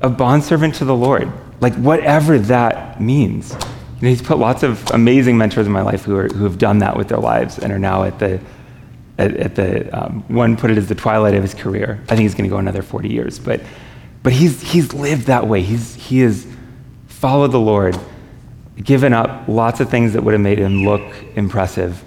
a 0.00 0.08
bondservant 0.08 0.76
to 0.76 0.84
the 0.84 0.94
Lord? 0.94 1.30
Like, 1.60 1.74
whatever 1.74 2.38
that 2.38 3.00
means. 3.00 3.56
Know, 4.04 4.10
he's 4.10 4.22
put 4.22 4.38
lots 4.38 4.62
of 4.62 4.90
amazing 4.90 5.38
mentors 5.38 5.66
in 5.66 5.72
my 5.72 5.80
life 5.80 6.04
who, 6.04 6.14
are, 6.14 6.28
who 6.28 6.44
have 6.44 6.58
done 6.58 6.78
that 6.78 6.94
with 6.94 7.08
their 7.08 7.18
lives 7.18 7.58
and 7.58 7.72
are 7.72 7.78
now 7.78 8.02
at 8.02 8.18
the, 8.18 8.38
at, 9.16 9.34
at 9.34 9.54
the 9.54 9.88
um, 9.98 10.22
one 10.28 10.58
put 10.58 10.70
it 10.70 10.76
as 10.76 10.88
the 10.88 10.94
twilight 10.94 11.34
of 11.34 11.42
his 11.42 11.54
career. 11.54 11.98
I 12.04 12.08
think 12.08 12.20
he's 12.20 12.34
going 12.34 12.44
to 12.44 12.50
go 12.50 12.58
another 12.58 12.82
40 12.82 13.08
years. 13.08 13.38
But, 13.38 13.62
but 14.22 14.34
he's, 14.34 14.60
he's 14.60 14.92
lived 14.92 15.26
that 15.28 15.48
way. 15.48 15.62
He's, 15.62 15.94
he 15.94 16.20
has 16.20 16.46
followed 17.06 17.52
the 17.52 17.60
Lord 17.60 17.98
given 18.76 19.14
up 19.14 19.48
lots 19.48 19.80
of 19.80 19.88
things 19.88 20.12
that 20.12 20.22
would 20.22 20.32
have 20.32 20.40
made 20.42 20.58
him 20.58 20.84
look 20.84 21.02
impressive 21.34 22.04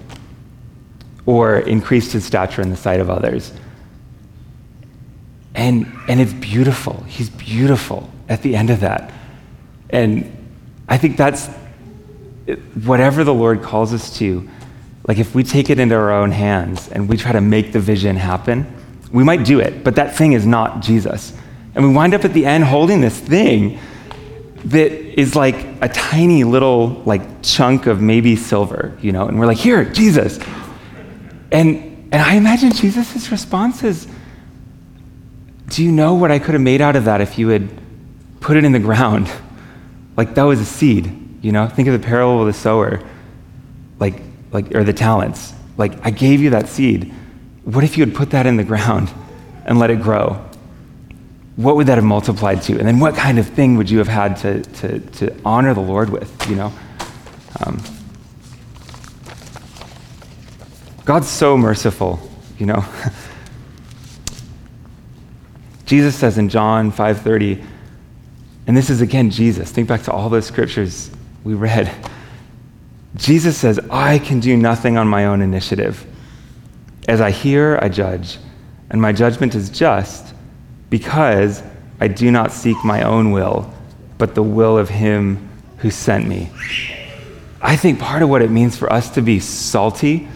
or 1.26 1.58
increased 1.58 2.12
his 2.12 2.24
stature 2.24 2.62
in 2.62 2.70
the 2.70 2.76
sight 2.76 3.00
of 3.00 3.10
others. 3.10 3.52
And, 5.56 5.92
and 6.06 6.20
it's 6.20 6.32
beautiful. 6.32 7.02
He's 7.08 7.28
beautiful 7.28 8.08
at 8.28 8.42
the 8.42 8.54
end 8.54 8.70
of 8.70 8.80
that. 8.80 9.12
And 9.90 10.32
I 10.88 10.96
think 10.96 11.16
that's 11.16 11.48
whatever 12.84 13.24
the 13.24 13.34
Lord 13.34 13.62
calls 13.62 13.92
us 13.92 14.16
to, 14.18 14.48
like 15.06 15.18
if 15.18 15.34
we 15.34 15.42
take 15.42 15.70
it 15.70 15.78
into 15.78 15.94
our 15.94 16.12
own 16.12 16.30
hands 16.30 16.88
and 16.88 17.08
we 17.08 17.16
try 17.16 17.32
to 17.32 17.40
make 17.40 17.72
the 17.72 17.80
vision 17.80 18.16
happen, 18.16 18.66
we 19.12 19.24
might 19.24 19.44
do 19.44 19.60
it, 19.60 19.84
but 19.84 19.94
that 19.96 20.16
thing 20.16 20.32
is 20.32 20.46
not 20.46 20.80
Jesus. 20.80 21.32
And 21.74 21.86
we 21.86 21.94
wind 21.94 22.14
up 22.14 22.24
at 22.24 22.32
the 22.32 22.44
end 22.44 22.64
holding 22.64 23.00
this 23.00 23.18
thing 23.18 23.78
that 24.66 24.92
is 24.92 25.34
like 25.34 25.56
a 25.80 25.88
tiny 25.88 26.44
little 26.44 27.02
like 27.06 27.42
chunk 27.42 27.86
of 27.86 28.00
maybe 28.00 28.36
silver, 28.36 28.96
you 29.00 29.12
know, 29.12 29.28
and 29.28 29.38
we're 29.38 29.46
like, 29.46 29.58
here, 29.58 29.84
Jesus. 29.84 30.38
And 31.50 31.88
and 32.10 32.22
I 32.22 32.34
imagine 32.34 32.72
Jesus' 32.72 33.30
response 33.30 33.82
is, 33.82 34.06
Do 35.68 35.84
you 35.84 35.92
know 35.92 36.14
what 36.14 36.30
I 36.30 36.38
could 36.38 36.54
have 36.54 36.62
made 36.62 36.80
out 36.80 36.96
of 36.96 37.04
that 37.04 37.20
if 37.20 37.38
you 37.38 37.48
had 37.48 37.68
put 38.40 38.56
it 38.56 38.64
in 38.64 38.72
the 38.72 38.78
ground? 38.78 39.30
Like 40.16 40.34
that 40.34 40.42
was 40.42 40.58
a 40.58 40.64
seed, 40.64 41.27
you 41.40 41.52
know? 41.52 41.66
Think 41.68 41.88
of 41.88 42.00
the 42.00 42.06
parable 42.06 42.40
of 42.40 42.46
the 42.46 42.52
sower, 42.52 43.02
like 43.98 44.22
like 44.52 44.74
or 44.74 44.84
the 44.84 44.92
talents. 44.92 45.52
Like 45.76 46.04
I 46.04 46.10
gave 46.10 46.40
you 46.40 46.50
that 46.50 46.68
seed. 46.68 47.12
What 47.64 47.84
if 47.84 47.98
you 47.98 48.04
had 48.04 48.14
put 48.14 48.30
that 48.30 48.46
in 48.46 48.56
the 48.56 48.64
ground 48.64 49.10
and 49.64 49.78
let 49.78 49.90
it 49.90 50.00
grow? 50.00 50.48
what 51.58 51.74
would 51.74 51.88
that 51.88 51.98
have 51.98 52.04
multiplied 52.04 52.62
to? 52.62 52.78
And 52.78 52.86
then 52.86 53.00
what 53.00 53.16
kind 53.16 53.36
of 53.36 53.48
thing 53.48 53.76
would 53.78 53.90
you 53.90 53.98
have 53.98 54.06
had 54.06 54.36
to, 54.38 54.62
to, 54.62 55.00
to 55.00 55.36
honor 55.44 55.74
the 55.74 55.80
Lord 55.80 56.08
with, 56.08 56.48
you 56.48 56.54
know? 56.54 56.72
Um, 57.66 57.82
God's 61.04 61.28
so 61.28 61.56
merciful, 61.58 62.20
you 62.58 62.66
know? 62.66 62.84
Jesus 65.84 66.14
says 66.14 66.38
in 66.38 66.48
John 66.48 66.92
5:30, 66.92 67.64
and 68.68 68.76
this 68.76 68.88
is 68.88 69.00
again 69.00 69.30
Jesus. 69.30 69.72
Think 69.72 69.88
back 69.88 70.04
to 70.04 70.12
all 70.12 70.28
those 70.28 70.46
scriptures 70.46 71.10
we 71.44 71.54
read. 71.54 71.90
Jesus 73.16 73.56
says, 73.56 73.80
"I 73.90 74.18
can 74.18 74.40
do 74.40 74.56
nothing 74.56 74.96
on 74.96 75.08
my 75.08 75.26
own 75.26 75.42
initiative. 75.42 76.04
As 77.08 77.20
I 77.20 77.30
hear, 77.30 77.78
I 77.80 77.88
judge, 77.88 78.38
and 78.90 79.00
my 79.00 79.12
judgment 79.12 79.54
is 79.54 79.70
just." 79.70 80.34
because 80.90 81.62
I 82.00 82.08
do 82.08 82.30
not 82.30 82.52
seek 82.52 82.82
my 82.84 83.02
own 83.02 83.32
will, 83.32 83.72
but 84.16 84.34
the 84.34 84.42
will 84.42 84.78
of 84.78 84.88
him 84.88 85.48
who 85.78 85.90
sent 85.90 86.26
me. 86.26 86.50
I 87.60 87.76
think 87.76 87.98
part 87.98 88.22
of 88.22 88.28
what 88.28 88.42
it 88.42 88.50
means 88.50 88.76
for 88.76 88.92
us 88.92 89.10
to 89.10 89.22
be 89.22 89.40
salty 89.40 90.28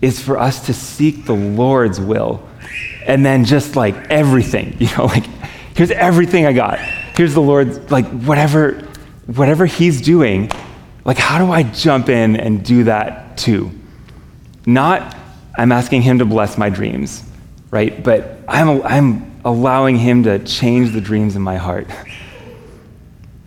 is 0.00 0.20
for 0.20 0.38
us 0.38 0.66
to 0.66 0.74
seek 0.74 1.26
the 1.26 1.34
Lord's 1.34 2.00
will. 2.00 2.46
And 3.06 3.24
then 3.24 3.44
just 3.44 3.76
like 3.76 3.94
everything, 4.10 4.76
you 4.78 4.88
know, 4.96 5.06
like 5.06 5.26
here's 5.76 5.90
everything 5.90 6.46
I 6.46 6.52
got. 6.52 6.78
Here's 7.14 7.34
the 7.34 7.42
Lord's 7.42 7.90
like 7.90 8.06
whatever 8.06 8.88
whatever 9.26 9.66
he's 9.66 10.00
doing, 10.00 10.50
like 11.04 11.18
how 11.18 11.38
do 11.44 11.52
I 11.52 11.62
jump 11.62 12.08
in 12.08 12.36
and 12.36 12.64
do 12.64 12.84
that 12.84 13.36
too? 13.36 13.70
Not 14.66 15.16
I'm 15.56 15.72
asking 15.72 16.02
him 16.02 16.18
to 16.18 16.24
bless 16.24 16.56
my 16.56 16.70
dreams, 16.70 17.22
right? 17.70 18.02
But 18.02 18.38
I'm 18.48 18.82
I'm 18.82 19.40
allowing 19.44 19.96
him 19.96 20.22
to 20.24 20.38
change 20.40 20.92
the 20.92 21.00
dreams 21.00 21.36
in 21.36 21.42
my 21.42 21.56
heart. 21.56 21.88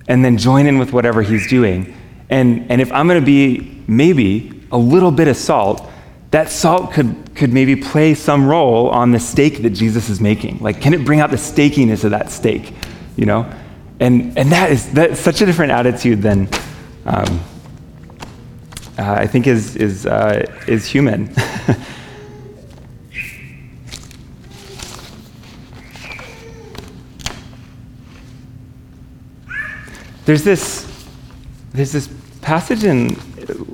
And 0.08 0.24
then 0.24 0.38
join 0.38 0.68
in 0.68 0.78
with 0.78 0.94
whatever 0.94 1.24
he's 1.24 1.48
doing. 1.48 1.98
And 2.30 2.70
and 2.70 2.80
if 2.80 2.92
I'm 2.92 3.08
going 3.08 3.20
to 3.20 3.26
be 3.26 3.84
maybe 3.88 4.64
a 4.72 4.78
little 4.78 5.10
bit 5.10 5.28
of 5.28 5.36
salt, 5.36 5.90
that 6.32 6.52
salt 6.52 6.92
could, 6.92 7.34
could 7.36 7.54
maybe 7.54 7.76
play 7.78 8.14
some 8.14 8.46
role 8.46 8.90
on 8.90 9.12
the 9.12 9.20
steak 9.20 9.62
that 9.62 9.70
Jesus 9.70 10.10
is 10.10 10.20
making. 10.20 10.60
Like, 10.60 10.82
can 10.82 10.94
it 10.94 11.06
bring 11.06 11.22
out 11.22 11.32
the 11.32 11.38
steakiness 11.38 12.04
of 12.04 12.12
that 12.12 12.30
steak? 12.30 12.74
You 13.16 13.26
know? 13.26 13.52
And, 14.00 14.38
and 14.38 14.52
that 14.52 14.72
is 14.72 14.92
that's 14.92 15.20
such 15.20 15.42
a 15.42 15.46
different 15.46 15.72
attitude 15.72 16.22
than 16.22 16.50
um, 17.06 17.40
uh, 18.98 19.14
I 19.14 19.28
think 19.28 19.48
is, 19.48 19.76
is, 19.76 20.06
uh, 20.06 20.46
is 20.68 20.86
human. 20.86 21.26
there's 30.26 30.44
this, 30.44 30.86
there's 31.74 31.92
this 31.92 32.10
passage 32.42 32.84
in, 32.84 33.18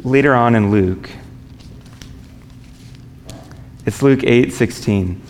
later 0.04 0.34
on 0.36 0.56
in 0.56 0.72
Luke 0.72 1.10
it's 3.84 4.02
Luke 4.04 4.24
8 4.24 4.54
16. 4.54 5.22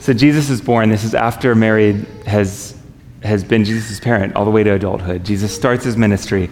So 0.00 0.14
Jesus 0.14 0.48
is 0.48 0.60
born. 0.62 0.88
This 0.88 1.04
is 1.04 1.14
after 1.14 1.54
Mary 1.54 2.04
has, 2.26 2.79
has 3.22 3.44
been 3.44 3.64
Jesus' 3.64 4.00
parent 4.00 4.34
all 4.34 4.44
the 4.44 4.50
way 4.50 4.64
to 4.64 4.70
adulthood. 4.70 5.24
Jesus 5.24 5.54
starts 5.54 5.84
his 5.84 5.96
ministry. 5.96 6.48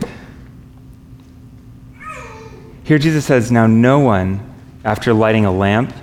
Here 2.84 2.98
Jesus 2.98 3.24
says, 3.24 3.50
Now 3.50 3.66
no 3.66 3.98
one, 3.98 4.40
after 4.84 5.12
lighting 5.12 5.44
a 5.44 5.52
lamp, 5.52 5.94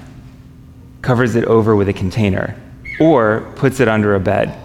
covers 1.01 1.35
it 1.35 1.45
over 1.45 1.75
with 1.75 1.87
a 1.87 1.93
container 1.93 2.59
or 2.99 3.51
puts 3.55 3.79
it 3.79 3.87
under 3.87 4.15
a 4.15 4.19
bed, 4.19 4.57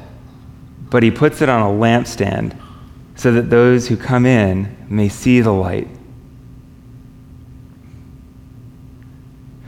but 0.88 1.02
he 1.02 1.10
puts 1.10 1.42
it 1.42 1.48
on 1.48 1.62
a 1.62 1.78
lampstand 1.78 2.58
so 3.14 3.32
that 3.32 3.50
those 3.50 3.88
who 3.88 3.96
come 3.96 4.24
in 4.24 4.74
may 4.88 5.08
see 5.08 5.40
the 5.40 5.52
light. 5.52 5.88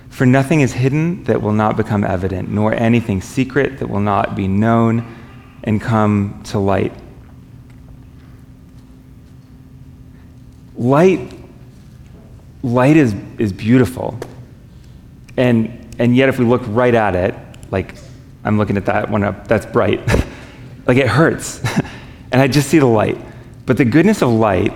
For 0.09 0.27
nothing 0.27 0.61
is 0.61 0.73
hidden 0.73 1.25
that 1.25 1.43
will 1.43 1.53
not 1.53 1.77
become 1.77 2.05
evident, 2.05 2.49
nor 2.51 2.73
anything 2.75 3.21
secret 3.21 3.79
that 3.79 3.89
will 3.89 4.01
not 4.01 4.37
be 4.37 4.47
known 4.47 5.05
and 5.65 5.81
come 5.81 6.43
to 6.45 6.59
light. 6.59 6.93
Light, 10.77 11.33
light 12.63 12.97
is, 12.97 13.15
is 13.39 13.53
beautiful. 13.53 14.19
And, 15.37 15.95
and 15.99 16.17
yet, 16.17 16.29
if 16.29 16.39
we 16.39 16.45
look 16.45 16.63
right 16.67 16.95
at 16.95 17.15
it, 17.15 17.35
like 17.71 17.95
I'm 18.45 18.59
looking 18.59 18.77
at 18.77 18.87
that 18.87 19.11
one 19.11 19.23
up, 19.23 19.47
that's 19.47 19.67
bright, 19.67 20.07
like 20.87 20.97
it 20.97 21.09
hurts. 21.09 21.63
and 22.33 22.41
I 22.41 22.49
just 22.49 22.69
see 22.69 22.79
the 22.79 22.87
light. 22.87 23.19
But 23.67 23.77
the 23.77 23.85
goodness 23.85 24.23
of 24.23 24.31
light 24.31 24.73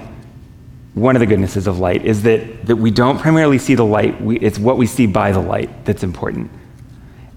one 0.96 1.14
of 1.14 1.20
the 1.20 1.26
goodnesses 1.26 1.66
of 1.66 1.78
light 1.78 2.06
is 2.06 2.22
that, 2.22 2.64
that 2.64 2.76
we 2.76 2.90
don't 2.90 3.18
primarily 3.18 3.58
see 3.58 3.74
the 3.74 3.84
light, 3.84 4.18
we, 4.18 4.38
it's 4.38 4.58
what 4.58 4.78
we 4.78 4.86
see 4.86 5.06
by 5.06 5.30
the 5.30 5.38
light 5.38 5.84
that's 5.84 6.02
important. 6.02 6.50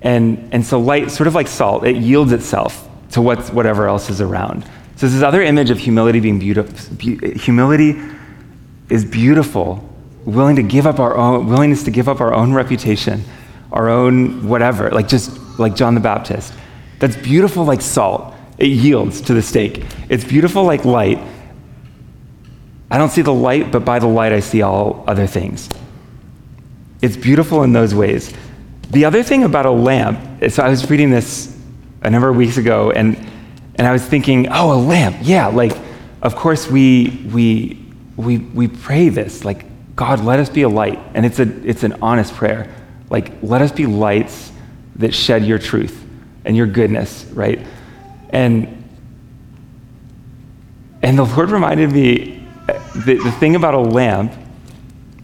And, 0.02 0.54
and 0.54 0.66
so, 0.66 0.80
light, 0.80 1.12
sort 1.12 1.28
of 1.28 1.36
like 1.36 1.50
salt, 1.50 1.86
it 1.86 1.97
yields 1.97 2.32
itself 2.32 2.89
to 3.12 3.22
what's, 3.22 3.49
whatever 3.51 3.88
else 3.88 4.10
is 4.10 4.22
around. 4.22 4.66
So, 4.95 5.07
this 5.07 5.22
other 5.22 5.41
image 5.41 5.70
of 5.70 5.80
humility 5.80 6.20
being 6.20 6.39
beautiful. 6.39 6.95
Be, 6.95 7.34
humility 7.38 7.99
is 8.89 9.05
beautiful, 9.05 9.88
willing 10.26 10.55
to 10.57 10.64
give 10.64 10.86
up 10.86 10.99
our 10.99 11.16
own, 11.16 11.47
willingness 11.47 11.84
to 11.84 11.91
give 11.91 12.10
up 12.10 12.20
our 12.20 12.34
own 12.34 12.53
reputation, 12.53 13.24
our 13.72 13.89
own 13.89 14.47
whatever, 14.47 14.89
like 14.91 15.07
just 15.07 15.60
like 15.60 15.76
John 15.76 15.95
the 15.95 16.01
Baptist. 16.01 16.53
That's 16.99 17.16
beautiful 17.16 17.64
like 17.64 17.82
salt. 17.82 18.34
It 18.57 18.68
yields 18.68 19.22
to 19.22 19.34
the 19.34 19.41
steak. 19.41 19.86
It's 20.10 20.26
beautiful 20.26 20.64
like 20.64 20.84
light 20.84 21.20
I 22.91 22.97
don't 22.97 23.10
see 23.10 23.22
the 23.22 23.34
light, 23.34 23.72
but 23.72 23.86
by 23.86 23.99
the 23.99 24.07
light 24.07 24.34
I 24.34 24.39
see 24.39 24.62
all 24.62 25.03
other 25.07 25.28
things. 25.28 25.70
It's 27.01 27.16
beautiful 27.16 27.64
in 27.64 27.72
those 27.72 27.93
ways. 27.93 28.34
The 28.89 29.05
other 29.05 29.22
thing 29.22 29.43
about 29.43 29.66
a 29.66 29.72
lamp, 29.72 30.20
so 30.49 30.64
I 30.64 30.70
was 30.70 30.89
reading 30.89 31.12
this 31.12 31.55
a 32.02 32.10
number 32.10 32.30
of 32.30 32.36
weeks 32.36 32.58
ago, 32.58 32.91
and, 32.91 33.18
and 33.76 33.88
I 33.88 33.91
was 33.91 34.06
thinking, 34.06 34.47
oh, 34.50 34.74
a 34.74 34.80
lamp. 34.80 35.18
Yeah, 35.22 35.47
like, 35.47 35.76
of 36.22 36.36
course, 36.36 36.70
we, 36.70 37.28
we, 37.32 37.86
we, 38.16 38.38
we 38.38 38.68
pray 38.68 39.10
this, 39.10 39.43
like, 39.45 39.66
God, 39.95 40.24
let 40.24 40.39
us 40.39 40.50
be 40.50 40.62
a 40.62 40.70
light. 40.70 41.00
And 41.14 41.26
it's, 41.26 41.39
a, 41.39 41.68
it's 41.68 41.84
an 41.84 41.97
honest 42.02 42.34
prayer. 42.34 42.74
Like, 43.10 43.34
let 43.41 43.62
us 43.62 43.72
be 43.72 43.86
lights 43.86 44.52
that 44.95 45.14
shed 45.14 45.45
your 45.45 45.60
truth 45.60 46.06
and 46.45 46.56
your 46.56 46.68
goodness, 46.68 47.26
right? 47.34 47.66
And, 48.30 48.84
and 51.02 51.18
the 51.18 51.24
Lord 51.24 51.52
reminded 51.52 51.91
me 51.91 52.39
the, 53.06 53.20
the 53.24 53.32
thing 53.39 53.56
about 53.56 53.74
a 53.74 53.80
lamp 53.80 54.34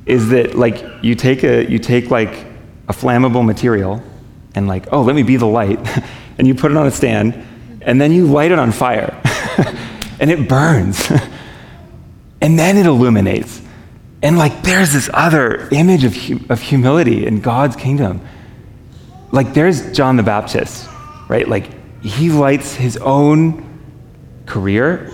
is 0.06 0.30
that 0.30 0.56
like 0.56 0.84
you 1.02 1.16
take 1.16 1.44
a 1.44 1.70
you 1.70 1.80
take 1.80 2.10
like 2.12 2.46
a 2.88 2.94
flammable 2.94 3.44
material 3.44 4.02
and 4.54 4.68
like 4.68 4.86
oh 4.92 5.02
let 5.02 5.16
me 5.16 5.24
be 5.24 5.36
the 5.36 5.46
light 5.46 5.80
and 6.38 6.48
you 6.48 6.56
put 6.56 6.72
it 6.72 6.78
on 6.78 6.88
a 6.88 6.92
stand 6.92 7.46
and 7.82 8.00
then 8.00 8.12
you 8.12 8.26
light 8.26 8.52
it 8.52 8.60
on 8.60 8.72
fire 8.72 9.22
and 10.20 10.32
it 10.32 10.48
burns 10.48 11.12
and 12.42 12.58
then 12.58 12.78
it 12.78 12.86
illuminates 12.86 13.62
and 14.22 14.38
like 14.38 14.64
there's 14.64 14.94
this 14.94 15.10
other 15.14 15.68
image 15.72 16.04
of, 16.04 16.52
of 16.52 16.62
humility 16.62 17.26
in 17.26 17.42
god's 17.42 17.76
kingdom 17.76 18.20
like 19.32 19.54
there's 19.54 19.92
john 19.92 20.16
the 20.16 20.24
baptist 20.24 20.88
right 21.28 21.48
like 21.48 21.70
he 22.04 22.30
lights 22.30 22.74
his 22.74 22.98
own 22.98 23.64
career 24.46 25.12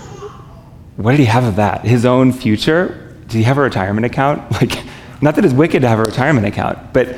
what 1.01 1.11
did 1.11 1.19
he 1.19 1.26
have 1.26 1.45
of 1.45 1.55
that? 1.55 1.84
His 1.84 2.05
own 2.05 2.32
future? 2.32 3.15
Did 3.28 3.38
he 3.38 3.43
have 3.43 3.57
a 3.57 3.61
retirement 3.61 4.05
account? 4.05 4.43
Like, 4.61 4.84
not 5.24 5.36
that 5.36 5.45
it's 5.45 5.53
wicked 5.53 5.82
to 5.84 5.88
have 5.88 5.99
a 5.99 6.03
retirement 6.03 6.47
account, 6.47 6.93
but 6.93 7.15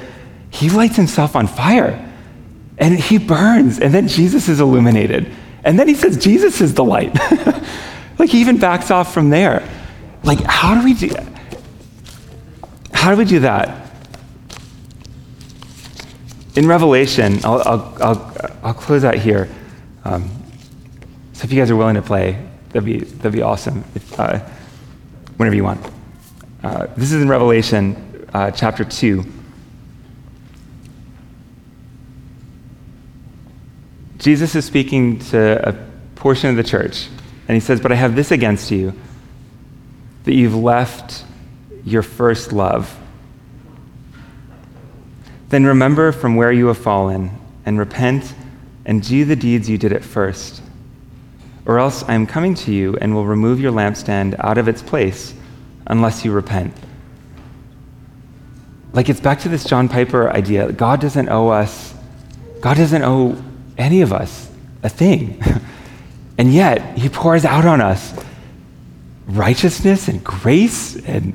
he 0.50 0.70
lights 0.70 0.98
himself 0.98 1.38
on 1.38 1.48
fire 1.48 2.13
and 2.78 3.00
he 3.00 3.18
burns, 3.18 3.80
and 3.80 3.94
then 3.94 4.08
Jesus 4.08 4.50
is 4.50 4.60
illuminated. 4.60 5.32
And 5.64 5.80
then 5.80 5.88
he 5.88 5.96
says, 5.96 6.18
Jesus 6.18 6.60
is 6.62 6.74
the 6.74 6.84
light. 6.84 7.14
like, 8.20 8.30
he 8.30 8.42
even 8.42 8.58
backs 8.58 8.92
off 8.92 9.14
from 9.14 9.30
there. 9.30 9.68
Like, 10.24 10.42
how 10.42 10.76
do 10.76 10.84
we 10.84 10.94
do 10.94 11.14
How 12.94 13.12
do 13.12 13.18
we 13.18 13.26
do 13.26 13.40
that? 13.42 13.80
In 16.56 16.68
Revelation, 16.68 17.40
I'll, 17.44 17.62
I'll, 17.66 17.98
I'll, 18.02 18.58
I'll 18.64 18.74
close 18.74 19.04
out 19.04 19.16
here. 19.16 19.50
Um, 20.04 20.30
so 21.34 21.46
if 21.46 21.52
you 21.52 21.60
guys 21.60 21.72
are 21.72 21.76
willing 21.76 21.96
to 21.96 22.02
play, 22.02 22.44
that'd 22.70 22.86
be, 22.86 23.00
that'd 23.00 23.32
be 23.32 23.42
awesome 23.42 23.84
if, 23.96 24.20
uh, 24.20 24.40
whenever 25.38 25.56
you 25.56 25.64
want. 25.64 25.84
Uh, 26.62 26.88
this 26.96 27.12
is 27.12 27.22
in 27.22 27.28
Revelation 27.28 28.28
uh, 28.34 28.52
chapter 28.52 28.86
2. 28.86 29.26
Jesus 34.24 34.56
is 34.56 34.66
speaking 34.66 35.20
to 35.20 35.70
a 35.70 35.74
portion 36.16 36.50
of 36.50 36.56
the 36.56 36.64
church, 36.64 37.08
and 37.48 37.56
he 37.56 37.60
says, 37.60 37.80
But 37.80 37.92
I 37.92 37.96
have 37.96 38.16
this 38.16 38.32
against 38.32 38.72
you, 38.72 38.94
that 40.24 40.34
you've 40.34 40.56
left 40.56 41.26
your 41.86 42.02
first 42.02 42.52
love. 42.52 42.98
Then 45.50 45.66
remember 45.66 46.12
from 46.12 46.36
where 46.36 46.52
you 46.52 46.68
have 46.68 46.78
fallen, 46.78 47.32
and 47.66 47.78
repent 47.78 48.34
and 48.86 49.02
do 49.02 49.24
the 49.24 49.36
deeds 49.36 49.70
you 49.70 49.78
did 49.78 49.94
at 49.94 50.04
first 50.04 50.64
or 51.66 51.80
else 51.80 52.04
I 52.04 52.14
am 52.14 52.28
coming 52.28 52.56
to 52.56 52.74
you 52.74 52.98
and 53.00 53.14
will 53.14 53.26
remove 53.26 53.60
your 53.60 53.72
lampstand 53.72 54.36
out 54.40 54.58
of 54.58 54.68
its 54.68 54.82
place 54.82 55.34
unless 55.88 56.26
you 56.26 56.32
repent. 56.32 56.76
Like 58.92 59.10
it's 59.10 59.20
back 59.20 59.40
to 59.42 59.50
this 59.50 59.64
John 59.64 59.90
Piper 59.90 60.30
idea 60.30 60.72
God 60.72 61.02
doesn't 61.02 61.30
owe 61.30 61.50
us, 61.50 61.94
God 62.62 62.78
doesn't 62.78 63.04
owe 63.04 63.42
any 63.78 64.02
of 64.02 64.14
us 64.14 64.50
a 64.82 64.90
thing. 64.90 65.42
and 66.38 66.54
yet, 66.54 66.98
He 66.98 67.10
pours 67.10 67.46
out 67.46 67.66
on 67.66 67.82
us 67.82 68.14
righteousness 69.26 70.08
and 70.08 70.24
grace 70.24 70.96
and 71.06 71.34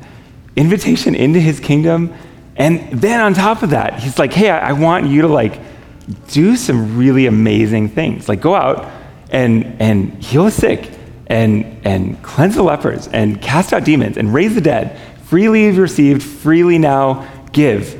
invitation 0.57 1.15
into 1.15 1.41
His 1.41 1.61
kingdom. 1.61 2.15
And 2.57 3.01
then 3.01 3.21
on 3.21 3.35
top 3.35 3.63
of 3.63 3.71
that, 3.71 4.01
He's 4.01 4.19
like, 4.19 4.33
hey, 4.33 4.51
I, 4.51 4.71
I 4.71 4.73
want 4.73 5.07
you 5.07 5.23
to 5.23 5.29
like 5.29 5.61
do 6.29 6.57
some 6.57 6.97
really 6.97 7.27
amazing 7.27 7.89
things. 7.89 8.29
Like 8.29 8.41
go 8.41 8.55
out 8.55 8.91
and, 9.31 9.81
and 9.81 10.23
heal 10.23 10.45
the 10.45 10.51
sick 10.51 10.91
and, 11.27 11.87
and 11.87 12.23
cleanse 12.23 12.55
the 12.55 12.63
lepers 12.63 13.09
and 13.09 13.41
cast 13.41 13.73
out 13.73 13.85
demons 13.85 14.17
and 14.17 14.33
raise 14.33 14.55
the 14.55 14.61
dead. 14.61 14.99
Freely 15.25 15.65
you've 15.65 15.79
received, 15.79 16.23
freely 16.23 16.79
now 16.79 17.29
give. 17.53 17.98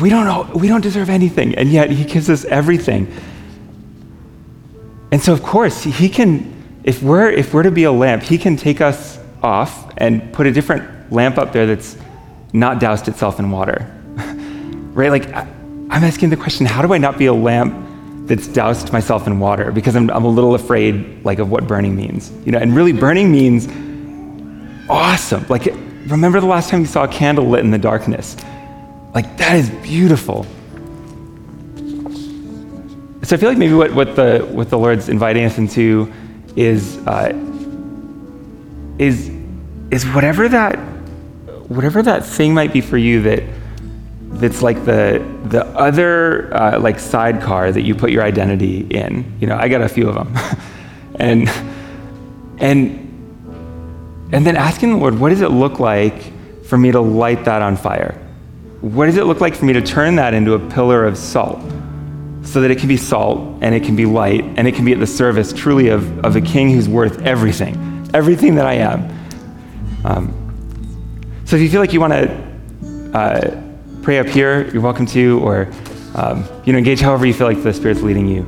We 0.00 0.10
don't 0.10 0.24
know, 0.24 0.56
we 0.56 0.68
don't 0.68 0.80
deserve 0.80 1.10
anything, 1.10 1.54
and 1.54 1.70
yet 1.70 1.90
he 1.90 2.04
gives 2.04 2.28
us 2.30 2.44
everything. 2.44 3.12
And 5.10 5.22
so 5.22 5.32
of 5.32 5.42
course, 5.42 5.82
he 5.82 6.08
can 6.08 6.54
if 6.84 7.02
we're 7.02 7.30
if 7.30 7.52
we're 7.52 7.62
to 7.62 7.70
be 7.70 7.84
a 7.84 7.92
lamp, 7.92 8.22
he 8.22 8.38
can 8.38 8.56
take 8.56 8.80
us 8.80 9.18
off 9.42 9.92
and 9.96 10.32
put 10.32 10.46
a 10.46 10.52
different 10.52 11.12
lamp 11.12 11.38
up 11.38 11.52
there 11.52 11.66
that's 11.66 11.96
not 12.52 12.80
doused 12.80 13.08
itself 13.08 13.38
in 13.38 13.50
water. 13.50 13.86
right? 14.92 15.10
Like 15.10 15.34
I'm 15.34 16.04
asking 16.04 16.30
the 16.30 16.36
question, 16.36 16.66
how 16.66 16.82
do 16.82 16.92
I 16.92 16.98
not 16.98 17.18
be 17.18 17.26
a 17.26 17.32
lamp 17.32 17.88
that's 18.28 18.46
doused 18.46 18.92
myself 18.92 19.26
in 19.26 19.40
water 19.40 19.72
because 19.72 19.96
I'm, 19.96 20.10
I'm 20.10 20.24
a 20.24 20.28
little 20.28 20.54
afraid 20.54 21.24
like 21.24 21.38
of 21.38 21.50
what 21.50 21.66
burning 21.66 21.96
means 21.96 22.30
you 22.44 22.52
know 22.52 22.58
and 22.58 22.76
really 22.76 22.92
burning 22.92 23.32
means 23.32 23.66
awesome 24.90 25.46
like 25.48 25.64
remember 26.06 26.38
the 26.38 26.46
last 26.46 26.68
time 26.68 26.80
you 26.80 26.86
saw 26.86 27.04
a 27.04 27.08
candle 27.08 27.48
lit 27.48 27.64
in 27.64 27.70
the 27.70 27.78
darkness 27.78 28.36
like 29.14 29.36
that 29.38 29.56
is 29.56 29.70
beautiful 29.82 30.44
so 33.22 33.34
i 33.34 33.38
feel 33.38 33.48
like 33.48 33.58
maybe 33.58 33.74
what, 33.74 33.92
what 33.92 34.16
the 34.16 34.40
what 34.50 34.70
the 34.70 34.78
lord's 34.78 35.08
inviting 35.08 35.44
us 35.44 35.58
into 35.58 36.12
is 36.56 36.98
uh, 37.06 37.32
is 38.98 39.30
is 39.90 40.04
whatever 40.06 40.48
that 40.48 40.76
whatever 41.68 42.02
that 42.02 42.24
thing 42.24 42.54
might 42.54 42.72
be 42.72 42.80
for 42.80 42.96
you 42.96 43.22
that 43.22 43.42
that's 44.30 44.62
like 44.62 44.84
the 44.84 45.24
the 45.46 45.64
other 45.66 46.54
uh, 46.54 46.78
like 46.78 46.98
sidecar 46.98 47.72
that 47.72 47.82
you 47.82 47.94
put 47.94 48.10
your 48.10 48.22
identity 48.22 48.80
in. 48.90 49.36
You 49.40 49.46
know, 49.46 49.56
I 49.56 49.68
got 49.68 49.80
a 49.80 49.88
few 49.88 50.08
of 50.08 50.14
them, 50.14 50.36
and 51.16 51.48
and 52.58 53.04
and 54.32 54.46
then 54.46 54.56
asking 54.56 54.92
the 54.92 54.96
Lord, 54.98 55.18
what 55.18 55.30
does 55.30 55.40
it 55.40 55.50
look 55.50 55.80
like 55.80 56.64
for 56.66 56.76
me 56.76 56.92
to 56.92 57.00
light 57.00 57.44
that 57.46 57.62
on 57.62 57.76
fire? 57.76 58.20
What 58.80 59.06
does 59.06 59.16
it 59.16 59.24
look 59.24 59.40
like 59.40 59.56
for 59.56 59.64
me 59.64 59.72
to 59.72 59.82
turn 59.82 60.16
that 60.16 60.34
into 60.34 60.54
a 60.54 60.70
pillar 60.70 61.04
of 61.04 61.18
salt? 61.18 61.60
So 62.44 62.60
that 62.60 62.70
it 62.70 62.78
can 62.78 62.88
be 62.88 62.96
salt 62.96 63.58
and 63.60 63.74
it 63.74 63.82
can 63.82 63.96
be 63.96 64.06
light 64.06 64.44
and 64.56 64.68
it 64.68 64.74
can 64.74 64.84
be 64.84 64.92
at 64.92 65.00
the 65.00 65.06
service 65.06 65.52
truly 65.52 65.88
of, 65.88 66.24
of 66.24 66.36
a 66.36 66.40
king 66.40 66.70
who's 66.70 66.88
worth 66.88 67.20
everything, 67.22 68.08
everything 68.14 68.54
that 68.54 68.66
I 68.66 68.74
am. 68.74 69.10
Um, 70.04 71.42
so 71.44 71.56
if 71.56 71.62
you 71.62 71.68
feel 71.68 71.80
like 71.80 71.92
you 71.92 72.00
want 72.00 72.12
to 72.12 73.18
uh, 73.18 73.62
pray 74.02 74.18
up 74.18 74.28
here, 74.28 74.70
you're 74.70 74.80
welcome 74.80 75.06
to, 75.06 75.40
or 75.40 75.68
um, 76.14 76.48
you 76.64 76.72
know, 76.72 76.78
engage 76.78 77.00
however 77.00 77.26
you 77.26 77.34
feel 77.34 77.46
like 77.46 77.62
the 77.62 77.72
Spirit's 77.72 78.00
leading 78.00 78.26
you. 78.26 78.46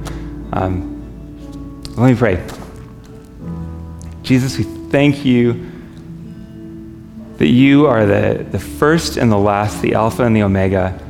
Um, 0.52 1.82
let 1.96 2.10
me 2.10 2.16
pray. 2.16 2.46
Jesus, 4.22 4.56
we 4.56 4.64
thank 4.90 5.24
you 5.24 5.69
that 7.40 7.48
you 7.48 7.86
are 7.86 8.04
the, 8.04 8.46
the 8.50 8.58
first 8.58 9.16
and 9.16 9.32
the 9.32 9.38
last, 9.38 9.80
the 9.80 9.94
Alpha 9.94 10.24
and 10.24 10.36
the 10.36 10.42
Omega. 10.42 11.00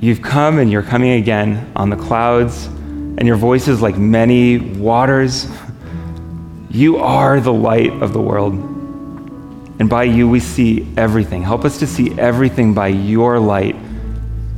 You've 0.00 0.22
come 0.22 0.58
and 0.58 0.72
you're 0.72 0.82
coming 0.82 1.12
again 1.12 1.70
on 1.76 1.88
the 1.88 1.94
clouds, 1.94 2.66
and 2.66 3.28
your 3.28 3.36
voice 3.36 3.68
is 3.68 3.80
like 3.80 3.96
many 3.96 4.58
waters. 4.58 5.46
You 6.68 6.96
are 6.96 7.38
the 7.38 7.52
light 7.52 7.92
of 8.02 8.12
the 8.12 8.20
world. 8.20 8.54
And 9.78 9.88
by 9.88 10.02
you, 10.02 10.28
we 10.28 10.40
see 10.40 10.92
everything. 10.96 11.44
Help 11.44 11.64
us 11.64 11.78
to 11.78 11.86
see 11.86 12.10
everything 12.18 12.74
by 12.74 12.88
your 12.88 13.38
light 13.38 13.76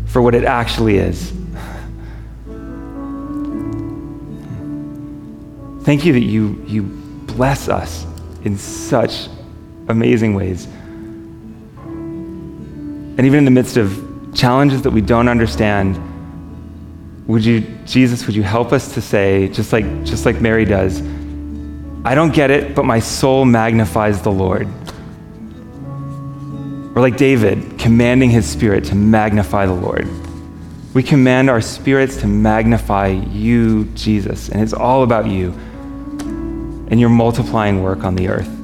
for 0.07 0.23
what 0.23 0.35
it 0.35 0.45
actually 0.45 0.97
is. 0.97 1.35
Thank 5.85 6.07
you 6.07 6.15
that 6.15 6.25
you, 6.25 6.65
you 6.67 6.83
bless 7.27 7.69
us 7.69 8.07
in 8.47 8.57
such 8.57 9.29
amazing 9.89 10.33
ways. 10.35 10.67
And 11.77 13.19
even 13.19 13.41
in 13.41 13.45
the 13.45 13.51
midst 13.51 13.77
of 13.77 14.33
challenges 14.35 14.83
that 14.83 14.91
we 14.93 15.01
don't 15.01 15.29
understand, 15.29 15.99
would 17.27 17.45
you, 17.45 17.63
Jesus, 17.85 18.25
would 18.25 18.37
you 18.37 18.45
help 18.45 18.73
us 18.73 18.95
to 18.95 19.01
say, 19.01 19.49
just 19.49 19.73
like, 19.73 19.85
just 20.05 20.25
like 20.25 20.41
Mary 20.41 20.65
does, 20.65 21.03
I 22.05 22.15
don't 22.15 22.33
get 22.33 22.53
it, 22.53 22.77
but 22.77 22.85
my 22.85 23.01
soul 23.01 23.45
magnifies 23.45 24.23
the 24.23 24.31
Lord. 24.31 24.69
Or 26.95 27.03
like 27.03 27.17
David, 27.17 27.81
commanding 27.81 28.31
his 28.31 28.49
spirit 28.49 28.85
to 28.85 28.95
magnify 28.95 29.67
the 29.67 29.75
Lord. 29.75 30.09
We 30.95 31.03
command 31.03 31.51
our 31.51 31.61
spirits 31.61 32.19
to 32.19 32.29
magnify 32.29 33.09
you, 33.09 33.87
Jesus, 33.97 34.51
and 34.51 34.63
it's 34.63 34.73
all 34.73 35.03
about 35.03 35.27
you 35.27 35.53
and 36.89 37.01
your 37.01 37.09
multiplying 37.09 37.83
work 37.83 38.05
on 38.05 38.15
the 38.15 38.29
earth. 38.29 38.56